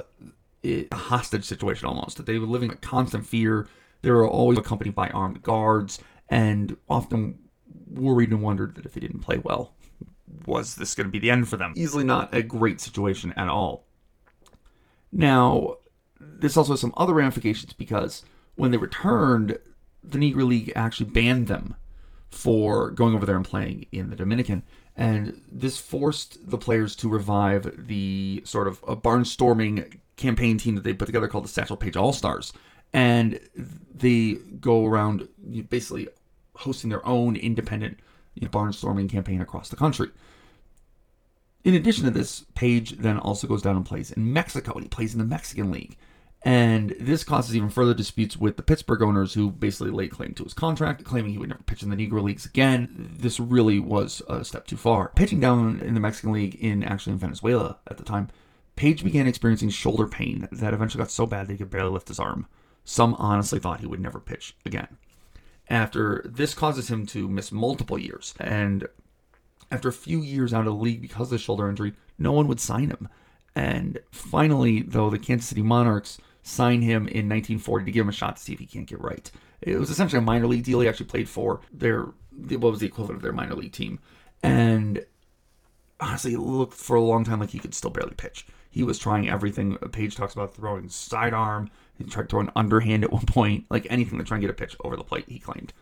it, 0.64 0.88
a 0.92 0.96
hostage 0.96 1.44
situation 1.44 1.88
almost, 1.88 2.18
that 2.18 2.26
they 2.26 2.40
were 2.40 2.48
living 2.48 2.72
in 2.72 2.78
constant 2.78 3.26
fear. 3.26 3.68
They 4.02 4.12
were 4.12 4.28
always 4.28 4.58
accompanied 4.58 4.96
by 4.96 5.10
armed 5.10 5.44
guards 5.44 6.00
and 6.30 6.78
often 6.90 7.40
worried 7.90 8.32
and 8.32 8.42
wondered 8.42 8.76
that 8.76 8.86
if 8.86 8.94
they 8.94 9.02
didn't 9.02 9.20
play 9.20 9.38
well, 9.38 9.74
was 10.46 10.76
this 10.76 10.96
going 10.96 11.08
to 11.08 11.12
be 11.12 11.20
the 11.20 11.32
end 11.32 11.48
for 11.48 11.58
them? 11.58 11.74
Easily 11.76 12.04
not 12.04 12.34
a 12.34 12.42
great 12.42 12.80
situation 12.80 13.34
at 13.38 13.48
all. 13.48 13.86
Now, 15.12 15.78
this 16.20 16.58
also 16.58 16.74
has 16.74 16.82
some 16.82 16.94
other 16.98 17.14
ramifications 17.14 17.74
because 17.74 18.24
when 18.56 18.72
they 18.72 18.78
returned, 18.78 19.58
the 20.04 20.18
Negro 20.18 20.48
League 20.48 20.72
actually 20.76 21.10
banned 21.10 21.48
them 21.48 21.76
for 22.30 22.92
going 22.92 23.16
over 23.16 23.26
there 23.26 23.36
and 23.36 23.46
playing 23.46 23.86
in 23.92 24.10
the 24.10 24.16
Dominican. 24.16 24.64
And 24.96 25.42
this 25.52 25.78
forced 25.78 26.50
the 26.50 26.58
players 26.58 26.96
to 26.98 27.10
revive 27.10 27.88
the 27.88 28.42
sort 28.46 28.68
of 28.68 28.84
a 28.88 28.96
barnstorming 28.96 30.00
campaign 30.16 30.58
team 30.58 30.76
that 30.76 30.84
they 30.84 30.94
put 30.94 31.06
together 31.06 31.28
called 31.28 31.46
the 31.46 31.50
Satchel 31.50 31.78
Paige 31.78 31.96
All 31.96 32.14
Stars. 32.14 32.52
And 32.94 33.40
they 33.94 34.38
go 34.60 34.86
around 34.86 35.28
basically 35.70 36.08
hosting 36.56 36.90
their 36.90 37.06
own 37.06 37.36
independent 37.36 38.00
you 38.34 38.48
know, 38.48 38.52
barnstorming 38.52 39.10
campaign 39.10 39.42
across 39.42 39.70
the 39.70 39.76
country. 39.76 40.10
In 41.64 41.74
addition 41.74 42.06
to 42.06 42.12
this, 42.12 42.46
Paige 42.56 42.98
then 42.98 43.18
also 43.18 43.48
goes 43.48 43.62
down 43.62 43.76
and 43.76 43.86
plays 43.86 44.12
in 44.12 44.32
Mexico, 44.32 44.74
and 44.74 44.84
he 44.84 44.90
plays 44.90 45.14
in 45.14 45.20
the 45.20 45.26
Mexican 45.26 45.72
League. 45.72 45.98
And 46.44 46.96
this 47.00 47.24
causes 47.24 47.56
even 47.56 47.70
further 47.70 47.94
disputes 47.94 48.38
with 48.38 48.58
the 48.58 48.64
Pittsburgh 48.64 49.02
owners 49.02 49.34
who 49.34 49.50
basically 49.50 49.92
laid 49.92 50.12
claim 50.12 50.34
to 50.36 50.44
his 50.44 50.54
contract, 50.54 51.04
claiming 51.04 51.32
he 51.32 51.38
would 51.38 51.50
never 51.50 51.64
pitch 51.64 51.84
in 51.84 51.90
the 51.90 51.96
Negro 51.96 52.24
Leagues 52.24 52.46
again. 52.46 53.16
This 53.20 53.40
really 53.40 53.80
was 53.80 54.22
a 54.30 54.46
step 54.46 54.68
too 54.68 54.78
far. 54.78 55.10
Pitching 55.16 55.40
down 55.40 55.82
in 55.82 55.94
the 55.94 56.00
Mexican 56.00 56.32
League 56.32 56.56
in 56.56 56.84
actually 56.84 57.14
in 57.14 57.20
Venezuela 57.20 57.80
at 57.88 57.98
the 57.98 58.04
time, 58.04 58.30
Paige 58.76 59.04
began 59.04 59.28
experiencing 59.28 59.70
shoulder 59.70 60.08
pain 60.08 60.48
that 60.52 60.74
eventually 60.74 61.02
got 61.02 61.12
so 61.12 61.26
bad 61.26 61.48
that 61.48 61.54
he 61.54 61.58
could 61.58 61.72
barely 61.72 61.90
lift 61.90 62.08
his 62.08 62.20
arm. 62.20 62.46
Some 62.86 63.16
honestly 63.16 63.60
thought 63.60 63.82
he 63.82 63.88
would 63.88 64.00
never 64.00 64.20
pitch 64.20 64.56
again. 64.66 64.98
After 65.70 66.22
this 66.24 66.54
causes 66.54 66.90
him 66.90 67.06
to 67.08 67.28
miss 67.28 67.52
multiple 67.52 67.98
years, 67.98 68.34
and 68.40 68.88
after 69.72 69.90
a 69.90 69.94
few 69.94 70.22
years 70.22 70.54
out 70.54 70.62
of 70.62 70.66
the 70.66 70.74
league 70.74 71.02
because 71.02 71.28
of 71.28 71.32
the 71.32 71.38
shoulder 71.38 71.70
injury, 71.70 71.94
no 72.18 72.32
one 72.32 72.48
would 72.48 72.60
sign 72.60 72.90
him. 72.90 73.10
And 73.56 74.00
finally, 74.12 74.82
though, 74.82 75.10
the 75.10 75.20
Kansas 75.20 75.50
City 75.50 75.64
Monarchs 75.64 76.20
sign 76.44 76.82
him 76.82 77.08
in 77.08 77.28
1940 77.28 77.86
to 77.86 77.92
give 77.92 78.06
him 78.06 78.10
a 78.10 78.14
shot 78.14 78.38
to 78.38 78.42
see 78.42 78.54
if 78.54 78.60
he 78.60 78.66
can't 78.66 78.88
get 78.88 79.02
right. 79.02 79.30
It 79.62 79.78
was 79.78 79.90
essentially 79.90 80.20
a 80.20 80.22
minor 80.22 80.48
league 80.48 80.64
deal. 80.64 80.80
He 80.80 80.88
actually 80.88 81.08
played 81.08 81.28
for 81.28 81.62
their 81.72 82.08
what 82.32 82.62
was 82.62 82.80
the 82.80 82.86
equivalent 82.86 83.18
of 83.18 83.24
their 83.24 83.34
minor 83.34 83.56
league 83.56 83.72
team, 83.72 84.00
and 84.44 85.04
honestly, 86.00 86.34
it 86.34 86.40
looked 86.40 86.76
for 86.76 86.96
a 86.96 87.02
long 87.02 87.24
time 87.24 87.40
like 87.40 87.50
he 87.50 87.60
could 87.60 87.74
still 87.74 87.90
barely 87.90 88.14
pitch. 88.14 88.46
He 88.70 88.84
was 88.84 89.00
trying 89.00 89.28
everything. 89.28 89.76
Paige 89.92 90.16
talks 90.16 90.34
about 90.34 90.54
throwing 90.54 90.88
sidearm. 90.90 91.72
He 91.98 92.04
tried 92.04 92.30
throwing 92.30 92.52
underhand 92.56 93.04
at 93.04 93.12
one 93.12 93.26
point, 93.26 93.66
like 93.72 93.88
anything 93.90 94.20
to 94.20 94.24
try 94.24 94.38
and 94.38 94.42
get 94.42 94.52
a 94.52 94.54
pitch 94.54 94.76
over 94.84 94.96
the 94.96 95.04
plate. 95.04 95.26
He 95.28 95.40
claimed, 95.40 95.74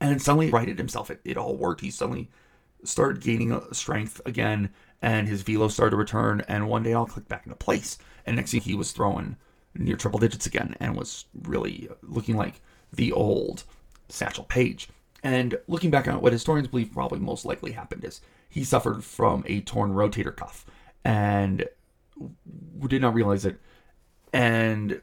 and 0.00 0.20
suddenly 0.20 0.50
righted 0.50 0.78
himself. 0.78 1.10
It, 1.10 1.20
it 1.24 1.36
all 1.36 1.56
worked. 1.56 1.82
He 1.82 1.90
suddenly 1.92 2.28
started 2.84 3.22
gaining 3.22 3.52
uh, 3.52 3.72
strength 3.72 4.20
again, 4.26 4.70
and 5.00 5.28
his 5.28 5.42
velo 5.42 5.68
started 5.68 5.90
to 5.90 5.96
return. 5.96 6.42
And 6.48 6.68
one 6.68 6.82
day, 6.82 6.94
I'll 6.94 7.06
click 7.06 7.28
back 7.28 7.46
into 7.46 7.56
place. 7.56 7.98
And 8.26 8.36
next 8.36 8.52
thing, 8.52 8.60
he 8.60 8.74
was 8.74 8.92
throwing 8.92 9.36
near 9.74 9.96
triple 9.96 10.20
digits 10.20 10.46
again 10.46 10.76
and 10.80 10.96
was 10.96 11.24
really 11.42 11.88
uh, 11.90 11.94
looking 12.02 12.36
like 12.36 12.60
the 12.92 13.12
old 13.12 13.64
Satchel 14.08 14.44
Paige. 14.44 14.88
And 15.22 15.58
looking 15.68 15.90
back 15.90 16.08
on 16.08 16.16
it, 16.16 16.22
what 16.22 16.32
historians 16.32 16.68
believe 16.68 16.92
probably 16.92 17.20
most 17.20 17.44
likely 17.44 17.72
happened 17.72 18.04
is 18.04 18.20
he 18.48 18.64
suffered 18.64 19.04
from 19.04 19.44
a 19.46 19.60
torn 19.60 19.92
rotator 19.92 20.34
cuff 20.34 20.66
and 21.04 21.64
did 22.88 23.02
not 23.02 23.14
realize 23.14 23.46
it. 23.46 23.58
And 24.32 25.00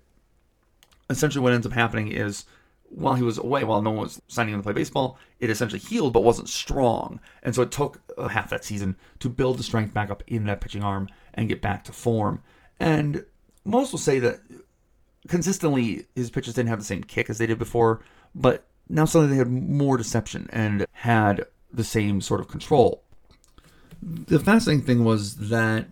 essentially, 1.09 1.41
what 1.41 1.53
ends 1.53 1.65
up 1.65 1.73
happening 1.73 2.09
is 2.09 2.45
while 2.89 3.15
he 3.15 3.23
was 3.23 3.37
away, 3.37 3.63
while 3.63 3.81
no 3.81 3.91
one 3.91 4.01
was 4.03 4.21
signing 4.27 4.53
him 4.53 4.59
to 4.59 4.63
play 4.63 4.73
baseball, 4.73 5.17
it 5.39 5.49
essentially 5.49 5.79
healed 5.79 6.13
but 6.13 6.23
wasn't 6.23 6.49
strong. 6.49 7.19
And 7.43 7.55
so 7.55 7.61
it 7.61 7.71
took 7.71 8.01
half 8.29 8.49
that 8.49 8.65
season 8.65 8.95
to 9.19 9.29
build 9.29 9.57
the 9.57 9.63
strength 9.63 9.93
back 9.93 10.09
up 10.09 10.23
in 10.27 10.45
that 10.45 10.61
pitching 10.61 10.83
arm 10.83 11.09
and 11.33 11.49
get 11.49 11.61
back 11.61 11.83
to 11.85 11.93
form. 11.93 12.41
And 12.79 13.25
most 13.63 13.91
will 13.91 13.99
say 13.99 14.19
that 14.19 14.39
consistently 15.27 16.07
his 16.15 16.29
pitches 16.29 16.53
didn't 16.53 16.69
have 16.69 16.79
the 16.79 16.85
same 16.85 17.03
kick 17.03 17.29
as 17.29 17.37
they 17.37 17.45
did 17.45 17.59
before, 17.59 18.01
but 18.33 18.65
now 18.89 19.05
suddenly 19.05 19.33
they 19.33 19.37
had 19.37 19.49
more 19.49 19.97
deception 19.97 20.49
and 20.51 20.85
had 20.91 21.45
the 21.71 21.83
same 21.83 22.21
sort 22.21 22.41
of 22.41 22.47
control. 22.47 23.03
The 24.01 24.39
fascinating 24.39 24.85
thing 24.85 25.03
was 25.03 25.35
that 25.49 25.87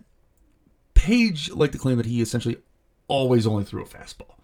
Paige 0.94 1.50
liked 1.52 1.74
to 1.74 1.78
claim 1.78 1.98
that 1.98 2.06
he 2.06 2.20
essentially 2.20 2.56
always 3.06 3.46
only 3.46 3.64
threw 3.64 3.82
a 3.82 3.86
fastball, 3.86 4.34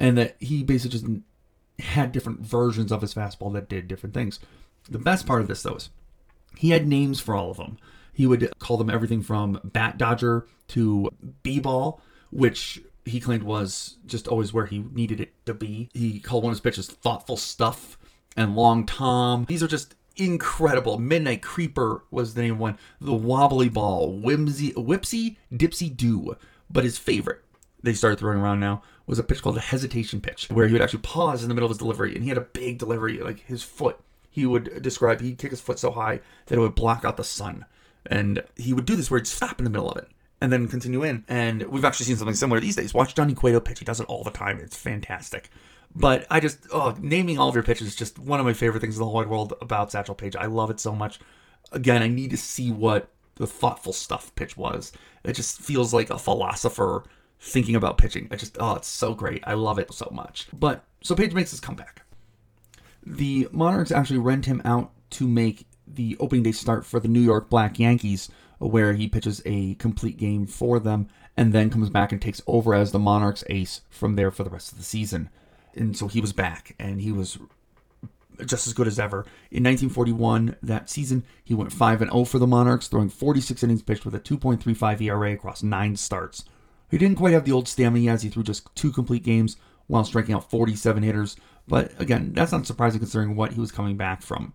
and 0.00 0.16
that 0.16 0.36
he 0.40 0.62
basically 0.62 0.98
just 0.98 1.06
had 1.78 2.12
different 2.12 2.40
versions 2.40 2.92
of 2.92 3.00
his 3.00 3.14
fastball 3.14 3.52
that 3.54 3.68
did 3.68 3.88
different 3.88 4.14
things. 4.14 4.40
The 4.90 4.98
best 4.98 5.26
part 5.26 5.40
of 5.40 5.48
this, 5.48 5.62
though, 5.62 5.76
is 5.76 5.90
he 6.56 6.70
had 6.70 6.86
names 6.86 7.20
for 7.20 7.34
all 7.34 7.50
of 7.50 7.56
them. 7.56 7.78
He 8.12 8.26
would 8.26 8.52
call 8.58 8.76
them 8.76 8.90
everything 8.90 9.22
from 9.22 9.60
Bat 9.64 9.98
Dodger 9.98 10.46
to 10.68 11.10
Bee 11.42 11.58
Ball 11.58 12.00
which 12.34 12.82
he 13.04 13.20
claimed 13.20 13.44
was 13.44 13.96
just 14.06 14.26
always 14.26 14.52
where 14.52 14.66
he 14.66 14.84
needed 14.92 15.20
it 15.20 15.32
to 15.46 15.54
be. 15.54 15.88
He 15.94 16.18
called 16.18 16.42
one 16.42 16.50
of 16.50 16.56
his 16.56 16.60
pitches 16.60 16.88
thoughtful 16.88 17.36
stuff 17.36 17.96
and 18.36 18.56
long 18.56 18.84
tom. 18.84 19.44
These 19.48 19.62
are 19.62 19.68
just 19.68 19.94
incredible. 20.16 20.98
Midnight 20.98 21.42
Creeper 21.42 22.02
was 22.10 22.34
the 22.34 22.42
name 22.42 22.54
of 22.54 22.58
one. 22.58 22.78
The 23.00 23.14
wobbly 23.14 23.68
ball, 23.68 24.18
whimsy, 24.18 24.72
whipsy, 24.72 25.36
dipsy 25.52 25.96
do. 25.96 26.36
But 26.68 26.82
his 26.82 26.98
favorite, 26.98 27.42
they 27.82 27.94
started 27.94 28.18
throwing 28.18 28.38
around 28.38 28.58
now, 28.58 28.82
was 29.06 29.18
a 29.18 29.22
pitch 29.22 29.42
called 29.42 29.56
the 29.56 29.60
hesitation 29.60 30.20
pitch, 30.20 30.48
where 30.50 30.66
he 30.66 30.72
would 30.72 30.82
actually 30.82 31.00
pause 31.00 31.42
in 31.42 31.48
the 31.48 31.54
middle 31.54 31.66
of 31.66 31.70
his 31.70 31.78
delivery, 31.78 32.14
and 32.14 32.22
he 32.22 32.28
had 32.28 32.38
a 32.38 32.42
big 32.42 32.78
delivery, 32.78 33.18
like 33.18 33.40
his 33.40 33.62
foot. 33.62 33.98
He 34.30 34.46
would 34.46 34.82
describe 34.82 35.20
he'd 35.20 35.38
kick 35.38 35.50
his 35.50 35.60
foot 35.60 35.78
so 35.78 35.90
high 35.90 36.20
that 36.46 36.56
it 36.56 36.60
would 36.60 36.74
block 36.74 37.04
out 37.04 37.16
the 37.16 37.24
sun, 37.24 37.66
and 38.06 38.42
he 38.56 38.72
would 38.72 38.86
do 38.86 38.96
this 38.96 39.10
where 39.10 39.20
he'd 39.20 39.26
stop 39.26 39.58
in 39.58 39.64
the 39.64 39.70
middle 39.70 39.90
of 39.90 39.98
it 39.98 40.08
and 40.40 40.52
then 40.52 40.68
continue 40.68 41.02
in. 41.02 41.24
And 41.28 41.62
we've 41.64 41.84
actually 41.84 42.06
seen 42.06 42.16
something 42.16 42.34
similar 42.34 42.60
these 42.60 42.76
days. 42.76 42.92
Watch 42.92 43.14
Johnny 43.14 43.34
Cueto 43.34 43.60
pitch; 43.60 43.78
he 43.78 43.84
does 43.84 44.00
it 44.00 44.06
all 44.06 44.24
the 44.24 44.30
time. 44.30 44.58
It's 44.58 44.76
fantastic. 44.76 45.50
But 45.94 46.26
I 46.30 46.40
just 46.40 46.66
oh, 46.72 46.96
naming 47.00 47.38
all 47.38 47.48
of 47.48 47.54
your 47.54 47.64
pitches 47.64 47.88
is 47.88 47.96
just 47.96 48.18
one 48.18 48.40
of 48.40 48.46
my 48.46 48.52
favorite 48.52 48.80
things 48.80 48.96
in 48.96 49.00
the 49.00 49.06
whole 49.06 49.24
world 49.24 49.54
about 49.60 49.92
Satchel 49.92 50.14
Paige. 50.14 50.36
I 50.36 50.46
love 50.46 50.70
it 50.70 50.80
so 50.80 50.94
much. 50.94 51.20
Again, 51.72 52.02
I 52.02 52.08
need 52.08 52.30
to 52.30 52.36
see 52.36 52.70
what 52.70 53.08
the 53.36 53.46
thoughtful 53.46 53.92
stuff 53.92 54.34
pitch 54.34 54.56
was. 54.56 54.92
It 55.24 55.34
just 55.34 55.60
feels 55.60 55.94
like 55.94 56.10
a 56.10 56.18
philosopher 56.18 57.04
thinking 57.44 57.76
about 57.76 57.98
pitching. 57.98 58.26
I 58.30 58.36
just 58.36 58.56
oh, 58.58 58.74
it's 58.74 58.88
so 58.88 59.14
great. 59.14 59.44
I 59.46 59.54
love 59.54 59.78
it 59.78 59.92
so 59.92 60.08
much. 60.12 60.48
But 60.52 60.84
so 61.02 61.14
Paige 61.14 61.34
makes 61.34 61.50
his 61.50 61.60
comeback. 61.60 62.02
The 63.04 63.48
Monarchs 63.52 63.92
actually 63.92 64.18
rent 64.18 64.46
him 64.46 64.62
out 64.64 64.90
to 65.10 65.28
make 65.28 65.66
the 65.86 66.16
opening 66.18 66.42
day 66.42 66.52
start 66.52 66.86
for 66.86 66.98
the 66.98 67.08
New 67.08 67.20
York 67.20 67.50
Black 67.50 67.78
Yankees, 67.78 68.30
where 68.58 68.94
he 68.94 69.08
pitches 69.08 69.42
a 69.44 69.74
complete 69.74 70.16
game 70.16 70.46
for 70.46 70.80
them 70.80 71.08
and 71.36 71.52
then 71.52 71.68
comes 71.68 71.90
back 71.90 72.12
and 72.12 72.22
takes 72.22 72.40
over 72.46 72.74
as 72.74 72.92
the 72.92 72.98
Monarchs 72.98 73.44
ace 73.50 73.82
from 73.90 74.16
there 74.16 74.30
for 74.30 74.42
the 74.42 74.50
rest 74.50 74.72
of 74.72 74.78
the 74.78 74.84
season. 74.84 75.28
And 75.74 75.96
so 75.96 76.08
he 76.08 76.20
was 76.20 76.32
back 76.32 76.74
and 76.78 77.00
he 77.00 77.12
was 77.12 77.38
just 78.46 78.66
as 78.66 78.72
good 78.72 78.86
as 78.86 78.98
ever. 78.98 79.26
In 79.50 79.64
1941, 79.64 80.56
that 80.62 80.88
season, 80.88 81.24
he 81.44 81.54
went 81.54 81.72
5 81.72 82.02
and 82.02 82.10
0 82.10 82.24
for 82.24 82.38
the 82.38 82.46
Monarchs, 82.46 82.88
throwing 82.88 83.10
46 83.10 83.62
innings 83.62 83.82
pitched 83.82 84.04
with 84.04 84.14
a 84.14 84.20
2.35 84.20 85.00
ERA 85.02 85.32
across 85.32 85.62
9 85.62 85.96
starts. 85.96 86.44
He 86.90 86.98
didn't 86.98 87.18
quite 87.18 87.32
have 87.32 87.44
the 87.44 87.52
old 87.52 87.68
stamina 87.68 88.12
as 88.12 88.22
he 88.22 88.28
threw 88.28 88.42
just 88.42 88.74
two 88.74 88.92
complete 88.92 89.24
games 89.24 89.56
while 89.86 90.04
striking 90.04 90.34
out 90.34 90.50
47 90.50 91.02
hitters, 91.02 91.36
but 91.66 91.98
again, 92.00 92.32
that's 92.34 92.52
not 92.52 92.66
surprising 92.66 93.00
considering 93.00 93.36
what 93.36 93.52
he 93.52 93.60
was 93.60 93.72
coming 93.72 93.96
back 93.96 94.22
from. 94.22 94.52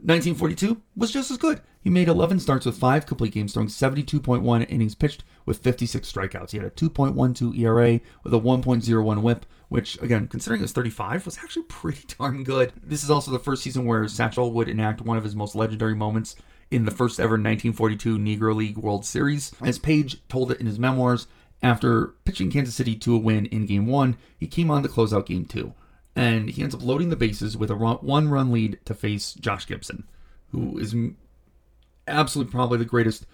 1942 0.00 0.80
was 0.96 1.10
just 1.10 1.30
as 1.30 1.38
good. 1.38 1.60
He 1.82 1.90
made 1.90 2.08
11 2.08 2.38
starts 2.38 2.66
with 2.66 2.78
5 2.78 3.06
complete 3.06 3.32
games, 3.32 3.52
throwing 3.52 3.68
72.1 3.68 4.70
innings 4.70 4.94
pitched 4.94 5.24
with 5.44 5.58
56 5.58 6.10
strikeouts. 6.10 6.50
He 6.52 6.58
had 6.58 6.66
a 6.66 6.70
2.12 6.70 7.58
ERA 7.58 8.00
with 8.22 8.32
a 8.32 8.38
1.01 8.38 9.22
whip, 9.22 9.46
which, 9.68 10.00
again, 10.00 10.28
considering 10.28 10.62
was 10.62 10.72
35, 10.72 11.24
was 11.24 11.38
actually 11.38 11.64
pretty 11.64 12.04
darn 12.18 12.44
good. 12.44 12.72
This 12.80 13.02
is 13.02 13.10
also 13.10 13.32
the 13.32 13.38
first 13.40 13.62
season 13.62 13.86
where 13.86 14.06
Satchel 14.06 14.52
would 14.52 14.68
enact 14.68 15.00
one 15.00 15.16
of 15.16 15.24
his 15.24 15.34
most 15.34 15.56
legendary 15.56 15.94
moments 15.94 16.36
in 16.70 16.84
the 16.84 16.90
first 16.90 17.18
ever 17.18 17.32
1942 17.32 18.18
Negro 18.18 18.54
League 18.54 18.78
World 18.78 19.04
Series. 19.04 19.52
As 19.60 19.78
Paige 19.78 20.20
told 20.28 20.52
it 20.52 20.60
in 20.60 20.66
his 20.66 20.78
memoirs, 20.78 21.26
after 21.62 22.14
pitching 22.24 22.50
Kansas 22.50 22.74
City 22.74 22.94
to 22.96 23.14
a 23.14 23.18
win 23.18 23.46
in 23.46 23.66
Game 23.66 23.86
1, 23.86 24.16
he 24.36 24.46
came 24.46 24.70
on 24.70 24.82
to 24.82 24.88
close 24.88 25.12
out 25.12 25.26
Game 25.26 25.44
2 25.44 25.72
and 26.18 26.50
he 26.50 26.62
ends 26.62 26.74
up 26.74 26.84
loading 26.84 27.10
the 27.10 27.16
bases 27.16 27.56
with 27.56 27.70
a 27.70 27.76
one 27.76 28.28
run 28.28 28.50
lead 28.50 28.78
to 28.84 28.92
face 28.92 29.34
Josh 29.34 29.66
Gibson, 29.66 30.02
who 30.50 30.76
is 30.76 30.92
absolutely 32.08 32.50
probably 32.50 32.78
the 32.78 32.84
greatest 32.84 33.24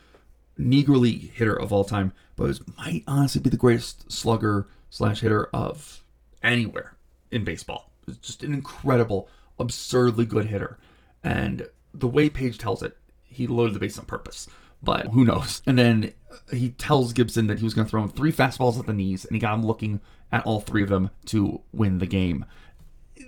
Negro 0.58 1.00
League 1.00 1.32
hitter 1.32 1.58
of 1.58 1.72
all 1.72 1.84
time, 1.84 2.12
but 2.36 2.50
is, 2.50 2.60
might 2.76 3.02
honestly 3.06 3.40
be 3.40 3.48
the 3.48 3.56
greatest 3.56 4.12
slugger 4.12 4.68
slash 4.90 5.20
hitter 5.20 5.46
of 5.54 6.02
anywhere 6.42 6.94
in 7.30 7.42
baseball. 7.42 7.90
It's 8.06 8.18
just 8.18 8.42
an 8.42 8.52
incredible, 8.52 9.30
absurdly 9.58 10.26
good 10.26 10.46
hitter. 10.46 10.78
And 11.22 11.66
the 11.94 12.06
way 12.06 12.28
Paige 12.28 12.58
tells 12.58 12.82
it, 12.82 12.98
he 13.22 13.46
loaded 13.46 13.74
the 13.74 13.80
base 13.80 13.98
on 13.98 14.04
purpose. 14.04 14.46
But 14.84 15.08
who 15.08 15.24
knows? 15.24 15.62
And 15.66 15.78
then 15.78 16.12
he 16.52 16.70
tells 16.70 17.12
Gibson 17.12 17.46
that 17.46 17.58
he 17.58 17.64
was 17.64 17.74
going 17.74 17.86
to 17.86 17.90
throw 17.90 18.02
him 18.02 18.10
three 18.10 18.32
fastballs 18.32 18.78
at 18.78 18.86
the 18.86 18.92
knees, 18.92 19.24
and 19.24 19.34
he 19.34 19.40
got 19.40 19.54
him 19.54 19.64
looking 19.64 20.00
at 20.30 20.44
all 20.44 20.60
three 20.60 20.82
of 20.82 20.88
them 20.88 21.10
to 21.26 21.60
win 21.72 21.98
the 21.98 22.06
game 22.06 22.44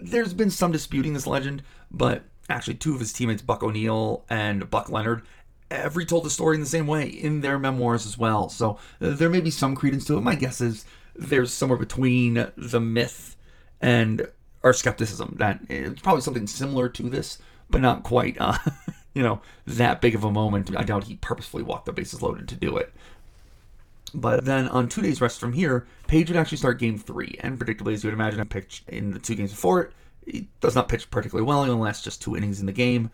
there's 0.00 0.34
been 0.34 0.50
some 0.50 0.72
disputing 0.72 1.14
this 1.14 1.26
legend, 1.26 1.62
but 1.90 2.24
actually, 2.48 2.74
two 2.74 2.94
of 2.94 3.00
his 3.00 3.12
teammates, 3.12 3.42
Buck 3.42 3.62
O'Neil 3.62 4.24
and 4.28 4.68
Buck 4.70 4.90
Leonard, 4.90 5.22
every 5.70 6.04
told 6.04 6.24
the 6.24 6.30
story 6.30 6.54
in 6.54 6.60
the 6.60 6.66
same 6.66 6.86
way 6.86 7.06
in 7.06 7.40
their 7.40 7.58
memoirs 7.58 8.06
as 8.06 8.16
well. 8.16 8.48
So 8.48 8.78
uh, 9.00 9.10
there 9.10 9.30
may 9.30 9.40
be 9.40 9.50
some 9.50 9.74
credence 9.74 10.04
to 10.06 10.16
it. 10.16 10.22
My 10.22 10.34
guess 10.34 10.60
is 10.60 10.84
there's 11.14 11.52
somewhere 11.52 11.78
between 11.78 12.50
the 12.56 12.80
myth 12.80 13.36
and 13.80 14.28
our 14.62 14.72
skepticism 14.72 15.36
that 15.38 15.60
it's 15.68 16.02
probably 16.02 16.22
something 16.22 16.46
similar 16.46 16.88
to 16.90 17.08
this, 17.08 17.38
but 17.70 17.80
not 17.80 18.02
quite, 18.02 18.36
uh, 18.40 18.58
you 19.16 19.22
know, 19.22 19.40
that 19.66 20.02
big 20.02 20.14
of 20.14 20.24
a 20.24 20.30
moment. 20.30 20.76
I 20.76 20.84
doubt 20.84 21.04
he 21.04 21.16
purposefully 21.16 21.62
walked 21.62 21.86
the 21.86 21.92
bases 21.92 22.20
loaded 22.20 22.48
to 22.48 22.54
do 22.54 22.76
it. 22.76 22.92
But 24.12 24.44
then 24.44 24.68
on 24.68 24.90
two 24.90 25.00
days 25.00 25.22
rest 25.22 25.40
from 25.40 25.54
here, 25.54 25.86
Paige 26.06 26.28
would 26.28 26.36
actually 26.36 26.58
start 26.58 26.78
game 26.78 26.98
three. 26.98 27.38
And 27.40 27.58
predictably, 27.58 27.94
as 27.94 28.04
you 28.04 28.08
would 28.08 28.14
imagine, 28.14 28.40
a 28.40 28.44
pitch 28.44 28.84
in 28.88 29.12
the 29.12 29.18
two 29.18 29.34
games 29.34 29.52
before 29.52 29.80
it, 29.80 29.92
he 30.26 30.48
does 30.60 30.74
not 30.74 30.90
pitch 30.90 31.10
particularly 31.10 31.46
well. 31.46 31.64
He 31.64 31.70
only 31.70 31.84
lasts 31.84 32.04
just 32.04 32.20
two 32.20 32.36
innings 32.36 32.60
in 32.60 32.66
the 32.66 32.72
game. 32.72 33.10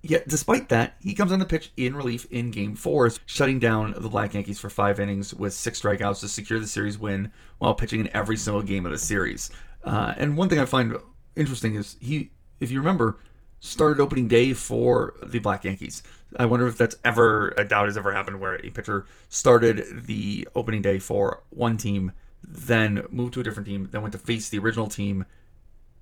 Yet, 0.00 0.26
despite 0.26 0.70
that, 0.70 0.96
he 1.02 1.12
comes 1.12 1.30
on 1.30 1.40
the 1.40 1.44
pitch 1.44 1.72
in 1.76 1.94
relief 1.94 2.26
in 2.30 2.50
game 2.50 2.74
four, 2.74 3.10
shutting 3.26 3.58
down 3.58 3.94
the 3.98 4.08
Black 4.08 4.32
Yankees 4.32 4.58
for 4.58 4.70
five 4.70 4.98
innings 4.98 5.34
with 5.34 5.52
six 5.52 5.82
strikeouts 5.82 6.20
to 6.20 6.28
secure 6.28 6.58
the 6.58 6.66
series 6.66 6.98
win 6.98 7.30
while 7.58 7.74
pitching 7.74 8.00
in 8.00 8.16
every 8.16 8.38
single 8.38 8.62
game 8.62 8.86
of 8.86 8.92
the 8.92 8.98
series. 8.98 9.50
Uh, 9.84 10.14
and 10.16 10.38
one 10.38 10.48
thing 10.48 10.58
I 10.58 10.64
find 10.64 10.96
interesting 11.36 11.74
is 11.74 11.98
he, 12.00 12.30
if 12.60 12.70
you 12.70 12.78
remember, 12.78 13.18
started 13.64 13.98
opening 13.98 14.28
day 14.28 14.52
for 14.52 15.14
the 15.22 15.38
Black 15.38 15.64
Yankees. 15.64 16.02
I 16.36 16.44
wonder 16.44 16.66
if 16.66 16.76
that's 16.76 16.96
ever 17.02 17.54
a 17.56 17.64
doubt 17.64 17.86
has 17.86 17.96
ever 17.96 18.12
happened 18.12 18.38
where 18.38 18.56
a 18.56 18.68
pitcher 18.68 19.06
started 19.30 20.06
the 20.06 20.46
opening 20.54 20.82
day 20.82 20.98
for 20.98 21.42
one 21.48 21.78
team, 21.78 22.12
then 22.42 23.06
moved 23.10 23.32
to 23.34 23.40
a 23.40 23.42
different 23.42 23.66
team, 23.66 23.88
then 23.90 24.02
went 24.02 24.12
to 24.12 24.18
face 24.18 24.50
the 24.50 24.58
original 24.58 24.88
team 24.88 25.24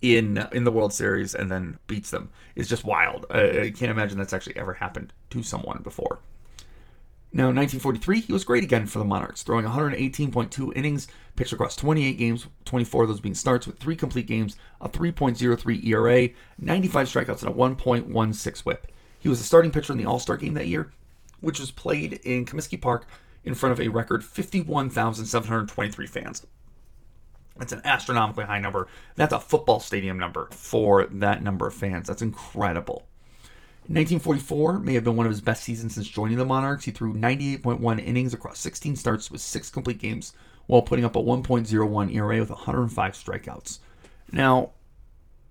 in 0.00 0.44
in 0.50 0.64
the 0.64 0.72
World 0.72 0.92
Series 0.92 1.36
and 1.36 1.52
then 1.52 1.78
beats 1.86 2.10
them. 2.10 2.30
It's 2.56 2.68
just 2.68 2.84
wild. 2.84 3.26
I, 3.30 3.60
I 3.60 3.70
can't 3.70 3.92
imagine 3.92 4.18
that's 4.18 4.32
actually 4.32 4.56
ever 4.56 4.74
happened 4.74 5.12
to 5.30 5.44
someone 5.44 5.82
before. 5.82 6.18
Now, 7.34 7.48
in 7.48 7.56
1943, 7.56 8.20
he 8.20 8.32
was 8.32 8.44
great 8.44 8.62
again 8.62 8.86
for 8.86 8.98
the 8.98 9.06
Monarchs, 9.06 9.42
throwing 9.42 9.64
118.2 9.64 10.76
innings, 10.76 11.08
pitched 11.34 11.54
across 11.54 11.74
28 11.76 12.18
games, 12.18 12.46
24 12.66 13.04
of 13.04 13.08
those 13.08 13.20
being 13.20 13.34
starts, 13.34 13.66
with 13.66 13.78
three 13.78 13.96
complete 13.96 14.26
games, 14.26 14.56
a 14.82 14.88
3.03 14.88 15.84
ERA, 15.86 16.28
95 16.58 17.08
strikeouts, 17.08 17.42
and 17.42 17.50
a 17.50 17.54
1.16 17.54 18.64
whip. 18.66 18.92
He 19.18 19.30
was 19.30 19.38
the 19.38 19.46
starting 19.46 19.70
pitcher 19.70 19.92
in 19.94 19.98
the 19.98 20.04
All 20.04 20.18
Star 20.18 20.36
game 20.36 20.52
that 20.54 20.66
year, 20.66 20.92
which 21.40 21.58
was 21.58 21.70
played 21.70 22.20
in 22.24 22.44
Comiskey 22.44 22.78
Park 22.78 23.06
in 23.44 23.54
front 23.54 23.72
of 23.72 23.80
a 23.80 23.88
record 23.88 24.22
51,723 24.22 26.06
fans. 26.06 26.46
That's 27.56 27.72
an 27.72 27.82
astronomically 27.84 28.44
high 28.44 28.60
number. 28.60 28.88
That's 29.16 29.32
a 29.32 29.40
football 29.40 29.80
stadium 29.80 30.18
number 30.18 30.48
for 30.50 31.06
that 31.06 31.42
number 31.42 31.66
of 31.66 31.74
fans. 31.74 32.08
That's 32.08 32.22
incredible. 32.22 33.06
1944 33.88 34.78
may 34.78 34.94
have 34.94 35.02
been 35.02 35.16
one 35.16 35.26
of 35.26 35.32
his 35.32 35.40
best 35.40 35.64
seasons 35.64 35.94
since 35.94 36.06
joining 36.06 36.38
the 36.38 36.44
Monarchs. 36.44 36.84
He 36.84 36.92
threw 36.92 37.14
98.1 37.14 38.04
innings 38.04 38.32
across 38.32 38.60
16 38.60 38.94
starts 38.94 39.30
with 39.30 39.40
six 39.40 39.70
complete 39.70 39.98
games 39.98 40.34
while 40.66 40.82
putting 40.82 41.04
up 41.04 41.16
a 41.16 41.18
1.01 41.18 42.14
ERA 42.14 42.38
with 42.38 42.50
105 42.50 43.12
strikeouts. 43.12 43.80
Now, 44.30 44.70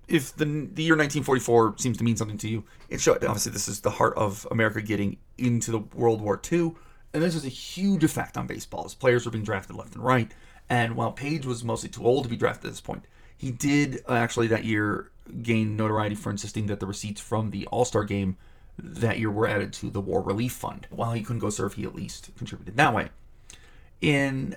if 0.08 0.36
the, 0.36 0.46
the 0.46 0.84
year 0.84 0.96
1944 0.96 1.76
seems 1.78 1.98
to 1.98 2.04
mean 2.06 2.16
something 2.16 2.38
to 2.38 2.48
you, 2.48 2.64
it 2.90 3.02
should. 3.02 3.24
Obviously, 3.24 3.52
this 3.52 3.68
is 3.68 3.82
the 3.82 3.90
heart 3.90 4.14
of 4.16 4.48
America 4.50 4.82
getting 4.82 5.18
into 5.38 5.72
the 5.72 5.80
World 5.80 6.22
War 6.22 6.40
II, 6.52 6.74
and 7.14 7.22
this 7.22 7.34
was 7.34 7.46
a 7.46 7.50
huge 7.50 8.04
effect 8.04 8.38
on 8.38 8.48
baseball 8.48 8.86
as 8.86 8.94
players 8.94 9.26
were 9.26 9.32
being 9.32 9.44
drafted 9.44 9.76
left 9.76 9.96
and 9.96 10.04
right. 10.04 10.32
And 10.70 10.96
while 10.96 11.12
Paige 11.12 11.46
was 11.46 11.64
mostly 11.64 11.90
too 11.90 12.06
old 12.06 12.24
to 12.24 12.30
be 12.30 12.38
drafted 12.38 12.68
at 12.68 12.72
this 12.72 12.82
point, 12.82 13.04
he 13.38 13.52
did 13.52 14.02
uh, 14.08 14.14
actually 14.14 14.48
that 14.48 14.64
year 14.64 15.12
gain 15.42 15.76
notoriety 15.76 16.16
for 16.16 16.30
insisting 16.30 16.68
that 16.68 16.80
the 16.80 16.86
receipts 16.86 17.22
from 17.22 17.52
the 17.52 17.68
All 17.68 17.86
Star 17.86 18.04
game 18.04 18.38
that 18.78 19.20
year 19.20 19.30
were 19.30 19.48
added 19.48 19.74
to 19.74 19.90
the 19.90 20.02
War 20.02 20.22
Relief 20.22 20.54
Fund. 20.54 20.88
While 20.90 21.14
he 21.14 21.22
couldn't 21.22 21.40
go 21.40 21.50
serve, 21.50 21.74
he 21.74 21.84
at 21.84 21.96
least 21.96 22.32
contributed 22.38 22.78
that 22.78 22.94
way. 22.94 23.10
In 24.02 24.56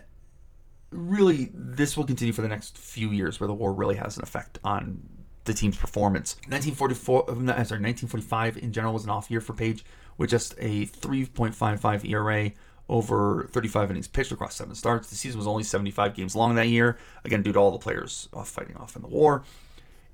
really, 0.90 1.50
this 1.52 1.96
will 1.96 2.04
continue 2.04 2.32
for 2.32 2.42
the 2.42 2.48
next 2.48 2.78
few 2.78 3.10
years, 3.10 3.40
where 3.40 3.48
the 3.48 3.54
war 3.54 3.72
really 3.72 3.96
has 3.96 4.16
an 4.16 4.22
effect 4.22 4.58
on 4.64 5.02
the 5.44 5.52
team's 5.52 5.76
performance. 5.76 6.36
1944, 6.48 7.22
uh, 7.22 7.34
sorry, 7.34 7.80
1945 7.82 8.56
in 8.58 8.72
general 8.72 8.94
was 8.94 9.04
an 9.04 9.10
off 9.10 9.30
year 9.30 9.40
for 9.40 9.52
Paige, 9.52 9.84
with 10.16 10.30
just 10.30 10.54
a 10.58 10.86
3.55 10.86 12.08
ERA 12.08 12.52
over 12.88 13.48
35 13.50 13.90
innings 13.90 14.08
pitched 14.08 14.32
across 14.32 14.54
seven 14.54 14.74
starts. 14.74 15.08
The 15.08 15.16
season 15.16 15.38
was 15.38 15.46
only 15.46 15.62
75 15.62 16.14
games 16.14 16.36
long 16.36 16.54
that 16.56 16.68
year, 16.68 16.98
again 17.24 17.42
due 17.42 17.52
to 17.52 17.58
all 17.58 17.70
the 17.70 17.78
players 17.78 18.28
fighting 18.44 18.76
off 18.76 18.96
in 18.96 19.02
the 19.02 19.08
war. 19.08 19.42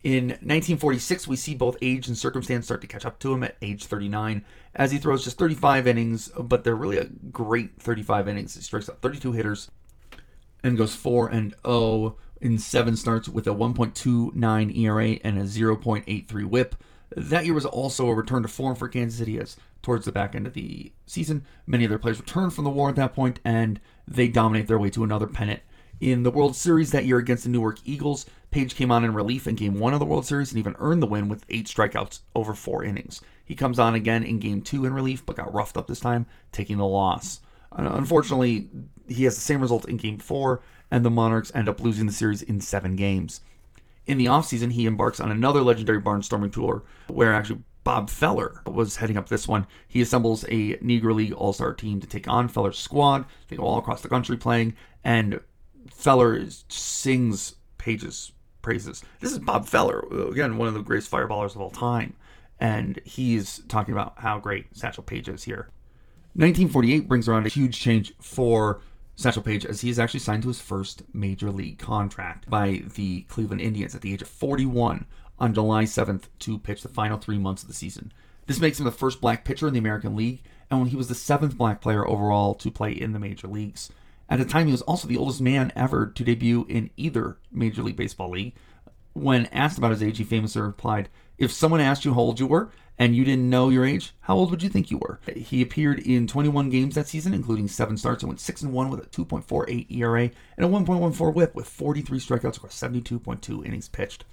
In 0.03 0.29
1946, 0.29 1.29
we 1.29 1.37
see 1.37 1.55
both 1.55 1.77
age 1.83 2.09
and 2.09 2.17
circumstance 2.17 2.65
start 2.65 2.81
to 2.81 2.87
catch 2.87 3.05
up 3.05 3.19
to 3.19 3.35
him 3.35 3.43
at 3.43 3.57
age 3.61 3.85
39, 3.85 4.45
as 4.75 4.93
he 4.93 4.99
throws 4.99 5.25
just 5.25 5.39
35 5.39 5.87
innings, 5.87 6.29
but 6.39 6.65
they're 6.65 6.75
really 6.75 6.97
a 6.97 7.05
great 7.05 7.79
35 7.79 8.27
innings. 8.27 8.55
He 8.55 8.63
strikes 8.63 8.89
out 8.89 9.03
32 9.03 9.33
hitters 9.33 9.71
and 10.65 10.79
goes 10.79 10.95
4 10.95 11.29
and 11.29 11.55
0 11.67 12.17
in 12.41 12.59
seven 12.59 12.97
starts 12.97 13.29
with 13.29 13.47
a 13.47 13.51
1.29 13.51 14.77
ERA 14.79 15.09
and 15.23 15.39
a 15.39 15.43
0.83 15.43 16.45
WHIP. 16.47 16.77
That 17.15 17.45
year 17.45 17.55
was 17.55 17.67
also 17.67 18.09
a 18.09 18.15
return 18.15 18.43
to 18.43 18.49
form 18.49 18.77
for 18.77 18.89
Kansas 18.89 19.19
City, 19.19 19.39
as 19.39 19.57
towards 19.83 20.07
the 20.07 20.12
back 20.12 20.35
end 20.35 20.47
of 20.47 20.55
the 20.55 20.93
season, 21.07 21.45
many 21.66 21.85
of 21.85 21.91
their 21.91 21.99
players 21.99 22.20
returned 22.20 22.55
from 22.55 22.64
the 22.64 22.70
war 22.70 22.89
at 22.89 22.97
that 22.97 23.14
point, 23.14 23.41
and 23.45 23.81
they 24.07 24.29
dominate 24.29 24.66
their 24.66 24.79
way 24.79 24.91
to 24.91 25.05
another 25.05 25.27
pennant 25.27 25.61
in 26.01 26.22
the 26.22 26.30
World 26.30 26.57
Series 26.57 26.90
that 26.92 27.05
year 27.05 27.18
against 27.18 27.44
the 27.44 27.51
Newark 27.51 27.78
Eagles. 27.84 28.26
Paige 28.51 28.74
came 28.74 28.90
on 28.90 29.05
in 29.05 29.14
relief 29.14 29.46
in 29.46 29.55
game 29.55 29.78
one 29.78 29.92
of 29.92 30.01
the 30.01 30.07
World 30.07 30.26
Series 30.26 30.51
and 30.51 30.59
even 30.59 30.74
earned 30.78 31.03
the 31.03 31.07
win 31.07 31.28
with 31.28 31.44
eight 31.48 31.66
strikeouts 31.66 32.20
over 32.34 32.55
four 32.55 32.82
innings. 32.82 33.20
He 33.44 33.55
comes 33.55 33.78
on 33.78 33.94
again 33.94 34.22
in 34.22 34.38
game 34.38 34.62
two 34.62 34.84
in 34.84 34.94
relief, 34.94 35.24
but 35.24 35.36
got 35.36 35.53
roughed 35.53 35.76
up 35.76 35.86
this 35.86 36.01
time, 36.01 36.26
taking 36.53 36.78
the 36.78 36.86
loss. 36.86 37.40
Unfortunately, 37.72 38.68
he 39.09 39.24
has 39.24 39.34
the 39.34 39.40
same 39.40 39.61
result 39.61 39.88
in 39.88 39.96
game 39.96 40.18
four, 40.18 40.62
and 40.90 41.05
the 41.05 41.11
Monarchs 41.11 41.53
end 41.55 41.68
up 41.68 41.80
losing 41.80 42.07
the 42.07 42.12
series 42.12 42.42
in 42.42 42.61
seven 42.61 42.96
games. 42.96 43.40
In 44.07 44.18
the 44.18 44.26
offseason, 44.26 44.72
he 44.72 44.86
embarks 44.86 45.20
on 45.20 45.30
another 45.30 45.62
legendary 45.62 46.01
barnstorming 46.01 46.53
tour, 46.53 46.82
where 47.07 47.32
actually 47.32 47.61
Bob 47.84 48.11
Feller 48.11 48.61
was 48.66 48.96
heading 48.96 49.16
up 49.16 49.28
this 49.28 49.46
one. 49.46 49.66
He 49.86 50.01
assembles 50.01 50.44
a 50.44 50.76
Negro 50.78 51.14
League 51.14 51.32
All 51.32 51.53
Star 51.53 51.72
team 51.74 52.01
to 52.01 52.07
take 52.07 52.26
on 52.26 52.48
Feller's 52.48 52.78
squad. 52.78 53.24
They 53.48 53.57
go 53.57 53.62
all 53.62 53.78
across 53.78 54.03
the 54.03 54.09
country 54.09 54.36
playing, 54.36 54.74
and 55.05 55.40
Feller 55.89 56.45
sings 56.68 57.55
Paige's 57.78 58.33
praises. 58.62 59.03
This 59.20 59.33
is 59.33 59.39
Bob 59.39 59.66
Feller, 59.66 60.01
again, 60.31 60.59
one 60.59 60.68
of 60.68 60.74
the 60.74 60.83
greatest 60.83 61.11
fireballers 61.11 61.55
of 61.55 61.61
all 61.61 61.70
time. 61.70 62.14
and 62.59 63.01
he's 63.05 63.62
talking 63.68 63.93
about 63.93 64.18
how 64.18 64.39
great 64.39 64.76
Satchel 64.76 65.03
Paige 65.03 65.28
is 65.31 65.45
here. 65.45 65.70
1948 66.35 67.09
brings 67.09 67.26
around 67.26 67.47
a 67.47 67.49
huge 67.49 67.78
change 67.81 68.12
for 68.20 68.83
Satchel 69.16 69.43
Paige 69.43 69.64
as 69.64 69.81
he 69.81 69.91
is 69.91 69.99
actually 69.99 70.20
signed 70.20 70.43
to 70.43 70.49
his 70.49 70.61
first 70.61 71.03
major 71.12 71.51
league 71.51 71.78
contract 71.78 72.49
by 72.51 72.83
the 72.95 73.22
Cleveland 73.22 73.62
Indians 73.62 73.95
at 73.95 74.03
the 74.03 74.12
age 74.12 74.22
of 74.22 74.28
41 74.28 75.07
on 75.39 75.55
July 75.55 75.85
7th 75.85 76.24
to 76.41 76.59
pitch 76.59 76.83
the 76.83 76.89
final 76.89 77.18
three 77.18 77.39
months 77.39 77.62
of 77.62 77.68
the 77.68 77.74
season. 77.74 78.12
This 78.47 78.61
makes 78.61 78.78
him 78.78 78.85
the 78.85 78.93
first 78.93 79.20
black 79.20 79.45
pitcher 79.45 79.66
in 79.66 79.72
the 79.72 79.78
American 79.78 80.14
League, 80.14 80.43
and 80.70 80.81
when 80.81 80.89
he 80.91 80.97
was 80.97 81.09
the 81.09 81.14
seventh 81.14 81.57
black 81.57 81.81
player 81.81 82.07
overall 82.07 82.55
to 82.57 82.70
play 82.70 82.93
in 82.93 83.12
the 83.12 83.18
major 83.18 83.49
leagues. 83.49 83.91
At 84.31 84.39
the 84.39 84.45
time, 84.45 84.66
he 84.66 84.72
was 84.72 84.83
also 84.83 85.09
the 85.09 85.16
oldest 85.16 85.41
man 85.41 85.72
ever 85.74 86.07
to 86.07 86.24
debut 86.24 86.64
in 86.68 86.91
either 86.97 87.37
Major 87.51 87.83
League 87.83 87.97
Baseball 87.97 88.31
league. 88.31 88.55
When 89.12 89.47
asked 89.47 89.76
about 89.76 89.91
his 89.91 90.05
age, 90.05 90.18
he 90.18 90.24
famously 90.24 90.62
replied, 90.62 91.09
If 91.37 91.51
someone 91.51 91.81
asked 91.81 92.05
you 92.05 92.14
how 92.14 92.20
old 92.20 92.39
you 92.39 92.47
were 92.47 92.70
and 92.97 93.16
you 93.16 93.24
didn't 93.24 93.51
know 93.51 93.70
your 93.70 93.85
age, 93.85 94.14
how 94.20 94.37
old 94.37 94.53
would 94.53 94.62
you 94.62 94.68
think 94.68 94.89
you 94.89 94.99
were? 94.99 95.18
He 95.35 95.61
appeared 95.62 95.99
in 95.99 96.28
21 96.28 96.70
games 96.70 96.95
that 96.95 97.09
season, 97.09 97.35
including 97.35 97.66
seven 97.66 97.97
starts, 97.97 98.22
and 98.22 98.28
went 98.28 98.39
6 98.39 98.62
and 98.62 98.72
1 98.72 98.91
with 98.91 99.01
a 99.01 99.07
2.48 99.09 99.91
ERA 99.91 100.31
and 100.57 100.64
a 100.64 100.68
1.14 100.68 101.35
whip 101.35 101.55
with 101.57 101.66
43 101.66 102.20
strikeouts 102.20 102.57
across 102.57 102.81
72.2 102.81 103.66
innings 103.66 103.89
pitched. 103.89 104.24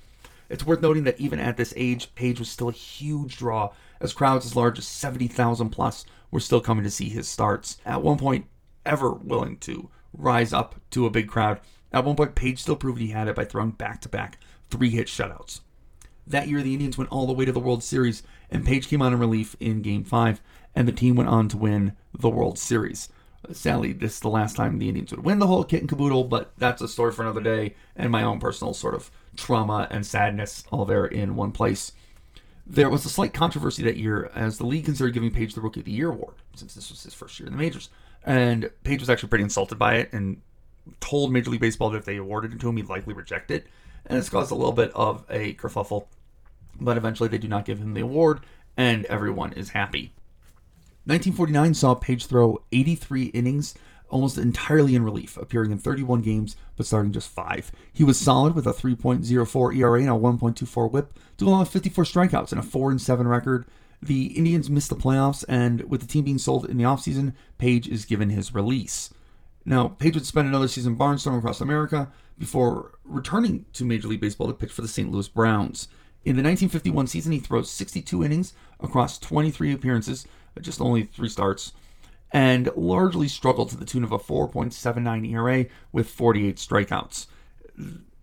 It's 0.48 0.66
worth 0.66 0.82
noting 0.82 1.06
that 1.06 1.20
even 1.20 1.40
at 1.40 1.58
this 1.58 1.74
age, 1.76 2.14
Paige 2.14 2.40
was 2.40 2.50
still 2.50 2.70
a 2.70 2.74
huge 2.74 3.38
draw, 3.38 3.72
as 4.00 4.14
crowds 4.14 4.46
as 4.46 4.56
large 4.56 4.78
as 4.78 4.88
70,000 4.88 5.72
plus 5.72 6.06
were 6.30 6.40
still 6.40 6.62
coming 6.62 6.84
to 6.84 6.92
see 6.92 7.10
his 7.10 7.28
starts. 7.28 7.78
At 7.84 8.04
one 8.04 8.18
point, 8.18 8.46
ever 8.88 9.12
willing 9.12 9.58
to 9.58 9.90
rise 10.14 10.54
up 10.54 10.76
to 10.92 11.06
a 11.06 11.12
big 11.12 11.28
crowd. 11.28 11.60
At 11.92 12.06
one 12.06 12.16
point, 12.16 12.36
Paige 12.36 12.60
still 12.60 12.76
proved 12.76 13.00
he 13.00 13.10
had 13.10 13.28
it 13.28 13.36
by 13.36 13.46
throwing 13.46 13.72
back 13.72 14.02
to 14.02 14.10
back 14.10 14.40
three 14.70 14.90
hit 14.90 15.08
shutouts. 15.08 15.62
That 16.26 16.48
year, 16.48 16.62
the 16.62 16.74
Indians 16.74 16.98
went 16.98 17.12
all 17.12 17.26
the 17.26 17.34
way 17.34 17.46
to 17.46 17.52
the 17.52 17.60
World 17.60 17.84
Series, 17.84 18.24
and 18.52 18.66
Paige 18.66 18.90
came 18.90 19.02
on 19.02 19.14
in 19.14 19.20
relief 19.20 19.56
in 19.60 19.82
Game 19.82 20.04
5, 20.04 20.42
and 20.76 20.88
the 20.88 20.92
team 20.92 21.16
went 21.16 21.30
on 21.30 21.48
to 21.50 21.58
win 21.58 21.94
the 22.18 22.30
World 22.30 22.60
Series. 22.60 23.10
Sadly, 23.52 23.94
this 23.94 24.16
is 24.16 24.20
the 24.20 24.30
last 24.30 24.58
time 24.58 24.78
the 24.78 24.90
Indians 24.90 25.12
would 25.12 25.24
win 25.24 25.40
the 25.40 25.48
whole 25.48 25.64
kit 25.64 25.80
and 25.80 25.88
caboodle, 25.88 26.26
but 26.26 26.52
that's 26.58 26.82
a 26.82 26.88
story 26.88 27.14
for 27.14 27.22
another 27.22 27.42
day, 27.42 27.76
and 27.96 28.12
my 28.12 28.24
own 28.24 28.40
personal 28.40 28.74
sort 28.74 28.94
of 28.94 29.10
trauma 29.38 29.88
and 29.90 30.06
sadness 30.06 30.66
all 30.70 30.84
there 30.84 31.06
in 31.06 31.36
one 31.36 31.54
place. 31.54 31.94
There 32.66 32.90
was 32.90 33.06
a 33.06 33.10
slight 33.10 33.34
controversy 33.34 33.84
that 33.84 33.96
year 33.96 34.30
as 34.36 34.58
the 34.58 34.66
league 34.66 34.84
considered 34.84 35.14
giving 35.14 35.32
Paige 35.32 35.54
the 35.54 35.62
Rookie 35.62 35.80
of 35.80 35.86
the 35.86 35.94
Year 35.94 36.10
award, 36.10 36.36
since 36.56 36.74
this 36.74 36.90
was 36.90 37.04
his 37.04 37.14
first 37.14 37.40
year 37.40 37.48
in 37.48 37.54
the 37.54 37.60
majors. 37.60 37.90
And 38.28 38.70
Paige 38.84 39.00
was 39.00 39.10
actually 39.10 39.30
pretty 39.30 39.46
insulted 39.46 39.80
by 39.80 39.96
it 39.96 40.12
and 40.12 40.42
told 41.00 41.32
Major 41.32 41.50
League 41.50 41.62
Baseball 41.62 41.90
that 41.92 42.00
if 42.00 42.06
they 42.06 42.18
awarded 42.18 42.54
it 42.54 42.60
to 42.60 42.68
him, 42.68 42.76
he'd 42.76 42.90
likely 42.90 43.14
reject 43.14 43.52
it. 43.52 43.66
And 44.06 44.20
it's 44.20 44.30
caused 44.30 44.52
a 44.52 44.56
little 44.56 44.74
bit 44.74 44.92
of 44.94 45.26
a 45.30 45.54
kerfuffle. 45.54 46.08
But 46.80 46.98
eventually 46.98 47.30
they 47.30 47.38
do 47.38 47.48
not 47.48 47.64
give 47.64 47.80
him 47.80 47.94
the 47.94 48.02
award, 48.02 48.42
and 48.76 49.06
everyone 49.06 49.54
is 49.54 49.70
happy. 49.70 50.14
1949 51.06 51.74
saw 51.74 51.94
Paige 51.94 52.26
throw 52.26 52.62
83 52.74 53.28
innings, 53.28 53.76
almost 54.10 54.38
entirely 54.38 54.94
in 54.94 55.04
relief, 55.04 55.38
appearing 55.38 55.72
in 55.72 55.78
31 55.78 56.22
games 56.22 56.58
but 56.76 56.86
starting 56.86 57.14
just 57.14 57.30
five. 57.30 57.72
He 57.94 58.04
was 58.04 58.20
solid 58.20 58.56
with 58.56 58.68
a 58.68 58.74
3.04 58.74 59.76
ERA 59.78 60.00
and 60.02 60.10
a 60.10 60.12
1.24 60.12 60.92
WHIP, 60.92 61.18
to 61.38 61.46
along 61.46 61.62
with 61.62 61.70
54 61.70 62.04
strikeouts 62.04 62.52
and 62.52 62.60
a 62.60 62.64
4 62.64 62.92
and 62.92 63.02
7 63.02 63.26
record. 63.26 63.66
The 64.02 64.28
Indians 64.38 64.70
missed 64.70 64.90
the 64.90 64.96
playoffs, 64.96 65.44
and 65.50 65.82
with 65.90 66.02
the 66.02 66.08
team 66.08 66.26
being 66.26 66.38
sold 66.38 66.70
in 66.70 66.78
the 66.78 66.84
offseason, 66.84 67.34
Paige 67.58 67.88
is 67.88 68.06
given 68.06 68.30
his 68.30 68.54
release. 68.54 69.12
Now, 69.66 69.90
Paige 69.90 70.16
would 70.16 70.26
spend 70.26 70.48
another 70.48 70.68
season 70.68 70.96
barnstorming 70.96 71.40
across 71.40 71.62
America 71.62 72.12
before 72.38 72.94
returning 73.04 73.66
to 73.74 73.84
Major 73.84 74.08
League 74.08 74.22
Baseball 74.22 74.48
to 74.48 74.54
pitch 74.54 74.72
for 74.72 74.82
the 74.82 74.88
St. 74.88 75.12
Louis 75.12 75.28
Browns. 75.28 75.88
In 76.24 76.36
the 76.36 76.44
1951 76.44 77.08
season, 77.08 77.32
he 77.32 77.40
throws 77.40 77.72
62 77.72 78.24
innings 78.24 78.54
across 78.80 79.18
23 79.18 79.74
appearances, 79.74 80.28
uh, 80.56 80.62
just 80.62 80.82
only 80.82 81.04
three 81.04 81.30
starts, 81.30 81.74
and 82.32 82.70
largely 82.76 83.28
struggled 83.28 83.70
to 83.70 83.78
the 83.78 83.86
tune 83.86 84.04
of 84.04 84.12
a 84.12 84.20
4.79 84.20 85.32
ERA 85.32 85.66
with 85.92 86.10
48 86.10 86.58
strikeouts. 86.58 87.28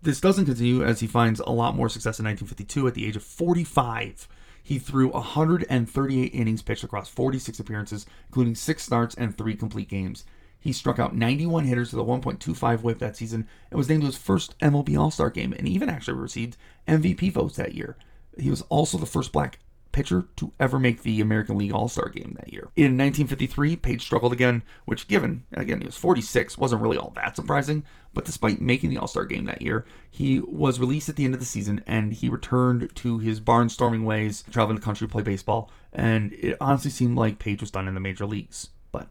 This 0.03 0.21
doesn't 0.21 0.45
continue 0.45 0.85
as 0.85 1.01
he 1.01 1.07
finds 1.07 1.41
a 1.41 1.51
lot 1.51 1.77
more 1.77 1.89
success 1.89 2.19
in 2.19 2.27
1952 2.27 2.87
at 2.87 2.95
the 2.95 3.07
age 3.07 3.17
of 3.17 3.23
45. 3.23 4.29
He 4.67 4.79
threw 4.79 5.09
138 5.11 6.35
innings 6.35 6.63
pitched 6.63 6.85
across 6.85 7.11
46 7.11 7.61
appearances, 7.61 8.07
including 8.29 8.55
six 8.55 8.83
starts 8.83 9.15
and 9.15 9.37
three 9.37 9.55
complete 9.55 9.91
games. 9.91 10.25
He 10.59 10.73
struck 10.73 10.99
out 10.99 11.15
91 11.15 11.67
hitters 11.67 11.93
with 11.93 12.01
a 12.01 12.11
1.25 12.11 12.83
whip 12.83 12.99
that 12.99 13.15
season 13.15 13.47
and 13.71 13.77
was 13.77 13.91
named 13.91 14.01
to 14.01 14.07
his 14.07 14.17
first 14.17 14.59
MLB 14.61 14.99
All 14.99 15.11
Star 15.11 15.29
game 15.29 15.53
and 15.53 15.69
even 15.69 15.91
actually 15.91 16.19
received 16.19 16.57
MVP 16.89 17.31
votes 17.31 17.57
that 17.57 17.75
year. 17.75 17.99
He 18.39 18.49
was 18.49 18.63
also 18.63 18.97
the 18.97 19.05
first 19.05 19.33
black 19.33 19.59
pitcher 19.95 20.27
to 20.35 20.53
ever 20.59 20.81
make 20.81 21.03
the 21.03 21.21
American 21.21 21.57
League 21.57 21.73
All 21.73 21.87
Star 21.89 22.09
game 22.09 22.37
that 22.41 22.53
year. 22.53 22.69
In 22.75 22.99
1953, 22.99 23.77
Paige 23.77 24.03
struggled 24.03 24.33
again, 24.33 24.65
which, 24.87 25.07
given, 25.07 25.45
again, 25.53 25.81
he 25.81 25.87
was 25.87 25.97
46, 25.97 26.59
wasn't 26.59 26.83
really 26.83 26.99
all 26.99 27.13
that 27.15 27.37
surprising. 27.37 27.85
But 28.13 28.25
despite 28.25 28.61
making 28.61 28.91
the 28.91 28.99
All 28.99 29.07
Star 29.07 29.25
game 29.25 29.45
that 29.45 29.63
year, 29.63 29.87
he 30.11 30.41
was 30.41 30.81
released 30.81 31.09
at 31.09 31.15
the 31.15 31.25
end 31.25 31.35
of 31.35 31.41
the 31.41 31.47
season 31.47 31.83
and 31.87 32.13
he 32.13 32.29
returned 32.29 32.91
to 32.97 33.19
his 33.19 33.41
barnstorming 33.41 34.05
ways, 34.05 34.43
traveling 34.51 34.77
the 34.77 34.83
country 34.83 35.07
to 35.07 35.13
play 35.13 35.23
baseball. 35.23 35.71
And 35.93 36.33
it 36.33 36.57
honestly 36.61 36.91
seemed 36.91 37.17
like 37.17 37.39
Paige 37.39 37.61
was 37.61 37.71
done 37.71 37.87
in 37.87 37.95
the 37.95 38.01
major 38.01 38.27
leagues, 38.27 38.71
but 38.91 39.09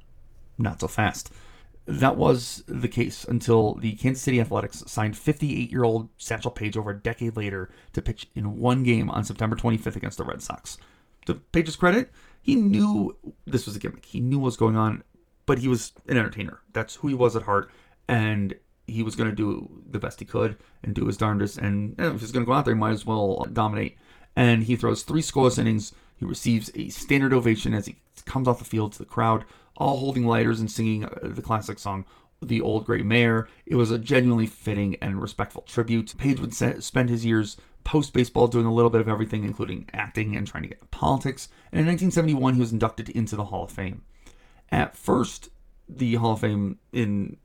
not 0.58 0.82
so 0.82 0.90
fast. 0.90 1.32
That 1.86 2.16
was 2.16 2.64
the 2.68 2.88
case 2.88 3.26
until 3.26 3.74
the 3.76 3.94
Kansas 3.94 4.24
City 4.24 4.40
Athletics 4.40 4.84
signed 4.88 5.18
58 5.18 5.70
year 5.70 5.84
old 5.84 6.10
Satchel 6.18 6.52
Paige 6.52 6.78
over 6.78 6.92
a 6.92 7.00
decade 7.00 7.36
later 7.36 7.70
to 7.92 8.02
pitch 8.02 8.28
in 8.36 8.58
one 8.58 8.84
game 8.84 9.10
on 9.10 9.26
September 9.26 9.56
25th 9.56 9.98
against 9.98 10.18
the 10.18 10.24
Red 10.24 10.42
Sox. 10.42 10.78
To 11.26 11.36
Paige's 11.36 11.76
credit, 11.76 12.12
he 12.42 12.56
knew 12.56 13.18
this 13.46 13.66
was 13.66 13.76
a 13.76 13.80
gimmick. 13.80 14.06
He 14.06 14.20
knew 14.20 14.40
what 14.40 14.46
was 14.46 14.58
going 14.58 14.78
on, 14.78 15.04
but 15.46 15.60
he 15.60 15.68
was 15.68 15.92
an 16.08 16.18
entertainer. 16.18 16.62
That's 16.72 16.96
who 16.96 17.10
he 17.10 17.14
was 17.14 17.36
at 17.36 17.44
heart, 17.44 17.70
and 18.08 18.56
he 18.88 19.04
was 19.04 19.16
going 19.16 19.30
to 19.30 19.36
do 19.36 19.70
the 19.90 20.00
best 20.00 20.20
he 20.20 20.26
could 20.26 20.58
and 20.84 20.94
do 20.94 21.06
his 21.06 21.18
darndest. 21.18 21.58
And 21.58 22.00
eh, 22.00 22.14
if 22.14 22.22
he's 22.22 22.32
going 22.32 22.46
to 22.46 22.50
go 22.50 22.54
out 22.54 22.66
there, 22.66 22.74
he 22.74 22.80
might 22.80 22.92
as 22.92 23.06
well 23.06 23.46
dominate. 23.52 23.98
And 24.36 24.64
he 24.64 24.76
throws 24.76 25.04
three 25.04 25.22
scoreless 25.22 25.60
innings. 25.60 25.94
He 26.18 26.26
receives 26.26 26.72
a 26.76 26.90
standard 26.90 27.34
ovation 27.34 27.74
as 27.74 27.86
he 27.86 27.98
comes 28.26 28.48
off 28.48 28.60
the 28.60 28.66
field 28.66 28.94
to 28.94 29.00
the 29.00 29.06
crowd 29.06 29.46
all 29.78 29.98
holding 29.98 30.26
lighters 30.26 30.60
and 30.60 30.70
singing 30.70 31.06
uh, 31.06 31.10
the 31.24 31.42
classic 31.42 31.80
song 31.80 32.06
the 32.48 32.62
old 32.62 32.86
gray 32.86 33.02
mare. 33.02 33.48
It 33.66 33.76
was 33.76 33.92
a 33.92 33.98
genuinely 33.98 34.48
fitting 34.48 34.96
and 35.02 35.22
respectful 35.22 35.64
tribute. 35.64 36.14
Paige 36.18 36.40
would 36.40 36.54
spend 36.54 37.10
his 37.10 37.26
years 37.26 37.58
post 37.84 38.14
baseball 38.14 38.48
doing 38.48 38.66
a 38.66 38.74
little 38.74 38.90
bit 38.90 39.02
of 39.02 39.10
everything, 39.10 39.44
including 39.44 39.90
acting 39.94 40.36
and 40.36 40.48
trying 40.48 40.64
to 40.64 40.70
get 40.70 40.78
into 40.80 40.88
politics. 40.88 41.50
And 41.72 41.80
in 41.80 41.88
1971, 41.88 42.56
he 42.56 42.60
was 42.60 42.72
inducted 42.72 43.10
into 43.10 43.36
the 43.36 43.46
Hall 43.46 43.64
of 43.64 43.72
Fame. 43.72 44.04
At 44.72 44.96
first, 44.96 45.50
the 45.88 46.16
Hall 46.16 46.34
of 46.34 46.42
Fame, 46.42 46.80
in 46.92 47.38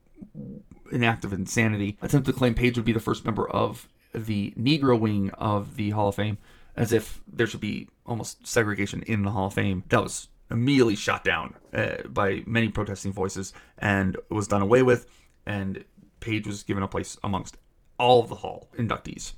an 0.91 1.03
act 1.03 1.25
of 1.25 1.33
insanity, 1.33 1.97
attempted 2.01 2.31
to 2.31 2.37
claim 2.37 2.55
Paige 2.55 2.77
would 2.77 2.85
be 2.85 2.93
the 2.93 2.99
first 2.99 3.25
member 3.25 3.49
of 3.49 3.87
the 4.13 4.53
Negro 4.57 4.99
wing 4.99 5.29
of 5.31 5.75
the 5.75 5.91
Hall 5.91 6.09
of 6.09 6.15
Fame, 6.15 6.37
as 6.75 6.91
if 6.91 7.21
there 7.31 7.47
should 7.47 7.59
be 7.59 7.87
almost 8.05 8.47
segregation 8.47 9.03
in 9.03 9.23
the 9.23 9.31
Hall 9.31 9.47
of 9.47 9.53
Fame. 9.53 9.83
That 9.89 10.03
was 10.03 10.29
immediately 10.51 10.95
shot 10.95 11.23
down 11.23 11.55
uh, 11.73 11.97
by 12.07 12.43
many 12.45 12.69
protesting 12.69 13.13
voices 13.13 13.53
and 13.77 14.17
was 14.29 14.47
done 14.47 14.61
away 14.61 14.83
with. 14.83 15.05
And 15.45 15.83
Paige 16.19 16.47
was 16.47 16.63
given 16.63 16.83
a 16.83 16.87
place 16.87 17.17
amongst 17.23 17.57
all 17.97 18.21
of 18.21 18.29
the 18.29 18.35
Hall 18.35 18.69
inductees. 18.77 19.33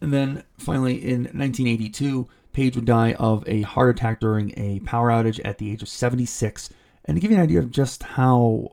And 0.00 0.12
then 0.12 0.44
finally, 0.58 1.02
in 1.02 1.24
1982, 1.24 2.28
Paige 2.52 2.76
would 2.76 2.84
die 2.84 3.14
of 3.14 3.42
a 3.48 3.62
heart 3.62 3.96
attack 3.96 4.20
during 4.20 4.52
a 4.58 4.80
power 4.80 5.10
outage 5.10 5.40
at 5.44 5.58
the 5.58 5.70
age 5.70 5.82
of 5.82 5.88
76. 5.88 6.70
And 7.04 7.16
to 7.16 7.20
give 7.20 7.30
you 7.30 7.36
an 7.36 7.42
idea 7.42 7.58
of 7.58 7.70
just 7.70 8.02
how 8.02 8.72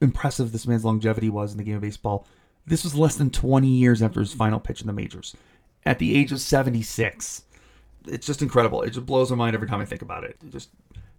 impressive 0.00 0.52
this 0.52 0.66
man's 0.66 0.84
longevity 0.84 1.28
was 1.28 1.52
in 1.52 1.58
the 1.58 1.64
game 1.64 1.76
of 1.76 1.82
baseball, 1.82 2.26
this 2.66 2.84
was 2.84 2.94
less 2.94 3.16
than 3.16 3.30
20 3.30 3.66
years 3.68 4.02
after 4.02 4.20
his 4.20 4.32
final 4.32 4.60
pitch 4.60 4.80
in 4.80 4.86
the 4.86 4.92
majors. 4.92 5.34
At 5.84 5.98
the 5.98 6.16
age 6.16 6.32
of 6.32 6.40
76 6.40 7.42
it's 8.06 8.26
just 8.26 8.42
incredible. 8.42 8.82
It 8.82 8.90
just 8.90 9.06
blows 9.06 9.30
my 9.30 9.36
mind 9.36 9.54
every 9.54 9.68
time 9.68 9.80
I 9.80 9.84
think 9.84 10.02
about 10.02 10.24
it. 10.24 10.38
Just 10.50 10.70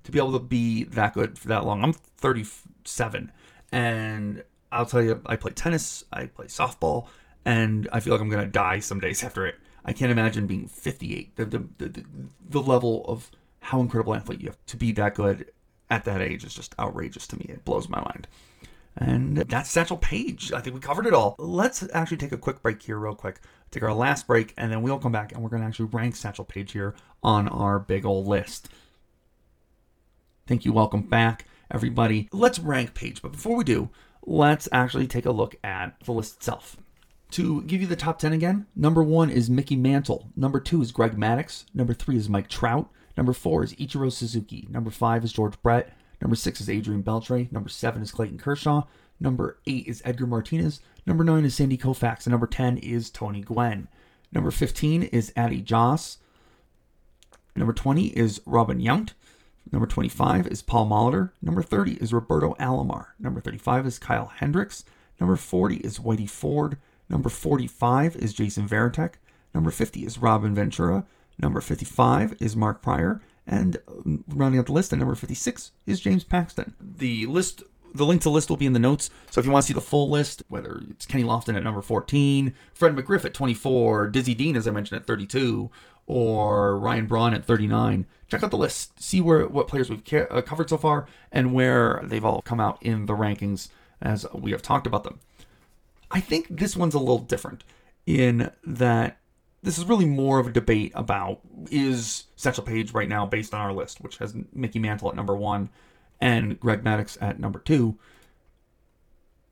to 0.03 0.11
be 0.11 0.19
able 0.19 0.33
to 0.33 0.39
be 0.39 0.85
that 0.85 1.13
good 1.13 1.37
for 1.37 1.47
that 1.49 1.65
long. 1.65 1.83
I'm 1.83 1.93
37, 1.93 3.31
and 3.71 4.43
I'll 4.71 4.85
tell 4.85 5.01
you, 5.01 5.21
I 5.25 5.35
play 5.35 5.51
tennis, 5.51 6.03
I 6.11 6.25
play 6.25 6.45
softball, 6.45 7.07
and 7.45 7.87
I 7.91 7.99
feel 7.99 8.13
like 8.13 8.21
I'm 8.21 8.29
gonna 8.29 8.47
die 8.47 8.79
some 8.79 8.99
days 8.99 9.23
after 9.23 9.45
it. 9.45 9.55
I 9.85 9.93
can't 9.93 10.11
imagine 10.11 10.47
being 10.47 10.67
58. 10.67 11.35
The 11.35 11.45
the 11.45 11.67
the, 11.77 12.05
the 12.49 12.61
level 12.61 13.05
of 13.07 13.31
how 13.59 13.81
incredible 13.81 14.15
athlete 14.15 14.41
you 14.41 14.47
have 14.47 14.65
to 14.67 14.77
be 14.77 14.91
that 14.93 15.15
good 15.15 15.51
at 15.89 16.05
that 16.05 16.21
age 16.21 16.43
is 16.43 16.53
just 16.53 16.75
outrageous 16.79 17.27
to 17.27 17.37
me. 17.37 17.45
It 17.49 17.65
blows 17.65 17.89
my 17.89 17.99
mind. 17.99 18.27
And 18.99 19.37
that's 19.37 19.69
Satchel 19.69 19.97
Paige. 19.97 20.51
I 20.53 20.59
think 20.59 20.73
we 20.73 20.81
covered 20.81 21.05
it 21.05 21.13
all. 21.13 21.35
Let's 21.37 21.87
actually 21.93 22.17
take 22.17 22.31
a 22.31 22.37
quick 22.37 22.61
break 22.63 22.81
here, 22.81 22.97
real 22.97 23.13
quick. 23.13 23.39
Take 23.69 23.83
our 23.83 23.93
last 23.93 24.25
break, 24.25 24.53
and 24.57 24.71
then 24.71 24.81
we'll 24.81 24.97
come 24.97 25.11
back 25.11 25.31
and 25.31 25.43
we're 25.43 25.49
going 25.49 25.61
to 25.61 25.67
actually 25.67 25.89
rank 25.91 26.15
Satchel 26.15 26.45
Paige 26.45 26.71
here 26.71 26.95
on 27.21 27.47
our 27.47 27.77
big 27.79 28.05
old 28.05 28.25
list. 28.25 28.69
Thank 30.47 30.65
you. 30.65 30.73
Welcome 30.73 31.03
back, 31.03 31.45
everybody. 31.69 32.27
Let's 32.31 32.57
rank 32.57 32.95
Paige. 32.95 33.21
But 33.21 33.33
before 33.33 33.55
we 33.55 33.63
do, 33.63 33.89
let's 34.25 34.67
actually 34.71 35.07
take 35.07 35.25
a 35.25 35.31
look 35.31 35.55
at 35.63 35.99
the 36.05 36.13
list 36.13 36.37
itself. 36.37 36.77
To 37.31 37.61
give 37.63 37.81
you 37.81 37.87
the 37.87 37.97
top 37.97 38.19
10 38.19 38.31
again, 38.31 38.65
number 38.75 39.03
one 39.03 39.29
is 39.29 39.49
Mickey 39.49 39.75
Mantle. 39.75 40.29
Number 40.35 40.61
two 40.61 40.81
is 40.81 40.93
Greg 40.93 41.17
Maddux. 41.17 41.65
Number 41.73 41.93
three 41.93 42.15
is 42.15 42.29
Mike 42.29 42.47
Trout. 42.47 42.89
Number 43.17 43.33
four 43.33 43.63
is 43.63 43.73
Ichiro 43.75 44.11
Suzuki. 44.11 44.65
Number 44.69 44.89
five 44.89 45.25
is 45.25 45.33
George 45.33 45.61
Brett. 45.61 45.96
Number 46.21 46.35
six 46.35 46.59
is 46.61 46.69
Adrian 46.69 47.03
Beltre. 47.03 47.51
Number 47.51 47.69
seven 47.69 48.01
is 48.01 48.11
Clayton 48.11 48.37
Kershaw. 48.37 48.83
Number 49.19 49.57
eight 49.67 49.87
is 49.87 50.01
Edgar 50.05 50.27
Martinez. 50.27 50.79
Number 51.05 51.23
nine 51.23 51.45
is 51.45 51.55
Sandy 51.55 51.77
Koufax. 51.77 52.25
And 52.25 52.31
number 52.31 52.47
10 52.47 52.77
is 52.77 53.09
Tony 53.09 53.41
Gwynn. 53.41 53.87
Number 54.31 54.51
15 54.51 55.03
is 55.03 55.31
Addie 55.35 55.61
Joss. 55.61 56.17
Number 57.55 57.73
20 57.73 58.07
is 58.07 58.41
Robin 58.45 58.79
Yount. 58.79 59.13
Number 59.71 59.87
25 59.87 60.47
is 60.47 60.61
Paul 60.61 60.87
Molitor. 60.87 61.31
Number 61.41 61.63
30 61.63 61.93
is 61.93 62.13
Roberto 62.13 62.53
Alomar. 62.59 63.07
Number 63.19 63.41
35 63.41 63.87
is 63.87 63.99
Kyle 63.99 64.27
Hendricks. 64.27 64.83
Number 65.19 65.35
40 65.35 65.77
is 65.77 65.99
Whitey 65.99 66.29
Ford. 66.29 66.77
Number 67.09 67.29
45 67.29 68.15
is 68.17 68.33
Jason 68.33 68.67
Varitek. 68.67 69.13
Number 69.53 69.71
50 69.71 70.05
is 70.05 70.17
Robin 70.19 70.53
Ventura. 70.53 71.05
Number 71.39 71.61
55 71.61 72.35
is 72.39 72.55
Mark 72.55 72.81
Prior. 72.81 73.21
And 73.47 73.77
um, 73.87 74.23
rounding 74.27 74.59
out 74.59 74.65
the 74.65 74.73
list, 74.73 74.91
at 74.91 74.99
number 74.99 75.15
56 75.15 75.71
is 75.85 76.01
James 76.01 76.25
Paxton. 76.25 76.75
The 76.79 77.25
list, 77.27 77.63
the 77.95 78.05
link 78.05 78.21
to 78.21 78.25
the 78.25 78.31
list 78.31 78.49
will 78.49 78.57
be 78.57 78.65
in 78.65 78.73
the 78.73 78.79
notes. 78.79 79.09
So 79.31 79.39
if 79.39 79.45
you 79.45 79.51
want 79.51 79.63
to 79.63 79.67
see 79.67 79.73
the 79.73 79.81
full 79.81 80.09
list, 80.09 80.43
whether 80.49 80.81
it's 80.89 81.05
Kenny 81.05 81.23
Lofton 81.23 81.55
at 81.55 81.63
number 81.63 81.81
14, 81.81 82.53
Fred 82.73 82.95
McGriff 82.95 83.23
at 83.23 83.33
24, 83.33 84.07
Dizzy 84.07 84.35
Dean, 84.35 84.57
as 84.57 84.67
I 84.67 84.71
mentioned, 84.71 84.99
at 84.99 85.07
32, 85.07 85.71
or 86.07 86.77
Ryan 86.77 87.05
Braun 87.05 87.33
at 87.33 87.45
39, 87.45 88.05
check 88.27 88.43
out 88.43 88.51
the 88.51 88.57
list. 88.57 89.01
See 89.01 89.21
where 89.21 89.47
what 89.47 89.67
players 89.67 89.89
we've 89.89 90.05
ca- 90.05 90.27
uh, 90.29 90.41
covered 90.41 90.69
so 90.69 90.77
far 90.77 91.07
and 91.31 91.53
where 91.53 92.01
they've 92.03 92.25
all 92.25 92.41
come 92.41 92.59
out 92.59 92.81
in 92.81 93.05
the 93.05 93.13
rankings 93.13 93.69
as 94.01 94.25
we 94.33 94.51
have 94.51 94.61
talked 94.61 94.87
about 94.87 95.03
them. 95.03 95.19
I 96.11 96.19
think 96.19 96.47
this 96.49 96.75
one's 96.75 96.93
a 96.93 96.99
little 96.99 97.19
different 97.19 97.63
in 98.05 98.51
that 98.65 99.17
this 99.63 99.77
is 99.77 99.85
really 99.85 100.05
more 100.05 100.39
of 100.39 100.47
a 100.47 100.51
debate 100.51 100.91
about 100.95 101.39
is 101.71 102.25
Satchel 102.35 102.63
Paige 102.63 102.93
right 102.93 103.09
now 103.09 103.25
based 103.25 103.53
on 103.53 103.61
our 103.61 103.73
list, 103.73 104.01
which 104.01 104.17
has 104.17 104.35
Mickey 104.53 104.79
Mantle 104.79 105.09
at 105.09 105.15
number 105.15 105.35
one 105.35 105.69
and 106.21 106.59
Greg 106.59 106.83
Maddux 106.83 107.17
at 107.21 107.39
number 107.39 107.59
two. 107.59 107.97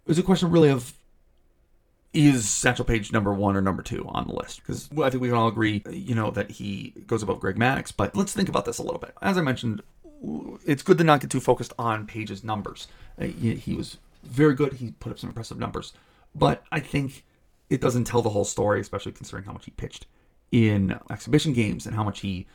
It's 0.08 0.20
a 0.20 0.24
question 0.24 0.52
really 0.52 0.70
of 0.70 0.94
is 2.14 2.48
Satchel 2.48 2.86
Paige 2.86 3.12
number 3.12 3.34
one 3.34 3.58
or 3.58 3.62
number 3.62 3.84
two 3.84 4.08
on 4.08 4.28
the 4.28 4.34
list? 4.34 4.62
Because 4.62 4.90
I 4.92 5.10
think 5.10 5.22
we 5.22 5.28
can 5.28 5.38
all 5.38 5.50
agree, 5.50 5.84
you 5.90 6.16
know, 6.16 6.32
that 6.32 6.50
he 6.50 6.94
goes 7.08 7.22
above 7.22 7.42
Greg 7.42 7.58
Maddux. 7.58 7.92
But 7.96 8.16
let's 8.16 8.32
think 8.32 8.48
about 8.48 8.66
this 8.66 8.78
a 8.78 8.84
little 8.84 9.00
bit. 9.00 9.14
As 9.22 9.38
I 9.38 9.42
mentioned, 9.42 9.82
it's 10.66 10.82
good 10.82 10.98
to 11.00 11.04
not 11.04 11.20
get 11.20 11.30
too 11.30 11.42
focused 11.42 11.74
on 11.78 12.08
Paige's 12.08 12.44
numbers. 12.44 12.88
Uh, 13.20 13.26
he 13.26 13.76
was 13.76 13.98
very 14.24 14.56
good. 14.56 14.74
He 14.74 14.92
put 14.92 15.12
up 15.12 15.20
some 15.20 15.30
impressive 15.30 15.60
numbers. 15.60 15.92
But 16.34 16.64
I 16.72 16.80
think 16.80 17.26
it 17.70 17.82
doesn't 17.82 18.06
tell 18.06 18.22
the 18.22 18.30
whole 18.30 18.46
story, 18.46 18.80
especially 18.80 19.12
considering 19.12 19.46
how 19.46 19.54
much 19.54 19.66
he 19.66 19.72
pitched 19.72 20.06
in 20.52 21.00
exhibition 21.10 21.54
games 21.54 21.86
and 21.86 21.96
how 21.96 22.04
much 22.04 22.22
he 22.22 22.48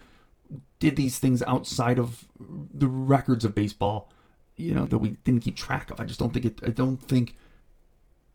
did 0.79 0.97
these 0.97 1.19
things 1.19 1.43
outside 1.43 1.99
of 1.99 2.25
the 2.39 2.87
records 2.87 3.45
of 3.45 3.55
baseball, 3.55 4.13
you 4.57 4.75
know, 4.75 4.87
that 4.87 4.99
we 4.99 5.11
didn't 5.25 5.43
keep 5.43 5.57
track 5.57 5.91
of. 5.91 6.01
I 6.01 6.05
just 6.05 6.19
don't 6.19 6.33
think 6.33 6.45
it, 6.45 6.61
I 6.65 6.71
don't 6.71 6.97
think 6.97 7.37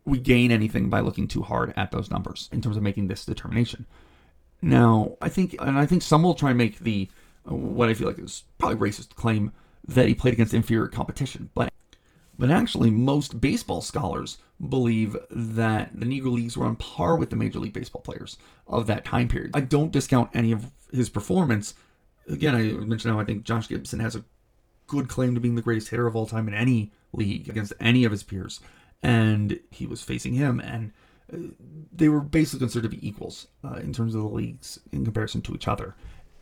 we 0.06 0.20
gain 0.20 0.52
anything 0.52 0.90
by 0.90 1.00
looking 1.00 1.28
too 1.28 1.42
hard 1.42 1.74
at 1.76 1.92
those 1.92 2.12
numbers 2.12 2.50
in 2.52 2.62
terms 2.62 2.78
of 2.78 2.84
making 2.84 3.08
this 3.08 3.26
determination. 3.26 3.86
Now, 4.62 5.18
I 5.22 5.30
think, 5.30 5.56
and 5.60 5.78
I 5.78 5.86
think 5.86 6.02
some 6.02 6.24
will 6.24 6.36
try 6.36 6.50
and 6.50 6.58
make 6.58 6.80
the, 6.80 7.10
what 7.44 7.90
I 7.90 7.94
feel 7.94 8.08
like 8.08 8.20
is 8.20 8.44
probably 8.58 8.90
racist 8.90 9.16
claim 9.16 9.52
that 9.88 10.08
he 10.08 10.16
played 10.16 10.34
against 10.34 10.54
inferior 10.54 10.88
competition, 10.88 11.50
but 11.54 11.72
but 12.38 12.52
actually, 12.52 12.90
most 12.90 13.40
baseball 13.40 13.82
scholars 13.82 14.38
believe 14.70 15.18
that 15.30 15.92
the 15.94 16.06
Negro 16.06 16.34
Leagues 16.34 16.58
were 16.58 16.66
on 16.66 16.76
par 16.76 17.16
with 17.16 17.30
the 17.30 17.36
Major 17.36 17.60
League 17.60 17.74
Baseball 17.74 18.02
players 18.02 18.38
of 18.68 18.88
that 18.88 19.06
time 19.06 19.28
period. 19.28 19.52
I 19.54 19.62
don't 19.62 19.92
discount 19.92 20.30
any 20.34 20.52
of 20.52 20.72
his 20.92 21.10
performance. 21.10 21.76
Again, 22.28 22.56
I 22.56 22.64
mentioned 22.86 23.14
how 23.14 23.20
I 23.20 23.26
think 23.26 23.44
Josh 23.44 23.68
Gibson 23.68 24.00
has 24.00 24.16
a 24.16 24.24
good 24.88 25.08
claim 25.08 25.34
to 25.36 25.42
being 25.42 25.56
the 25.56 25.62
greatest 25.62 25.90
hitter 25.90 26.08
of 26.08 26.16
all 26.16 26.26
time 26.26 26.48
in 26.48 26.54
any 26.54 26.92
league 27.14 27.50
against 27.50 27.74
any 27.80 28.04
of 28.04 28.12
his 28.12 28.24
peers. 28.24 28.60
And 29.04 29.60
he 29.72 29.86
was 29.86 30.02
facing 30.02 30.34
him, 30.34 30.60
and 30.60 30.92
uh, 31.32 31.54
they 31.92 32.10
were 32.10 32.22
basically 32.22 32.60
considered 32.60 32.90
to 32.92 32.98
be 32.98 33.08
equals 33.08 33.48
uh, 33.64 33.76
in 33.76 33.94
terms 33.94 34.16
of 34.16 34.22
the 34.22 34.28
leagues 34.28 34.80
in 34.92 35.04
comparison 35.04 35.42
to 35.44 35.54
each 35.54 35.68
other. 35.68 35.96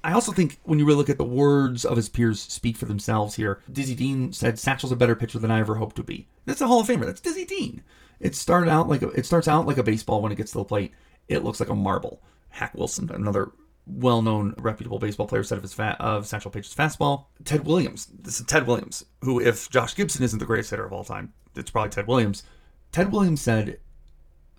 I 0.04 0.12
also 0.12 0.34
think 0.34 0.60
when 0.64 0.80
you 0.80 0.86
really 0.86 0.98
look 0.98 1.10
at 1.10 1.18
the 1.18 1.24
words 1.24 1.86
of 1.86 1.96
his 1.96 2.10
peers 2.10 2.42
speak 2.42 2.76
for 2.76 2.86
themselves 2.86 3.36
here, 3.36 3.62
Dizzy 3.72 3.96
Dean 3.96 4.34
said 4.34 4.60
Satchel's 4.60 4.92
a 4.92 4.98
better 4.98 5.16
pitcher 5.16 5.40
than 5.40 5.52
I 5.52 5.60
ever 5.60 5.76
hoped 5.76 5.96
to 5.96 6.04
be. 6.04 6.28
That's 6.46 6.60
a 6.60 6.68
Hall 6.68 6.82
of 6.82 6.88
Famer. 6.88 7.06
That's 7.06 7.22
Dizzy 7.22 7.46
Dean. 7.46 7.84
It 8.20 8.36
started 8.36 8.70
out 8.70 8.90
like 8.90 9.02
a, 9.02 9.10
it 9.10 9.26
starts 9.26 9.48
out 9.48 9.66
like 9.66 9.78
a 9.78 9.84
baseball 9.84 10.22
when 10.22 10.32
it 10.32 10.36
gets 10.36 10.52
to 10.52 10.58
the 10.58 10.66
plate. 10.66 10.94
It 11.30 11.44
looks 11.44 11.60
like 11.60 11.70
a 11.70 11.76
marble. 11.76 12.22
Hack 12.50 12.74
Wilson, 12.76 13.10
another 13.14 13.52
well-known, 13.86 14.56
reputable 14.58 15.00
baseball 15.00 15.28
player, 15.28 15.44
said 15.44 15.58
of 15.58 15.62
his 15.64 15.74
fa- 15.74 15.98
of 16.00 16.28
Satchel 16.28 16.52
Paige's 16.52 16.76
fastball. 16.76 17.26
Ted 17.46 17.66
Williams. 17.66 18.08
This 18.08 18.40
is 18.40 18.46
Ted 18.46 18.68
Williams, 18.68 19.06
who, 19.22 19.40
if 19.40 19.70
Josh 19.70 19.96
Gibson 19.96 20.24
isn't 20.24 20.40
the 20.40 20.46
greatest 20.46 20.70
hitter 20.70 20.86
of 20.86 20.94
all 20.94 21.04
time, 21.04 21.34
it's 21.56 21.72
probably 21.72 21.90
Ted 21.90 22.08
Williams. 22.08 22.44
Ted 22.92 23.12
Williams 23.12 23.42
said 23.42 23.80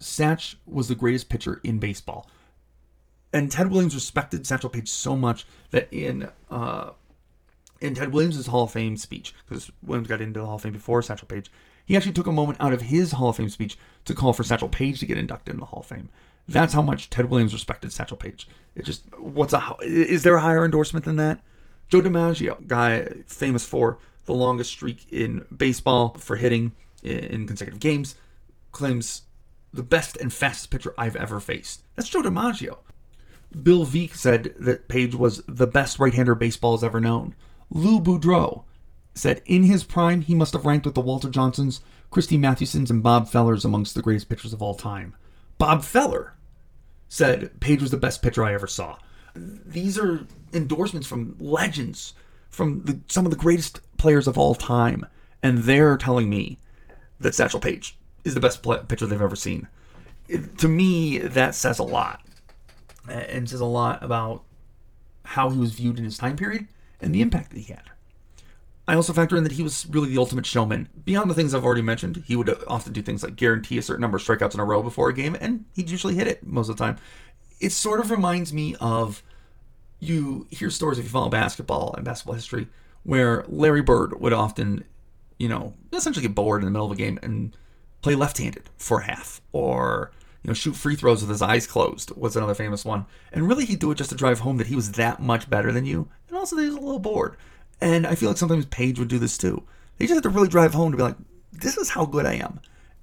Satch 0.00 0.56
was 0.66 0.88
the 0.88 0.94
greatest 0.94 1.28
pitcher 1.28 1.60
in 1.64 1.78
baseball 1.78 2.28
and 3.34 3.50
Ted 3.50 3.70
Williams 3.70 3.94
respected 3.94 4.46
Satchel 4.46 4.70
Paige 4.70 4.88
so 4.88 5.16
much 5.16 5.44
that 5.70 5.92
in 5.92 6.30
uh, 6.50 6.90
in 7.80 7.94
Ted 7.94 8.12
Williams' 8.12 8.46
Hall 8.46 8.62
of 8.62 8.70
Fame 8.70 8.96
speech, 8.96 9.34
because 9.46 9.70
Williams 9.82 10.08
got 10.08 10.20
into 10.20 10.40
the 10.40 10.46
Hall 10.46 10.54
of 10.54 10.62
Fame 10.62 10.72
before 10.72 11.02
Satchel 11.02 11.26
Paige, 11.26 11.50
he 11.84 11.96
actually 11.96 12.12
took 12.12 12.28
a 12.28 12.32
moment 12.32 12.58
out 12.60 12.72
of 12.72 12.82
his 12.82 13.12
Hall 13.12 13.28
of 13.28 13.36
Fame 13.36 13.50
speech 13.50 13.76
to 14.04 14.14
call 14.14 14.32
for 14.32 14.44
Satchel 14.44 14.68
Paige 14.68 15.00
to 15.00 15.06
get 15.06 15.18
inducted 15.18 15.54
in 15.54 15.60
the 15.60 15.66
Hall 15.66 15.80
of 15.80 15.86
Fame. 15.86 16.08
That's 16.46 16.74
how 16.74 16.82
much 16.82 17.10
Ted 17.10 17.28
Williams 17.28 17.52
respected 17.52 17.92
Satchel 17.92 18.16
Paige. 18.16 18.48
It 18.76 18.84
just 18.84 19.02
what's 19.18 19.52
a 19.52 19.76
is 19.82 20.22
there 20.22 20.36
a 20.36 20.40
higher 20.40 20.64
endorsement 20.64 21.04
than 21.04 21.16
that? 21.16 21.40
Joe 21.88 22.00
DiMaggio, 22.00 22.66
guy 22.68 23.08
famous 23.26 23.66
for 23.66 23.98
the 24.26 24.32
longest 24.32 24.70
streak 24.70 25.12
in 25.12 25.44
baseball 25.54 26.16
for 26.18 26.36
hitting 26.36 26.72
in 27.02 27.46
consecutive 27.46 27.80
games, 27.80 28.14
claims 28.72 29.22
the 29.72 29.82
best 29.82 30.16
and 30.16 30.32
fastest 30.32 30.70
pitcher 30.70 30.94
I've 30.96 31.16
ever 31.16 31.40
faced. 31.40 31.82
That's 31.96 32.08
Joe 32.08 32.22
DiMaggio. 32.22 32.78
Bill 33.62 33.86
Veeck 33.86 34.14
said 34.14 34.54
that 34.58 34.88
Paige 34.88 35.14
was 35.14 35.42
the 35.46 35.66
best 35.66 35.98
right-hander 35.98 36.34
baseball 36.34 36.76
has 36.76 36.84
ever 36.84 37.00
known. 37.00 37.34
Lou 37.70 38.00
Boudreau 38.00 38.64
said 39.14 39.42
in 39.46 39.64
his 39.64 39.84
prime 39.84 40.22
he 40.22 40.34
must 40.34 40.52
have 40.52 40.66
ranked 40.66 40.86
with 40.86 40.94
the 40.94 41.00
Walter 41.00 41.28
Johnsons, 41.28 41.80
Christy 42.10 42.36
Mathewsons, 42.36 42.90
and 42.90 43.02
Bob 43.02 43.28
Fellers 43.28 43.64
amongst 43.64 43.94
the 43.94 44.02
greatest 44.02 44.28
pitchers 44.28 44.52
of 44.52 44.62
all 44.62 44.74
time. 44.74 45.14
Bob 45.58 45.84
Feller 45.84 46.34
said 47.08 47.60
Paige 47.60 47.82
was 47.82 47.90
the 47.90 47.96
best 47.96 48.22
pitcher 48.22 48.44
I 48.44 48.54
ever 48.54 48.66
saw. 48.66 48.98
These 49.36 49.98
are 49.98 50.26
endorsements 50.52 51.06
from 51.06 51.36
legends, 51.38 52.14
from 52.50 52.82
the, 52.84 53.00
some 53.08 53.24
of 53.24 53.30
the 53.30 53.36
greatest 53.36 53.80
players 53.96 54.26
of 54.26 54.38
all 54.38 54.54
time, 54.54 55.06
and 55.42 55.58
they're 55.58 55.96
telling 55.96 56.28
me 56.28 56.58
that 57.20 57.34
Satchel 57.34 57.60
Paige 57.60 57.96
is 58.24 58.34
the 58.34 58.40
best 58.40 58.62
play- 58.62 58.82
pitcher 58.86 59.06
they've 59.06 59.20
ever 59.20 59.36
seen. 59.36 59.68
It, 60.28 60.58
to 60.58 60.68
me, 60.68 61.18
that 61.18 61.54
says 61.54 61.78
a 61.78 61.84
lot 61.84 62.23
and 63.08 63.48
says 63.48 63.60
a 63.60 63.66
lot 63.66 64.02
about 64.02 64.42
how 65.24 65.50
he 65.50 65.58
was 65.58 65.72
viewed 65.72 65.98
in 65.98 66.04
his 66.04 66.18
time 66.18 66.36
period 66.36 66.66
and 67.00 67.14
the 67.14 67.22
impact 67.22 67.50
that 67.50 67.58
he 67.58 67.72
had. 67.72 67.90
I 68.86 68.94
also 68.94 69.14
factor 69.14 69.36
in 69.36 69.44
that 69.44 69.52
he 69.52 69.62
was 69.62 69.86
really 69.86 70.10
the 70.10 70.18
ultimate 70.18 70.44
showman. 70.44 70.90
Beyond 71.04 71.30
the 71.30 71.34
things 71.34 71.54
I've 71.54 71.64
already 71.64 71.82
mentioned, 71.82 72.22
he 72.26 72.36
would 72.36 72.54
often 72.68 72.92
do 72.92 73.00
things 73.00 73.22
like 73.22 73.36
guarantee 73.36 73.78
a 73.78 73.82
certain 73.82 74.02
number 74.02 74.18
of 74.18 74.22
strikeouts 74.22 74.52
in 74.54 74.60
a 74.60 74.64
row 74.64 74.82
before 74.82 75.08
a 75.08 75.14
game, 75.14 75.36
and 75.40 75.64
he'd 75.74 75.88
usually 75.88 76.14
hit 76.14 76.28
it 76.28 76.46
most 76.46 76.68
of 76.68 76.76
the 76.76 76.84
time. 76.84 76.98
It 77.60 77.72
sort 77.72 78.00
of 78.00 78.10
reminds 78.10 78.52
me 78.52 78.76
of 78.80 79.22
you 80.00 80.46
hear 80.50 80.68
stories 80.68 80.98
if 80.98 81.04
you 81.04 81.10
follow 81.10 81.30
basketball 81.30 81.94
and 81.94 82.04
basketball 82.04 82.34
history 82.34 82.68
where 83.04 83.44
Larry 83.48 83.80
Bird 83.80 84.20
would 84.20 84.34
often, 84.34 84.84
you 85.38 85.48
know, 85.48 85.72
essentially 85.92 86.26
get 86.26 86.34
bored 86.34 86.60
in 86.60 86.66
the 86.66 86.70
middle 86.70 86.86
of 86.86 86.92
a 86.92 86.96
game 86.96 87.18
and 87.22 87.56
play 88.02 88.14
left-handed 88.14 88.68
for 88.76 89.00
half, 89.00 89.40
or 89.52 90.10
you 90.44 90.48
know, 90.48 90.54
shoot 90.54 90.76
free 90.76 90.94
throws 90.94 91.22
with 91.22 91.30
his 91.30 91.42
eyes 91.42 91.66
closed 91.66 92.14
was 92.16 92.36
another 92.36 92.54
famous 92.54 92.84
one. 92.84 93.06
And 93.32 93.48
really, 93.48 93.64
he'd 93.64 93.78
do 93.78 93.90
it 93.90 93.96
just 93.96 94.10
to 94.10 94.16
drive 94.16 94.40
home 94.40 94.58
that 94.58 94.66
he 94.66 94.76
was 94.76 94.92
that 94.92 95.20
much 95.20 95.48
better 95.48 95.72
than 95.72 95.86
you, 95.86 96.08
and 96.28 96.36
also 96.36 96.54
that 96.54 96.62
he 96.62 96.68
was 96.68 96.76
a 96.76 96.80
little 96.80 96.98
bored. 96.98 97.36
And 97.80 98.06
I 98.06 98.14
feel 98.14 98.28
like 98.28 98.38
sometimes 98.38 98.66
Paige 98.66 98.98
would 98.98 99.08
do 99.08 99.18
this 99.18 99.38
too. 99.38 99.62
They 99.96 100.06
just 100.06 100.14
have 100.14 100.22
to 100.22 100.28
really 100.28 100.48
drive 100.48 100.74
home 100.74 100.90
to 100.90 100.96
be 100.96 101.02
like, 101.02 101.16
this 101.52 101.78
is 101.78 101.90
how 101.90 102.04
good 102.04 102.26
I 102.26 102.34
am. 102.34 102.60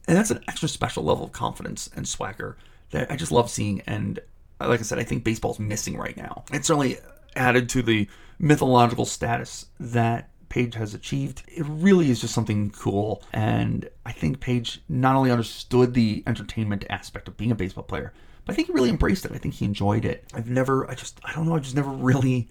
And 0.08 0.18
that's 0.18 0.32
an 0.32 0.44
extra 0.48 0.70
special 0.70 1.04
level 1.04 1.26
of 1.26 1.32
confidence 1.32 1.90
and 1.96 2.08
swagger 2.08 2.58
that 2.92 3.12
I 3.12 3.16
just 3.16 3.32
love 3.32 3.50
seeing. 3.50 3.82
And 3.82 4.20
like 4.60 4.80
I 4.80 4.84
said, 4.84 5.00
I 5.00 5.04
think 5.04 5.24
baseball's 5.24 5.60
missing 5.60 5.98
right 5.98 6.18
now. 6.18 6.44
It's 6.52 6.68
certainly 6.68 6.98
added 7.36 7.70
to 7.70 7.82
the 7.82 8.08
mythological 8.40 9.06
status 9.06 9.68
that 9.80 10.30
Paige 10.52 10.76
has 10.76 10.94
achieved. 10.94 11.44
It 11.48 11.66
really 11.66 12.12
is 12.12 12.20
just 12.20 12.34
something 12.34 12.72
cool. 12.72 13.24
And 13.32 13.90
I 14.06 14.12
think 14.12 14.42
Paige 14.42 14.82
not 14.90 15.16
only 15.16 15.32
understood 15.32 15.94
the 15.94 16.24
entertainment 16.28 16.84
aspect 16.90 17.30
of 17.30 17.38
being 17.38 17.52
a 17.52 17.56
baseball 17.56 17.86
player, 17.86 18.12
but 18.44 18.52
I 18.52 18.56
think 18.58 18.68
he 18.68 18.74
really 18.74 18.90
embraced 18.90 19.24
it. 19.24 19.32
I 19.32 19.38
think 19.38 19.54
he 19.54 19.64
enjoyed 19.64 20.04
it. 20.04 20.26
I've 20.34 20.50
never, 20.50 20.92
I 20.92 20.96
just, 20.96 21.22
I 21.24 21.32
don't 21.32 21.48
know, 21.48 21.56
I 21.56 21.60
just 21.60 21.78
never 21.78 21.90
really 21.90 22.50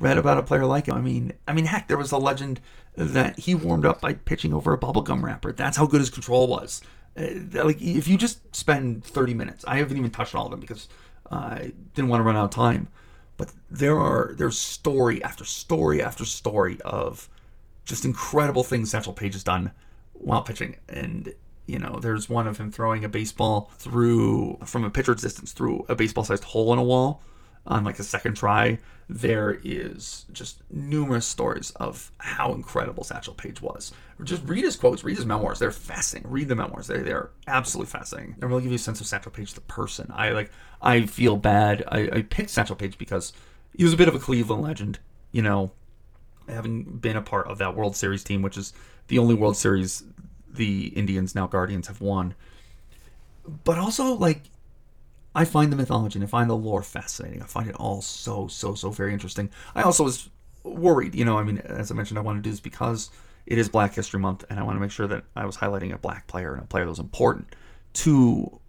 read 0.00 0.16
about 0.16 0.38
a 0.38 0.42
player 0.42 0.64
like 0.64 0.88
him. 0.88 0.94
I 0.94 1.02
mean, 1.02 1.34
I 1.46 1.52
mean, 1.52 1.66
heck, 1.66 1.88
there 1.88 1.98
was 1.98 2.10
a 2.10 2.16
legend 2.16 2.58
that 2.96 3.38
he 3.38 3.54
warmed 3.54 3.84
up 3.84 4.00
by 4.00 4.14
pitching 4.14 4.54
over 4.54 4.72
a 4.72 4.78
bubblegum 4.78 5.22
wrapper. 5.22 5.52
That's 5.52 5.76
how 5.76 5.84
good 5.84 6.00
his 6.00 6.08
control 6.08 6.48
was. 6.48 6.80
Uh, 7.18 7.26
like 7.52 7.82
if 7.82 8.08
you 8.08 8.16
just 8.16 8.56
spend 8.56 9.04
30 9.04 9.34
minutes, 9.34 9.62
I 9.68 9.76
haven't 9.76 9.98
even 9.98 10.10
touched 10.10 10.34
all 10.34 10.46
of 10.46 10.52
them 10.52 10.60
because 10.60 10.88
I 11.30 11.72
didn't 11.94 12.08
want 12.08 12.20
to 12.20 12.24
run 12.24 12.36
out 12.36 12.44
of 12.44 12.50
time. 12.50 12.88
But 13.36 13.52
there 13.70 13.98
are 13.98 14.34
there's 14.36 14.58
story 14.58 15.22
after 15.22 15.44
story 15.44 16.02
after 16.02 16.24
story 16.24 16.80
of 16.82 17.28
just 17.84 18.04
incredible 18.04 18.64
things 18.64 18.90
Satchel 18.90 19.12
Paige 19.12 19.34
has 19.34 19.44
done 19.44 19.72
while 20.12 20.42
pitching. 20.42 20.76
And 20.88 21.34
you 21.66 21.78
know, 21.78 21.98
there's 22.00 22.28
one 22.28 22.46
of 22.46 22.58
him 22.58 22.70
throwing 22.70 23.04
a 23.04 23.08
baseball 23.08 23.70
through 23.78 24.58
from 24.64 24.84
a 24.84 24.90
pitcher's 24.90 25.22
distance 25.22 25.52
through 25.52 25.84
a 25.88 25.94
baseball-sized 25.96 26.44
hole 26.44 26.72
in 26.72 26.78
a 26.78 26.84
wall 26.84 27.22
on 27.66 27.84
like 27.84 27.98
a 27.98 28.04
second 28.04 28.34
try. 28.34 28.78
There 29.08 29.60
is 29.62 30.26
just 30.32 30.62
numerous 30.70 31.26
stories 31.26 31.70
of 31.72 32.10
how 32.18 32.52
incredible 32.54 33.04
Satchel 33.04 33.34
Paige 33.34 33.60
was. 33.60 33.92
Just 34.22 34.42
read 34.44 34.64
his 34.64 34.76
quotes, 34.76 35.04
read 35.04 35.16
his 35.16 35.26
memoirs. 35.26 35.58
They're 35.58 35.70
fascinating. 35.70 36.30
Read 36.30 36.48
the 36.48 36.56
memoirs. 36.56 36.86
They're, 36.86 37.02
they're 37.02 37.30
absolutely 37.46 37.90
fascinating. 37.90 38.36
They 38.38 38.46
really 38.46 38.62
give 38.62 38.72
you 38.72 38.76
a 38.76 38.80
sense 38.80 39.00
of 39.00 39.06
Satchel 39.06 39.32
Paige 39.32 39.54
the 39.54 39.60
person. 39.62 40.10
I 40.14 40.30
like. 40.30 40.50
I 40.80 41.06
feel 41.06 41.36
bad. 41.36 41.84
I, 41.88 42.08
I 42.12 42.22
picked 42.22 42.50
Satchel 42.50 42.76
Paige 42.76 42.98
because 42.98 43.32
he 43.76 43.84
was 43.84 43.92
a 43.92 43.96
bit 43.96 44.08
of 44.08 44.14
a 44.14 44.18
Cleveland 44.18 44.62
legend. 44.62 44.98
You 45.32 45.42
know, 45.42 45.72
having 46.48 46.84
been 46.84 47.16
a 47.16 47.22
part 47.22 47.46
of 47.48 47.58
that 47.58 47.74
World 47.74 47.96
Series 47.96 48.24
team, 48.24 48.42
which 48.42 48.56
is 48.56 48.72
the 49.08 49.18
only 49.18 49.34
World 49.34 49.56
Series 49.56 50.04
the 50.48 50.88
Indians, 50.88 51.34
now 51.34 51.46
Guardians, 51.46 51.88
have 51.88 52.00
won. 52.00 52.34
But 53.64 53.78
also, 53.78 54.14
like, 54.14 54.42
I 55.34 55.44
find 55.44 55.70
the 55.70 55.76
mythology 55.76 56.18
and 56.18 56.24
I 56.24 56.28
find 56.28 56.48
the 56.48 56.56
lore 56.56 56.82
fascinating. 56.82 57.42
I 57.42 57.46
find 57.46 57.68
it 57.68 57.76
all 57.76 58.00
so, 58.00 58.48
so, 58.48 58.74
so 58.74 58.90
very 58.90 59.12
interesting. 59.12 59.50
I 59.74 59.82
also 59.82 60.02
was 60.04 60.30
worried, 60.64 61.14
you 61.14 61.24
know, 61.24 61.38
I 61.38 61.44
mean, 61.44 61.58
as 61.58 61.90
I 61.90 61.94
mentioned, 61.94 62.18
I 62.18 62.22
wanted 62.22 62.42
to 62.42 62.48
do 62.48 62.50
this 62.50 62.60
because 62.60 63.10
it 63.44 63.58
is 63.58 63.68
Black 63.68 63.94
History 63.94 64.18
Month 64.18 64.44
and 64.50 64.58
I 64.58 64.62
want 64.62 64.76
to 64.76 64.80
make 64.80 64.90
sure 64.90 65.06
that 65.06 65.24
I 65.36 65.44
was 65.44 65.56
highlighting 65.56 65.92
a 65.92 65.98
black 65.98 66.26
player 66.26 66.54
and 66.54 66.62
a 66.62 66.66
player 66.66 66.84
that 66.84 66.90
was 66.90 66.98
important 66.98 67.54
to 67.94 68.60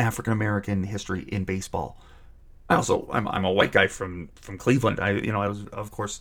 African 0.00 0.32
American 0.32 0.84
history 0.84 1.22
in 1.28 1.44
baseball. 1.44 1.98
I 2.68 2.76
also, 2.76 3.08
I'm, 3.12 3.26
I'm 3.28 3.44
a 3.44 3.52
white 3.52 3.72
guy 3.72 3.88
from, 3.88 4.30
from 4.36 4.56
Cleveland. 4.56 5.00
I, 5.00 5.10
you 5.10 5.32
know, 5.32 5.42
I 5.42 5.48
was, 5.48 5.66
of 5.66 5.90
course, 5.90 6.20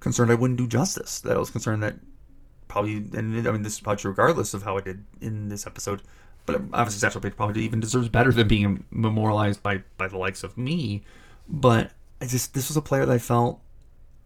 concerned 0.00 0.30
I 0.30 0.34
wouldn't 0.34 0.58
do 0.58 0.66
justice. 0.66 1.20
That 1.20 1.36
I 1.36 1.38
was 1.38 1.50
concerned 1.50 1.82
that 1.82 1.96
probably, 2.68 2.96
and 2.96 3.46
I 3.46 3.52
mean, 3.52 3.62
this 3.62 3.74
is 3.74 3.80
probably 3.80 4.00
true 4.00 4.10
regardless 4.10 4.54
of 4.54 4.62
how 4.62 4.78
I 4.78 4.80
did 4.80 5.04
in 5.20 5.48
this 5.48 5.66
episode. 5.66 6.02
But 6.46 6.62
obviously, 6.72 7.00
Satchel 7.00 7.20
Paige 7.20 7.36
probably 7.36 7.62
even 7.62 7.80
deserves 7.80 8.08
better 8.08 8.32
than 8.32 8.48
being 8.48 8.84
memorialized 8.90 9.62
by 9.62 9.82
by 9.98 10.08
the 10.08 10.16
likes 10.16 10.42
of 10.42 10.56
me. 10.56 11.02
But 11.46 11.92
I 12.20 12.26
just 12.26 12.54
this 12.54 12.68
was 12.68 12.76
a 12.76 12.82
player 12.82 13.04
that 13.04 13.12
I 13.12 13.18
felt 13.18 13.60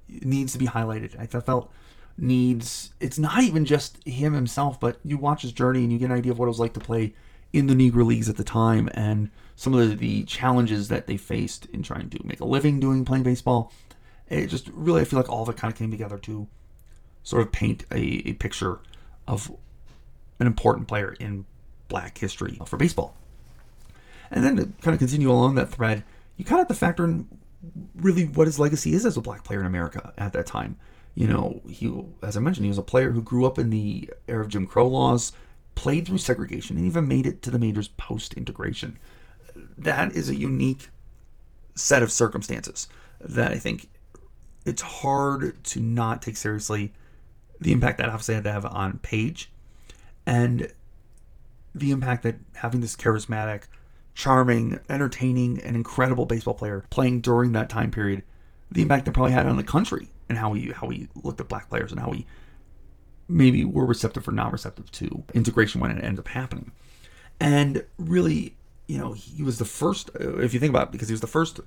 needs 0.08 0.52
to 0.52 0.58
be 0.58 0.66
highlighted. 0.66 1.18
I 1.18 1.26
felt 1.26 1.72
needs. 2.16 2.92
It's 3.00 3.18
not 3.18 3.42
even 3.42 3.64
just 3.64 4.06
him 4.06 4.32
himself, 4.32 4.78
but 4.78 5.00
you 5.04 5.18
watch 5.18 5.42
his 5.42 5.52
journey 5.52 5.82
and 5.82 5.92
you 5.92 5.98
get 5.98 6.10
an 6.10 6.16
idea 6.16 6.32
of 6.32 6.38
what 6.38 6.46
it 6.46 6.48
was 6.48 6.60
like 6.60 6.74
to 6.74 6.80
play 6.80 7.14
in 7.54 7.68
the 7.68 7.74
Negro 7.74 8.04
Leagues 8.04 8.28
at 8.28 8.36
the 8.36 8.44
time 8.44 8.90
and 8.94 9.30
some 9.54 9.74
of 9.74 9.88
the, 9.88 9.94
the 9.94 10.24
challenges 10.24 10.88
that 10.88 11.06
they 11.06 11.16
faced 11.16 11.66
in 11.66 11.84
trying 11.84 12.10
to 12.10 12.18
make 12.26 12.40
a 12.40 12.44
living 12.44 12.80
doing 12.80 13.04
playing 13.04 13.22
baseball. 13.22 13.72
It 14.28 14.48
just 14.48 14.68
really, 14.72 15.02
I 15.02 15.04
feel 15.04 15.20
like 15.20 15.30
all 15.30 15.44
of 15.44 15.48
it 15.48 15.56
kind 15.56 15.72
of 15.72 15.78
came 15.78 15.92
together 15.92 16.18
to 16.18 16.48
sort 17.22 17.42
of 17.42 17.52
paint 17.52 17.84
a, 17.92 18.28
a 18.28 18.32
picture 18.34 18.80
of 19.28 19.52
an 20.40 20.48
important 20.48 20.88
player 20.88 21.12
in 21.20 21.46
black 21.86 22.18
history 22.18 22.58
for 22.66 22.76
baseball. 22.76 23.14
And 24.32 24.44
then 24.44 24.56
to 24.56 24.64
kind 24.82 24.92
of 24.92 24.98
continue 24.98 25.30
along 25.30 25.54
that 25.54 25.70
thread, 25.70 26.02
you 26.36 26.44
kind 26.44 26.60
of 26.60 26.66
have 26.66 26.76
to 26.76 26.80
factor 26.80 27.04
in 27.04 27.28
really 27.94 28.24
what 28.24 28.48
his 28.48 28.58
legacy 28.58 28.94
is 28.94 29.06
as 29.06 29.16
a 29.16 29.20
black 29.20 29.44
player 29.44 29.60
in 29.60 29.66
America 29.66 30.12
at 30.18 30.32
that 30.32 30.46
time. 30.46 30.76
You 31.14 31.28
know, 31.28 31.62
he, 31.68 32.04
as 32.20 32.36
I 32.36 32.40
mentioned, 32.40 32.64
he 32.64 32.70
was 32.70 32.78
a 32.78 32.82
player 32.82 33.12
who 33.12 33.22
grew 33.22 33.46
up 33.46 33.60
in 33.60 33.70
the 33.70 34.10
era 34.26 34.42
of 34.42 34.48
Jim 34.48 34.66
Crow 34.66 34.88
laws, 34.88 35.30
played 35.74 36.06
through 36.06 36.18
segregation, 36.18 36.76
and 36.76 36.86
even 36.86 37.08
made 37.08 37.26
it 37.26 37.42
to 37.42 37.50
the 37.50 37.58
majors 37.58 37.88
post 37.88 38.34
integration. 38.34 38.98
That 39.76 40.12
is 40.12 40.28
a 40.28 40.34
unique 40.34 40.88
set 41.74 42.02
of 42.02 42.12
circumstances 42.12 42.88
that 43.20 43.52
I 43.52 43.58
think 43.58 43.88
it's 44.64 44.82
hard 44.82 45.62
to 45.64 45.80
not 45.80 46.22
take 46.22 46.36
seriously 46.36 46.92
the 47.60 47.72
impact 47.72 47.98
that 47.98 48.08
obviously 48.08 48.34
had 48.34 48.44
to 48.44 48.52
have 48.52 48.66
on 48.66 48.98
Paige, 48.98 49.50
and 50.26 50.72
the 51.74 51.90
impact 51.90 52.22
that 52.22 52.36
having 52.54 52.80
this 52.80 52.96
charismatic, 52.96 53.64
charming, 54.14 54.78
entertaining, 54.88 55.60
and 55.60 55.76
incredible 55.76 56.26
baseball 56.26 56.54
player 56.54 56.84
playing 56.90 57.20
during 57.20 57.52
that 57.52 57.68
time 57.68 57.90
period, 57.90 58.22
the 58.70 58.82
impact 58.82 59.04
that 59.04 59.12
probably 59.12 59.32
had 59.32 59.46
on 59.46 59.56
the 59.56 59.64
country 59.64 60.08
and 60.28 60.38
how 60.38 60.50
we 60.50 60.70
how 60.70 60.86
we 60.86 61.08
looked 61.22 61.40
at 61.40 61.48
black 61.48 61.68
players 61.68 61.90
and 61.90 62.00
how 62.00 62.08
we 62.08 62.26
maybe 63.28 63.64
were 63.64 63.86
receptive 63.86 64.28
or 64.28 64.32
not 64.32 64.52
receptive 64.52 64.90
to 64.92 65.24
integration 65.34 65.80
when 65.80 65.90
it 65.90 66.02
ended 66.02 66.20
up 66.20 66.28
happening. 66.28 66.72
And 67.40 67.84
really, 67.98 68.56
you 68.86 68.98
know, 68.98 69.12
he 69.12 69.42
was 69.42 69.58
the 69.58 69.64
first, 69.64 70.10
if 70.14 70.54
you 70.54 70.60
think 70.60 70.70
about 70.70 70.88
it, 70.88 70.92
because 70.92 71.08
he 71.08 71.12
was 71.12 71.20
the 71.20 71.26
first 71.26 71.60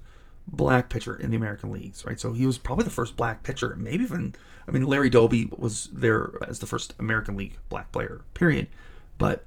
black 0.47 0.89
pitcher 0.89 1.15
in 1.15 1.29
the 1.29 1.37
American 1.37 1.71
leagues, 1.71 2.05
right? 2.05 2.19
So 2.19 2.33
he 2.33 2.45
was 2.45 2.57
probably 2.57 2.85
the 2.85 2.89
first 2.91 3.17
black 3.17 3.43
pitcher, 3.43 3.75
maybe 3.77 4.03
even 4.03 4.33
I 4.67 4.71
mean 4.71 4.85
Larry 4.85 5.09
Doby 5.09 5.49
was 5.57 5.89
there 5.91 6.31
as 6.47 6.59
the 6.59 6.65
first 6.65 6.93
American 6.99 7.35
League 7.35 7.57
black 7.69 7.91
player, 7.91 8.21
period. 8.33 8.67
But 9.17 9.45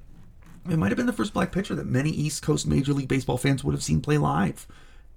it 0.69 0.77
might 0.77 0.89
have 0.89 0.97
been 0.97 1.07
the 1.07 1.13
first 1.13 1.33
black 1.33 1.51
pitcher 1.51 1.75
that 1.75 1.87
many 1.87 2.11
East 2.11 2.43
Coast 2.43 2.67
Major 2.67 2.93
League 2.93 3.07
Baseball 3.07 3.37
fans 3.37 3.63
would 3.63 3.73
have 3.73 3.83
seen 3.83 4.01
play 4.01 4.17
live. 4.17 4.67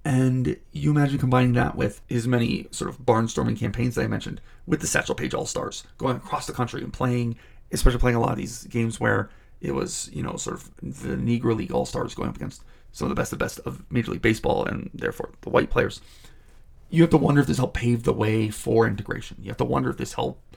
And 0.05 0.57
you 0.71 0.91
imagine 0.91 1.17
combining 1.17 1.53
that 1.53 1.75
with 1.75 1.99
his 2.07 2.27
many 2.27 2.67
sort 2.69 2.91
of 2.91 2.99
barnstorming 2.99 3.57
campaigns 3.57 3.95
that 3.95 4.03
I 4.03 4.07
mentioned 4.07 4.39
with 4.67 4.79
the 4.79 4.87
Satchel 4.87 5.15
Paige 5.15 5.33
All 5.33 5.47
Stars, 5.47 5.83
going 5.97 6.15
across 6.15 6.45
the 6.45 6.53
country 6.53 6.83
and 6.83 6.93
playing, 6.93 7.37
especially 7.71 7.99
playing 7.99 8.15
a 8.15 8.19
lot 8.19 8.29
of 8.29 8.37
these 8.37 8.65
games 8.65 8.99
where 8.99 9.31
it 9.61 9.73
was, 9.73 10.11
you 10.13 10.21
know, 10.21 10.35
sort 10.35 10.57
of 10.57 10.69
the 10.81 11.15
Negro 11.15 11.55
League 11.55 11.71
All 11.71 11.87
Stars 11.87 12.13
going 12.13 12.29
up 12.29 12.35
against 12.35 12.63
some 12.91 13.07
of 13.07 13.09
the 13.09 13.19
best 13.19 13.33
of 13.33 13.39
best 13.39 13.59
of 13.65 13.83
Major 13.89 14.11
League 14.11 14.21
Baseball 14.21 14.63
and 14.63 14.91
therefore 14.93 15.31
the 15.41 15.49
white 15.49 15.71
players. 15.71 16.01
You 16.91 17.01
have 17.01 17.09
to 17.09 17.17
wonder 17.17 17.41
if 17.41 17.47
this 17.47 17.57
helped 17.57 17.73
pave 17.73 18.03
the 18.03 18.13
way 18.13 18.51
for 18.51 18.85
integration. 18.85 19.37
You 19.41 19.49
have 19.49 19.57
to 19.57 19.65
wonder 19.65 19.89
if 19.89 19.97
this 19.97 20.13
helped 20.13 20.55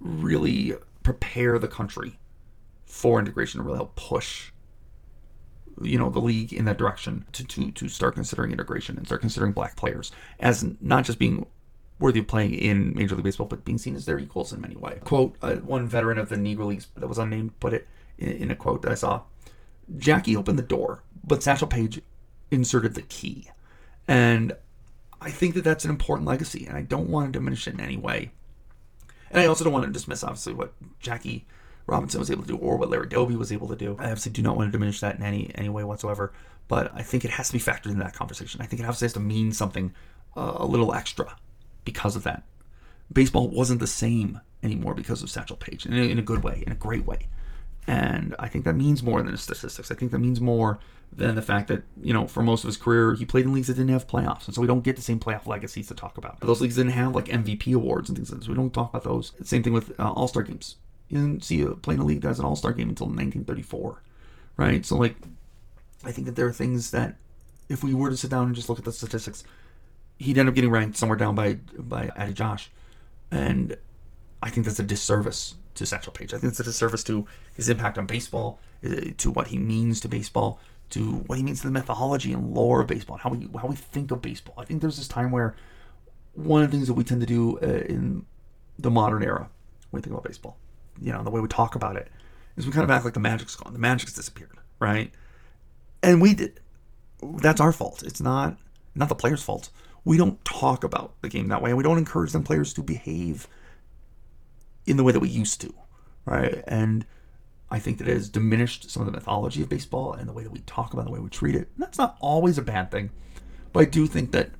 really 0.00 0.74
prepare 1.02 1.58
the 1.58 1.66
country 1.66 2.16
for 2.86 3.18
integration 3.18 3.58
and 3.58 3.66
really 3.66 3.78
help 3.78 3.96
push 3.96 4.52
you 5.82 5.98
know 5.98 6.10
the 6.10 6.20
league 6.20 6.52
in 6.52 6.64
that 6.64 6.78
direction 6.78 7.24
to, 7.32 7.44
to 7.44 7.70
to 7.72 7.88
start 7.88 8.14
considering 8.14 8.52
integration 8.52 8.96
and 8.96 9.06
start 9.06 9.20
considering 9.20 9.52
black 9.52 9.76
players 9.76 10.12
as 10.40 10.66
not 10.80 11.04
just 11.04 11.18
being 11.18 11.46
worthy 11.98 12.20
of 12.20 12.26
playing 12.26 12.54
in 12.54 12.94
Major 12.94 13.16
League 13.16 13.24
Baseball, 13.24 13.46
but 13.46 13.64
being 13.64 13.78
seen 13.78 13.96
as 13.96 14.06
their 14.06 14.18
equals 14.18 14.52
in 14.52 14.60
many 14.60 14.76
ways. 14.76 15.00
Quote: 15.04 15.36
uh, 15.42 15.56
One 15.56 15.86
veteran 15.86 16.18
of 16.18 16.28
the 16.28 16.36
Negro 16.36 16.66
Leagues 16.66 16.88
that 16.96 17.08
was 17.08 17.18
unnamed 17.18 17.58
put 17.60 17.72
it 17.72 17.88
in, 18.18 18.30
in 18.30 18.50
a 18.50 18.56
quote 18.56 18.82
that 18.82 18.92
I 18.92 18.96
saw. 18.96 19.22
Jackie 19.96 20.36
opened 20.36 20.58
the 20.58 20.62
door, 20.62 21.02
but 21.24 21.42
Satchel 21.42 21.66
Paige 21.66 22.02
inserted 22.50 22.94
the 22.94 23.02
key. 23.02 23.50
And 24.06 24.54
I 25.20 25.30
think 25.30 25.54
that 25.54 25.64
that's 25.64 25.84
an 25.84 25.90
important 25.90 26.28
legacy, 26.28 26.66
and 26.66 26.76
I 26.76 26.82
don't 26.82 27.08
want 27.08 27.32
to 27.32 27.38
diminish 27.38 27.66
it 27.66 27.74
in 27.74 27.80
any 27.80 27.96
way. 27.96 28.32
And 29.30 29.40
I 29.40 29.46
also 29.46 29.64
don't 29.64 29.72
want 29.72 29.86
to 29.86 29.92
dismiss, 29.92 30.24
obviously, 30.24 30.54
what 30.54 30.72
Jackie 31.00 31.46
Robinson 31.88 32.20
was 32.20 32.30
able 32.30 32.42
to 32.42 32.48
do 32.48 32.56
or 32.56 32.76
what 32.76 32.90
Larry 32.90 33.08
Doby 33.08 33.34
was 33.34 33.50
able 33.50 33.68
to 33.68 33.76
do. 33.76 33.96
I 33.98 34.04
obviously 34.04 34.32
do 34.32 34.42
not 34.42 34.56
want 34.56 34.68
to 34.68 34.72
diminish 34.72 35.00
that 35.00 35.16
in 35.16 35.22
any 35.22 35.50
any 35.54 35.68
way 35.68 35.84
whatsoever, 35.84 36.32
but 36.68 36.92
I 36.94 37.02
think 37.02 37.24
it 37.24 37.32
has 37.32 37.48
to 37.48 37.54
be 37.54 37.58
factored 37.58 37.86
into 37.86 38.04
that 38.04 38.14
conversation. 38.14 38.60
I 38.60 38.66
think 38.66 38.80
it 38.80 38.84
obviously 38.84 39.06
has 39.06 39.14
to 39.14 39.20
mean 39.20 39.52
something 39.52 39.94
uh, 40.36 40.54
a 40.56 40.66
little 40.66 40.94
extra 40.94 41.36
because 41.84 42.14
of 42.14 42.24
that. 42.24 42.44
Baseball 43.12 43.48
wasn't 43.48 43.80
the 43.80 43.86
same 43.86 44.40
anymore 44.62 44.94
because 44.94 45.22
of 45.22 45.30
Satchel 45.30 45.56
Paige, 45.56 45.86
in 45.86 45.94
a, 45.94 46.02
in 46.02 46.18
a 46.18 46.22
good 46.22 46.44
way, 46.44 46.62
in 46.66 46.72
a 46.72 46.76
great 46.76 47.06
way. 47.06 47.26
And 47.86 48.36
I 48.38 48.48
think 48.48 48.66
that 48.66 48.74
means 48.74 49.02
more 49.02 49.22
than 49.22 49.32
the 49.32 49.38
statistics. 49.38 49.90
I 49.90 49.94
think 49.94 50.12
that 50.12 50.18
means 50.18 50.42
more 50.42 50.78
than 51.10 51.36
the 51.36 51.42
fact 51.42 51.68
that, 51.68 51.84
you 52.02 52.12
know, 52.12 52.26
for 52.26 52.42
most 52.42 52.64
of 52.64 52.68
his 52.68 52.76
career, 52.76 53.14
he 53.14 53.24
played 53.24 53.46
in 53.46 53.54
leagues 53.54 53.68
that 53.68 53.74
didn't 53.74 53.88
have 53.88 54.06
playoffs. 54.06 54.44
And 54.44 54.54
so 54.54 54.60
we 54.60 54.66
don't 54.66 54.84
get 54.84 54.96
the 54.96 55.02
same 55.02 55.18
playoff 55.18 55.46
legacies 55.46 55.88
to 55.88 55.94
talk 55.94 56.18
about. 56.18 56.38
Those 56.40 56.60
leagues 56.60 56.76
didn't 56.76 56.92
have 56.92 57.14
like 57.14 57.26
MVP 57.26 57.74
awards 57.74 58.10
and 58.10 58.18
things 58.18 58.30
like 58.30 58.40
that. 58.40 58.44
So 58.44 58.50
we 58.50 58.56
don't 58.56 58.74
talk 58.74 58.90
about 58.90 59.04
those. 59.04 59.32
Same 59.42 59.62
thing 59.62 59.72
with 59.72 59.98
uh, 59.98 60.12
All 60.12 60.28
Star 60.28 60.42
games. 60.42 60.76
You 61.08 61.18
didn't 61.18 61.44
see 61.44 61.62
a 61.62 61.70
play 61.70 61.94
in 61.94 62.00
a 62.00 62.04
league 62.04 62.20
that 62.22 62.28
has 62.28 62.38
an 62.38 62.44
All 62.44 62.56
Star 62.56 62.72
game 62.72 62.88
until 62.88 63.06
1934, 63.06 64.02
right? 64.56 64.84
So, 64.84 64.96
like, 64.96 65.16
I 66.04 66.12
think 66.12 66.26
that 66.26 66.36
there 66.36 66.46
are 66.46 66.52
things 66.52 66.90
that 66.90 67.16
if 67.68 67.82
we 67.82 67.94
were 67.94 68.10
to 68.10 68.16
sit 68.16 68.30
down 68.30 68.46
and 68.46 68.54
just 68.54 68.68
look 68.68 68.78
at 68.78 68.84
the 68.84 68.92
statistics, 68.92 69.44
he'd 70.18 70.38
end 70.38 70.48
up 70.48 70.54
getting 70.54 70.70
ranked 70.70 70.96
somewhere 70.96 71.18
down 71.18 71.34
by 71.34 71.54
by 71.76 72.10
Addie 72.16 72.34
Joss. 72.34 72.68
And 73.30 73.76
I 74.42 74.50
think 74.50 74.66
that's 74.66 74.78
a 74.78 74.84
disservice 74.84 75.54
to 75.74 75.86
Satchel 75.86 76.12
Paige. 76.12 76.34
I 76.34 76.38
think 76.38 76.50
it's 76.50 76.60
a 76.60 76.64
disservice 76.64 77.04
to 77.04 77.26
his 77.54 77.68
impact 77.68 77.98
on 77.98 78.06
baseball, 78.06 78.58
uh, 78.84 79.12
to 79.18 79.30
what 79.30 79.48
he 79.48 79.58
means 79.58 80.00
to 80.00 80.08
baseball, 80.08 80.60
to 80.90 81.24
what 81.26 81.38
he 81.38 81.44
means 81.44 81.60
to 81.60 81.68
the 81.68 81.72
mythology 81.72 82.32
and 82.32 82.54
lore 82.54 82.80
of 82.80 82.86
baseball, 82.86 83.16
and 83.16 83.22
how 83.22 83.30
we 83.30 83.48
how 83.60 83.68
we 83.68 83.76
think 83.76 84.10
of 84.10 84.22
baseball. 84.22 84.54
I 84.58 84.64
think 84.64 84.80
there's 84.80 84.96
this 84.96 85.08
time 85.08 85.30
where 85.30 85.54
one 86.34 86.62
of 86.62 86.70
the 86.70 86.76
things 86.76 86.88
that 86.88 86.94
we 86.94 87.04
tend 87.04 87.20
to 87.20 87.26
do 87.26 87.58
uh, 87.58 87.84
in 87.88 88.24
the 88.78 88.90
modern 88.90 89.22
era 89.22 89.48
when 89.90 90.00
we 90.00 90.02
think 90.02 90.12
about 90.12 90.24
baseball, 90.24 90.56
you 91.00 91.12
know, 91.12 91.22
the 91.22 91.30
way 91.30 91.40
we 91.40 91.48
talk 91.48 91.74
about 91.74 91.96
it, 91.96 92.08
is 92.56 92.66
we 92.66 92.72
kind 92.72 92.84
of 92.84 92.90
act 92.90 93.04
like 93.04 93.14
the 93.14 93.20
magic's 93.20 93.56
gone. 93.56 93.72
The 93.72 93.78
magic's 93.78 94.12
disappeared, 94.12 94.58
right? 94.80 95.12
And 96.02 96.20
we 96.20 96.34
did. 96.34 96.60
That's 97.22 97.60
our 97.60 97.72
fault. 97.72 98.02
It's 98.02 98.20
not 98.20 98.56
not 98.94 99.08
the 99.08 99.14
players' 99.14 99.42
fault. 99.42 99.70
We 100.04 100.16
don't 100.16 100.42
talk 100.44 100.84
about 100.84 101.20
the 101.22 101.28
game 101.28 101.48
that 101.48 101.62
way, 101.62 101.70
and 101.70 101.76
we 101.76 101.84
don't 101.84 101.98
encourage 101.98 102.32
them 102.32 102.42
players 102.42 102.72
to 102.74 102.82
behave 102.82 103.46
in 104.86 104.96
the 104.96 105.04
way 105.04 105.12
that 105.12 105.20
we 105.20 105.28
used 105.28 105.60
to, 105.60 105.74
right? 106.24 106.62
And 106.66 107.04
I 107.70 107.78
think 107.78 107.98
that 107.98 108.08
it 108.08 108.14
has 108.14 108.28
diminished 108.28 108.90
some 108.90 109.02
of 109.02 109.06
the 109.06 109.12
mythology 109.12 109.62
of 109.62 109.68
baseball 109.68 110.14
and 110.14 110.28
the 110.28 110.32
way 110.32 110.42
that 110.42 110.52
we 110.52 110.60
talk 110.60 110.92
about 110.92 111.02
it, 111.02 111.04
the 111.06 111.12
way 111.12 111.20
we 111.20 111.28
treat 111.28 111.54
it. 111.54 111.68
And 111.74 111.82
that's 111.82 111.98
not 111.98 112.16
always 112.20 112.56
a 112.56 112.62
bad 112.62 112.90
thing. 112.90 113.10
But 113.72 113.80
I 113.80 113.84
do 113.84 114.06
think 114.06 114.32
that 114.32 114.50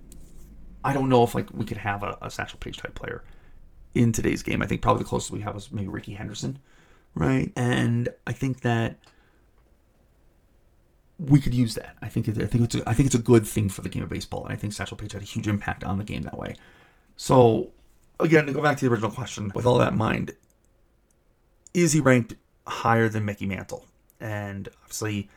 I 0.85 0.93
don't 0.93 1.09
know 1.09 1.23
if 1.23 1.35
like 1.35 1.53
we 1.53 1.65
could 1.65 1.79
have 1.79 2.03
a, 2.03 2.19
a 2.21 2.31
Satchel 2.31 2.59
Paige 2.59 2.77
type 2.77 2.95
player 2.95 3.25
in 3.95 4.13
today's 4.13 4.43
game. 4.43 4.63
I 4.63 4.67
think 4.67 4.83
probably 4.83 5.03
the 5.03 5.09
closest 5.09 5.31
we 5.31 5.41
have 5.41 5.57
is 5.57 5.73
maybe 5.73 5.89
Rickey 5.89 6.15
Henderson, 6.15 6.59
right? 7.15 7.53
And 7.57 8.09
I 8.27 8.33
think 8.33 8.61
that 8.63 8.99
we 11.19 11.41
could 11.41 11.55
use 11.55 11.75
that. 11.75 11.97
I 12.01 12.09
think 12.09 12.29
it, 12.29 12.39
I 12.39 12.47
think 12.47 12.65
it's 12.65 12.75
a, 12.77 12.89
I 12.89 12.95
think 12.95 13.07
it's 13.07 13.15
a 13.15 13.21
good 13.21 13.47
thing 13.47 13.69
for 13.69 13.83
the 13.83 13.89
game 13.89 14.03
of 14.03 14.09
baseball, 14.09 14.45
and 14.45 14.53
I 14.53 14.57
think 14.57 14.73
Satchel 14.73 14.97
Paige 14.97 15.13
had 15.13 15.23
a 15.23 15.25
huge 15.25 15.49
impact 15.49 15.85
on 15.85 15.99
the 15.99 16.05
game 16.05 16.23
that 16.23 16.39
way. 16.39 16.55
So 17.17 17.71
again, 18.21 18.47
to 18.47 18.53
go 18.53 18.63
back 18.63 18.79
to 18.79 18.85
the 18.85 18.93
original 18.93 19.11
question, 19.11 19.51
with 19.55 19.67
all 19.67 19.79
that 19.79 19.93
in 19.93 19.99
mind, 19.99 20.33
is 21.75 21.93
he 21.93 22.01
ranked 22.01 22.35
higher 22.67 23.09
than 23.09 23.25
Mickey 23.25 23.47
Mantle? 23.47 23.85
And 24.21 24.69
obviously, 24.83 25.29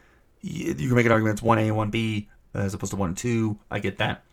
you, 0.42 0.68
you 0.78 0.88
can 0.88 0.96
make 0.96 1.06
an 1.06 1.12
argument 1.12 1.36
it's 1.36 1.44
one 1.44 1.58
A 1.58 1.68
and 1.68 1.76
one 1.76 1.90
B 1.90 2.30
as 2.54 2.74
opposed 2.74 2.92
to 2.92 2.98
one 2.98 3.10
and 3.10 3.18
two. 3.18 3.58
I 3.70 3.80
get 3.80 3.98
that. 3.98 4.24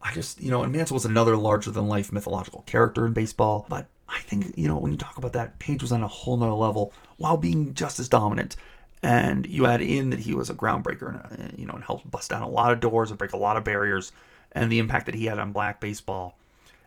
I 0.00 0.12
just, 0.12 0.40
you 0.40 0.50
know, 0.50 0.62
and 0.62 0.72
Mantle 0.72 0.94
was 0.94 1.04
another 1.04 1.36
larger 1.36 1.70
than 1.70 1.88
life 1.88 2.12
mythological 2.12 2.62
character 2.62 3.04
in 3.06 3.12
baseball, 3.12 3.66
but 3.68 3.86
I 4.08 4.20
think, 4.20 4.56
you 4.56 4.68
know, 4.68 4.78
when 4.78 4.92
you 4.92 4.98
talk 4.98 5.18
about 5.18 5.32
that, 5.32 5.58
Paige 5.58 5.82
was 5.82 5.92
on 5.92 6.02
a 6.02 6.08
whole 6.08 6.36
nother 6.36 6.52
level 6.52 6.92
while 7.16 7.36
being 7.36 7.74
just 7.74 7.98
as 7.98 8.08
dominant. 8.08 8.56
And 9.02 9.46
you 9.46 9.66
add 9.66 9.80
in 9.80 10.10
that 10.10 10.20
he 10.20 10.34
was 10.34 10.50
a 10.50 10.54
groundbreaker 10.54 11.30
and, 11.30 11.50
uh, 11.50 11.52
you 11.56 11.66
know, 11.66 11.74
and 11.74 11.84
helped 11.84 12.10
bust 12.10 12.30
down 12.30 12.42
a 12.42 12.48
lot 12.48 12.72
of 12.72 12.80
doors 12.80 13.10
and 13.10 13.18
break 13.18 13.32
a 13.32 13.36
lot 13.36 13.56
of 13.56 13.64
barriers 13.64 14.12
and 14.52 14.72
the 14.72 14.78
impact 14.78 15.06
that 15.06 15.14
he 15.14 15.26
had 15.26 15.38
on 15.38 15.52
black 15.52 15.80
baseball 15.80 16.38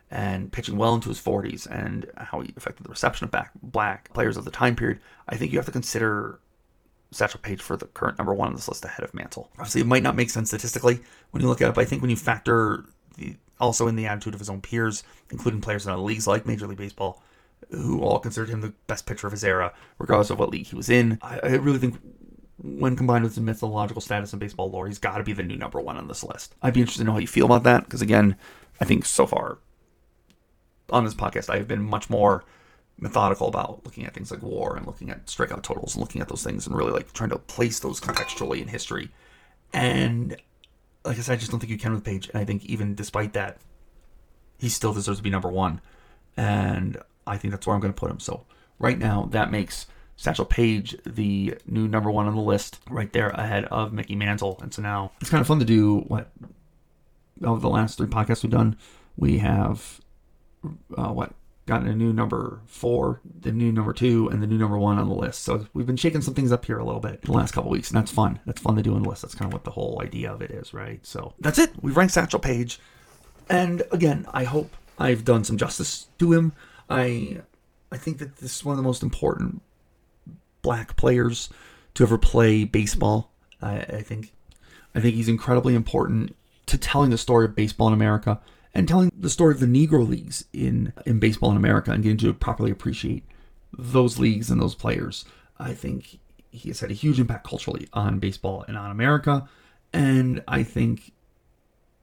and 0.10 0.52
pitching 0.52 0.78
well 0.78 0.94
into 0.94 1.10
his 1.10 1.22
40s 1.22 1.68
and 1.68 2.06
how 2.18 2.42
he 2.42 2.54
affected 2.58 2.86
the 2.86 2.90
reception 2.90 3.30
of 3.32 3.46
black 3.62 4.12
players 4.14 4.36
of 4.36 4.44
the 4.44 4.52
time 4.52 4.76
period, 4.76 5.00
I 5.30 5.38
think 5.38 5.54
you 5.54 5.60
have 5.60 5.66
to 5.68 5.72
consider 5.72 6.40
Satchel 7.12 7.40
Paige 7.42 7.62
for 7.62 7.78
the 7.78 7.86
current 7.88 8.18
number 8.18 8.34
one 8.34 8.50
on 8.50 8.56
this 8.56 8.68
list 8.68 8.84
ahead 8.84 9.06
of 9.06 9.14
Mantle. 9.14 9.50
Obviously, 9.54 9.82
it 9.82 9.88
might 9.88 10.04
not 10.04 10.16
make 10.16 10.30
sense 10.30 10.50
statistically 10.50 11.00
when 11.32 11.42
you 11.42 11.48
look 11.48 11.62
at 11.62 11.70
it, 11.70 11.76
but 11.76 11.82
I 11.82 11.86
think 11.86 12.02
when 12.02 12.10
you 12.10 12.18
factor 12.18 12.86
the, 13.18 13.36
also 13.60 13.88
in 13.88 13.96
the 13.96 14.08
attitude 14.08 14.34
of 14.34 14.40
his 14.40 14.50
own 14.50 14.62
peers, 14.62 15.04
including 15.30 15.62
players 15.62 15.86
in 15.86 15.92
other 15.92 16.02
leagues 16.02 16.28
like 16.28 16.46
Major 16.46 16.68
League 16.68 16.78
Baseball, 16.78 17.22
who 17.70 18.02
all 18.02 18.20
considered 18.20 18.50
him 18.50 18.62
the 18.62 18.74
best 18.88 19.06
pitcher 19.06 19.28
of 19.28 19.34
his 19.34 19.44
era, 19.44 19.74
regardless 20.00 20.30
of 20.30 20.40
what 20.40 20.50
league 20.50 20.68
he 20.68 20.76
was 20.76 20.90
in, 20.90 21.20
I, 21.22 21.40
I 21.44 21.48
really 21.56 21.80
think 21.80 21.96
when 22.64 22.96
combined 22.96 23.24
with 23.24 23.36
his 23.36 23.44
mythological 23.44 24.02
status 24.02 24.34
in 24.34 24.40
baseball 24.40 24.70
lore, 24.70 24.88
he's 24.88 25.00
got 25.00 25.18
to 25.18 25.24
be 25.24 25.34
the 25.34 25.44
new 25.44 25.58
number 25.58 25.80
one 25.80 25.98
on 25.98 26.08
this 26.08 26.24
list. 26.24 26.56
I'd 26.62 26.74
be 26.74 26.82
interested 26.82 27.04
to 27.04 27.06
know 27.06 27.14
how 27.14 27.20
you 27.20 27.28
feel 27.28 27.46
about 27.46 27.64
that 27.64 27.86
because, 27.86 28.02
again, 28.02 28.36
I 28.80 28.86
think 28.86 29.06
so 29.06 29.26
far 29.26 29.58
on 30.90 31.06
this 31.06 31.16
podcast, 31.16 31.50
I 31.50 31.58
have 31.58 31.68
been 31.68 31.84
much 31.84 32.10
more 32.10 32.44
methodical 33.00 33.48
about 33.48 33.84
looking 33.84 34.06
at 34.06 34.14
things 34.14 34.30
like 34.30 34.44
war 34.44 34.76
and 34.76 34.86
looking 34.86 35.10
at 35.10 35.26
strikeout 35.26 35.64
totals 35.64 35.96
and 35.96 36.02
looking 36.02 36.22
at 36.22 36.28
those 36.28 36.44
things 36.44 36.68
and 36.68 36.76
really 36.76 36.92
like 36.92 37.12
trying 37.14 37.32
to 37.32 37.40
place 37.40 37.80
those 37.80 38.00
contextually 38.00 38.62
in 38.62 38.68
history. 38.68 39.10
And 39.74 40.38
like 41.04 41.18
I 41.18 41.22
said, 41.22 41.34
I 41.34 41.36
just 41.38 41.52
don't 41.52 41.60
think 41.60 41.72
you 41.72 41.78
can 41.78 41.94
with 41.94 42.04
Paige. 42.04 42.30
And 42.30 42.42
I 42.42 42.46
think 42.46 42.66
even 42.66 42.96
despite 42.96 43.34
that, 43.34 43.58
he 44.58 44.70
still 44.70 44.94
deserves 44.94 45.20
to 45.20 45.24
be 45.24 45.30
number 45.30 45.50
one. 45.50 45.82
And 46.38 46.98
I 47.26 47.38
think 47.38 47.52
that's 47.52 47.66
where 47.66 47.76
I'm 47.76 47.82
going 47.82 47.94
to 47.94 48.00
put 48.00 48.12
him. 48.12 48.20
So 48.20 48.46
right 48.80 48.98
now, 48.98 49.28
that 49.32 49.52
makes 49.52 49.88
Satchel 50.16 50.46
Paige 50.46 50.96
the 51.06 51.56
new 51.66 51.88
number 51.88 52.12
one 52.12 52.28
on 52.28 52.36
the 52.36 52.42
list, 52.42 52.80
right 52.90 53.12
there 53.12 53.30
ahead 53.30 53.66
of 53.66 53.92
Mickey 53.92 54.16
Mantle. 54.16 54.60
And 54.62 54.74
so 54.74 54.82
now 54.82 55.12
it's 55.20 55.30
kind 55.30 55.42
of 55.42 55.48
fun 55.48 55.60
to 55.60 55.66
do 55.66 56.00
what 56.02 56.30
over 57.44 57.60
the 57.60 57.70
last 57.70 57.98
three 57.98 58.08
podcasts 58.08 58.44
we've 58.44 58.52
done. 58.52 58.78
We 59.18 59.40
have 59.40 60.00
uh, 60.96 61.10
what 61.10 61.34
gotten 61.72 61.88
a 61.88 61.96
new 61.96 62.12
number 62.12 62.60
four, 62.66 63.22
the 63.40 63.52
new 63.54 63.72
number 63.72 63.94
two, 63.94 64.28
and 64.28 64.44
the 64.44 64.48
new 64.48 64.58
number 64.58 64.78
one 64.78 65.00
on 65.00 65.08
the 65.08 65.16
list. 65.16 65.44
So 65.44 65.68
we've 65.74 65.86
been 65.86 65.96
shaking 65.96 66.22
some 66.22 66.34
things 66.34 66.52
up 66.52 66.66
here 66.66 66.78
a 66.78 66.84
little 66.84 67.00
bit 67.00 67.22
in 67.24 67.32
the 67.32 67.32
last 67.32 67.54
couple 67.54 67.72
weeks, 67.72 67.90
and 67.90 67.98
that's 67.98 68.12
fun. 68.12 68.42
That's 68.46 68.60
fun 68.60 68.76
to 68.76 68.84
do 68.84 68.94
on 68.94 69.04
the 69.04 69.10
list. 69.10 69.22
That's 69.22 69.36
kind 69.36 69.48
of 69.48 69.54
what 69.54 69.64
the 69.64 69.72
whole 69.72 70.02
idea 70.04 70.34
of 70.34 70.42
it 70.42 70.52
is, 70.52 70.74
right? 70.74 71.00
So 71.06 71.34
that's 71.40 71.58
it. 71.60 71.72
We've 71.82 71.96
ranked 71.96 72.14
Satchel 72.14 72.42
Paige, 72.42 72.78
and 73.50 73.84
again, 73.90 74.28
I 74.34 74.44
hope 74.44 74.76
I've 75.00 75.24
done 75.24 75.46
some 75.46 75.56
justice 75.56 76.08
to 76.20 76.34
him. 76.34 76.52
I 76.90 77.42
I 77.90 77.98
think 77.98 78.18
that 78.18 78.38
this 78.38 78.58
is 78.58 78.66
one 78.66 78.74
of 78.74 78.78
the 78.78 78.84
most 78.84 79.02
important 79.02 79.62
black 80.62 80.98
players 80.98 81.50
to 81.94 82.04
ever 82.04 82.18
play 82.18 82.66
baseball. 82.66 83.32
I, 83.62 83.78
I 83.80 84.02
think 84.02 84.34
I 84.94 85.00
think 85.00 85.16
he's 85.16 85.30
incredibly 85.30 85.74
important 85.74 86.36
to 86.66 86.78
telling 86.78 87.12
the 87.12 87.18
story 87.18 87.46
of 87.46 87.56
baseball 87.56 87.88
in 87.88 87.94
America 87.94 88.42
and 88.74 88.88
telling 88.88 89.12
the 89.18 89.30
story 89.30 89.54
of 89.54 89.60
the 89.60 89.66
Negro 89.66 90.08
leagues 90.08 90.46
in, 90.54 90.94
in 91.06 91.20
baseball 91.20 91.52
in 91.52 91.58
America 91.58 91.92
and 91.92 92.04
getting 92.04 92.18
to 92.20 92.34
properly 92.34 92.72
appreciate 92.72 93.24
those 93.78 94.20
leagues 94.20 94.50
and 94.50 94.62
those 94.62 94.76
players. 94.76 95.26
I 95.60 95.74
think 95.74 96.20
he 96.52 96.70
has 96.70 96.80
had 96.80 96.92
a 96.92 96.96
huge 96.96 97.20
impact 97.20 97.48
culturally 97.48 97.88
on 97.94 98.20
baseball 98.20 98.66
and 98.68 98.78
on 98.78 98.92
America. 98.92 99.48
And 99.94 100.44
I 100.48 100.64
think 100.64 101.12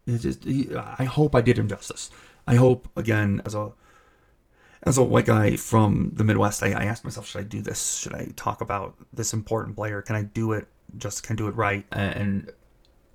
it 0.07 0.19
just, 0.19 0.47
I 0.77 1.05
hope 1.05 1.35
I 1.35 1.41
did 1.41 1.59
him 1.59 1.69
justice. 1.69 2.11
I 2.47 2.55
hope, 2.55 2.89
again, 2.97 3.43
as 3.45 3.55
a 3.55 3.73
as 4.85 4.97
a 4.97 5.03
white 5.03 5.27
guy 5.27 5.57
from 5.57 6.13
the 6.15 6.23
Midwest, 6.23 6.63
I, 6.63 6.69
I 6.69 6.85
asked 6.85 7.05
myself, 7.05 7.27
should 7.27 7.41
I 7.41 7.45
do 7.45 7.61
this? 7.61 7.97
Should 7.97 8.15
I 8.15 8.29
talk 8.37 8.61
about 8.61 8.95
this 9.13 9.33
important 9.33 9.77
player? 9.77 10.03
Can 10.03 10.15
I 10.15 10.23
do 10.23 10.53
it? 10.53 10.69
Just 10.97 11.25
can 11.25 11.35
I 11.35 11.37
do 11.37 11.49
it 11.49 11.57
right? 11.57 11.85
And 11.93 12.53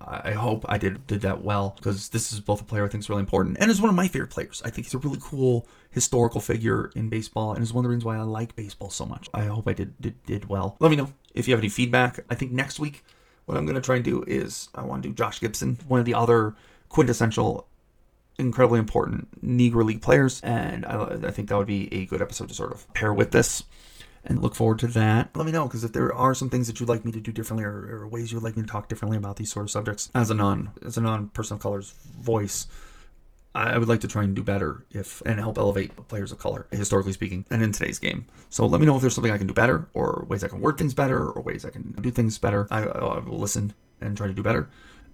I 0.06 0.32
hope 0.32 0.64
I 0.68 0.78
did 0.78 1.06
did 1.06 1.22
that 1.22 1.42
well 1.42 1.74
because 1.76 2.10
this 2.10 2.32
is 2.32 2.40
both 2.40 2.60
a 2.60 2.64
player 2.64 2.84
I 2.84 2.88
think 2.88 3.02
is 3.02 3.08
really 3.08 3.20
important 3.20 3.56
and 3.58 3.70
is 3.70 3.80
one 3.80 3.90
of 3.90 3.96
my 3.96 4.08
favorite 4.08 4.30
players. 4.30 4.62
I 4.64 4.70
think 4.70 4.86
he's 4.86 4.94
a 4.94 4.98
really 4.98 5.18
cool 5.20 5.66
historical 5.90 6.40
figure 6.40 6.90
in 6.94 7.08
baseball 7.08 7.54
and 7.54 7.62
is 7.62 7.72
one 7.72 7.84
of 7.84 7.88
the 7.88 7.90
reasons 7.90 8.04
why 8.04 8.16
I 8.16 8.22
like 8.22 8.54
baseball 8.56 8.90
so 8.90 9.06
much. 9.06 9.28
I 9.32 9.44
hope 9.44 9.66
I 9.68 9.72
did 9.72 10.00
did, 10.00 10.22
did 10.24 10.48
well. 10.48 10.76
Let 10.80 10.90
me 10.90 10.96
know 10.96 11.12
if 11.34 11.48
you 11.48 11.54
have 11.54 11.60
any 11.60 11.68
feedback. 11.68 12.20
I 12.28 12.34
think 12.34 12.52
next 12.52 12.78
week 12.78 13.04
what 13.46 13.56
I'm 13.56 13.66
going 13.66 13.76
to 13.76 13.80
try 13.80 13.96
and 13.96 14.04
do 14.04 14.24
is 14.26 14.68
I 14.74 14.82
want 14.82 15.02
to 15.02 15.08
do 15.08 15.14
Josh 15.14 15.40
Gibson, 15.40 15.78
one 15.86 16.00
of 16.00 16.06
the 16.06 16.14
other 16.14 16.54
quintessential 16.88 17.66
incredibly 18.38 18.78
important 18.78 19.44
Negro 19.44 19.84
League 19.84 20.02
players, 20.02 20.40
and 20.42 20.84
I, 20.86 21.18
I 21.24 21.30
think 21.30 21.48
that 21.48 21.56
would 21.56 21.66
be 21.66 21.92
a 21.92 22.06
good 22.06 22.20
episode 22.20 22.48
to 22.48 22.54
sort 22.54 22.72
of 22.72 22.92
pair 22.94 23.12
with 23.12 23.30
this 23.30 23.62
and 24.24 24.42
look 24.42 24.54
forward 24.54 24.78
to 24.80 24.86
that. 24.88 25.30
Let 25.34 25.46
me 25.46 25.52
know 25.52 25.66
because 25.66 25.84
if 25.84 25.92
there 25.92 26.12
are 26.14 26.34
some 26.34 26.50
things 26.50 26.66
that 26.66 26.80
you'd 26.80 26.88
like 26.88 27.04
me 27.04 27.12
to 27.12 27.20
do 27.20 27.32
differently 27.32 27.64
or, 27.64 28.02
or, 28.02 28.08
ways 28.08 28.32
you'd 28.32 28.42
like 28.42 28.56
me 28.56 28.62
to 28.62 28.68
talk 28.68 28.88
differently 28.88 29.16
about 29.16 29.36
these 29.36 29.52
sort 29.52 29.64
of 29.64 29.70
subjects 29.70 30.10
as 30.14 30.30
a 30.30 30.34
non 30.34 30.70
as 30.84 30.96
a 30.96 31.00
non 31.00 31.28
person 31.28 31.56
of 31.56 31.60
color's 31.60 31.90
voice. 32.20 32.66
I 33.56 33.78
would 33.78 33.88
like 33.88 34.00
to 34.00 34.08
try 34.08 34.24
and 34.24 34.34
do 34.34 34.42
better 34.42 34.84
if 34.90 35.20
and 35.24 35.38
help 35.38 35.58
elevate 35.58 35.94
players 36.08 36.32
of 36.32 36.38
color, 36.38 36.66
historically 36.72 37.12
speaking, 37.12 37.44
and 37.50 37.62
in 37.62 37.70
today's 37.70 38.00
game. 38.00 38.26
So 38.50 38.66
let 38.66 38.80
me 38.80 38.86
know 38.86 38.96
if 38.96 39.00
there's 39.00 39.14
something 39.14 39.32
I 39.32 39.38
can 39.38 39.46
do 39.46 39.54
better, 39.54 39.88
or 39.94 40.26
ways 40.28 40.42
I 40.42 40.48
can 40.48 40.60
word 40.60 40.76
things 40.76 40.92
better, 40.92 41.30
or 41.30 41.40
ways 41.40 41.64
I 41.64 41.70
can 41.70 41.92
do 41.92 42.10
things 42.10 42.36
better. 42.36 42.66
I, 42.72 42.82
I 42.82 43.18
will 43.20 43.38
listen 43.38 43.72
and 44.00 44.16
try 44.16 44.26
to 44.26 44.32
do 44.32 44.42
better. 44.42 44.68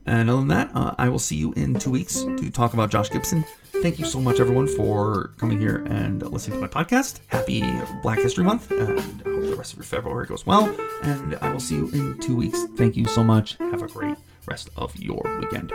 And 0.06 0.30
other 0.30 0.38
than 0.38 0.48
that, 0.48 0.70
uh, 0.74 0.94
I 0.96 1.10
will 1.10 1.18
see 1.18 1.36
you 1.36 1.52
in 1.52 1.78
two 1.78 1.90
weeks 1.90 2.22
to 2.22 2.50
talk 2.50 2.72
about 2.72 2.90
Josh 2.90 3.10
Gibson. 3.10 3.44
Thank 3.82 3.98
you 3.98 4.04
so 4.04 4.20
much, 4.20 4.40
everyone, 4.40 4.66
for 4.66 5.32
coming 5.38 5.58
here 5.58 5.84
and 5.86 6.22
listening 6.30 6.60
to 6.60 6.66
my 6.66 6.68
podcast. 6.68 7.20
Happy 7.28 7.62
Black 8.02 8.18
History 8.18 8.44
Month, 8.44 8.70
and 8.70 8.82
I 8.82 8.84
hope 8.84 9.04
the 9.24 9.56
rest 9.56 9.72
of 9.72 9.78
your 9.78 9.84
February 9.84 10.26
goes 10.26 10.44
well. 10.44 10.66
And 11.02 11.36
I 11.36 11.50
will 11.50 11.60
see 11.60 11.76
you 11.76 11.88
in 11.88 12.18
two 12.18 12.36
weeks. 12.36 12.62
Thank 12.76 12.96
you 12.96 13.06
so 13.06 13.24
much. 13.24 13.56
Have 13.58 13.82
a 13.82 13.88
great 13.88 14.18
rest 14.46 14.68
of 14.76 14.94
your 14.96 15.22
weekend. 15.40 15.72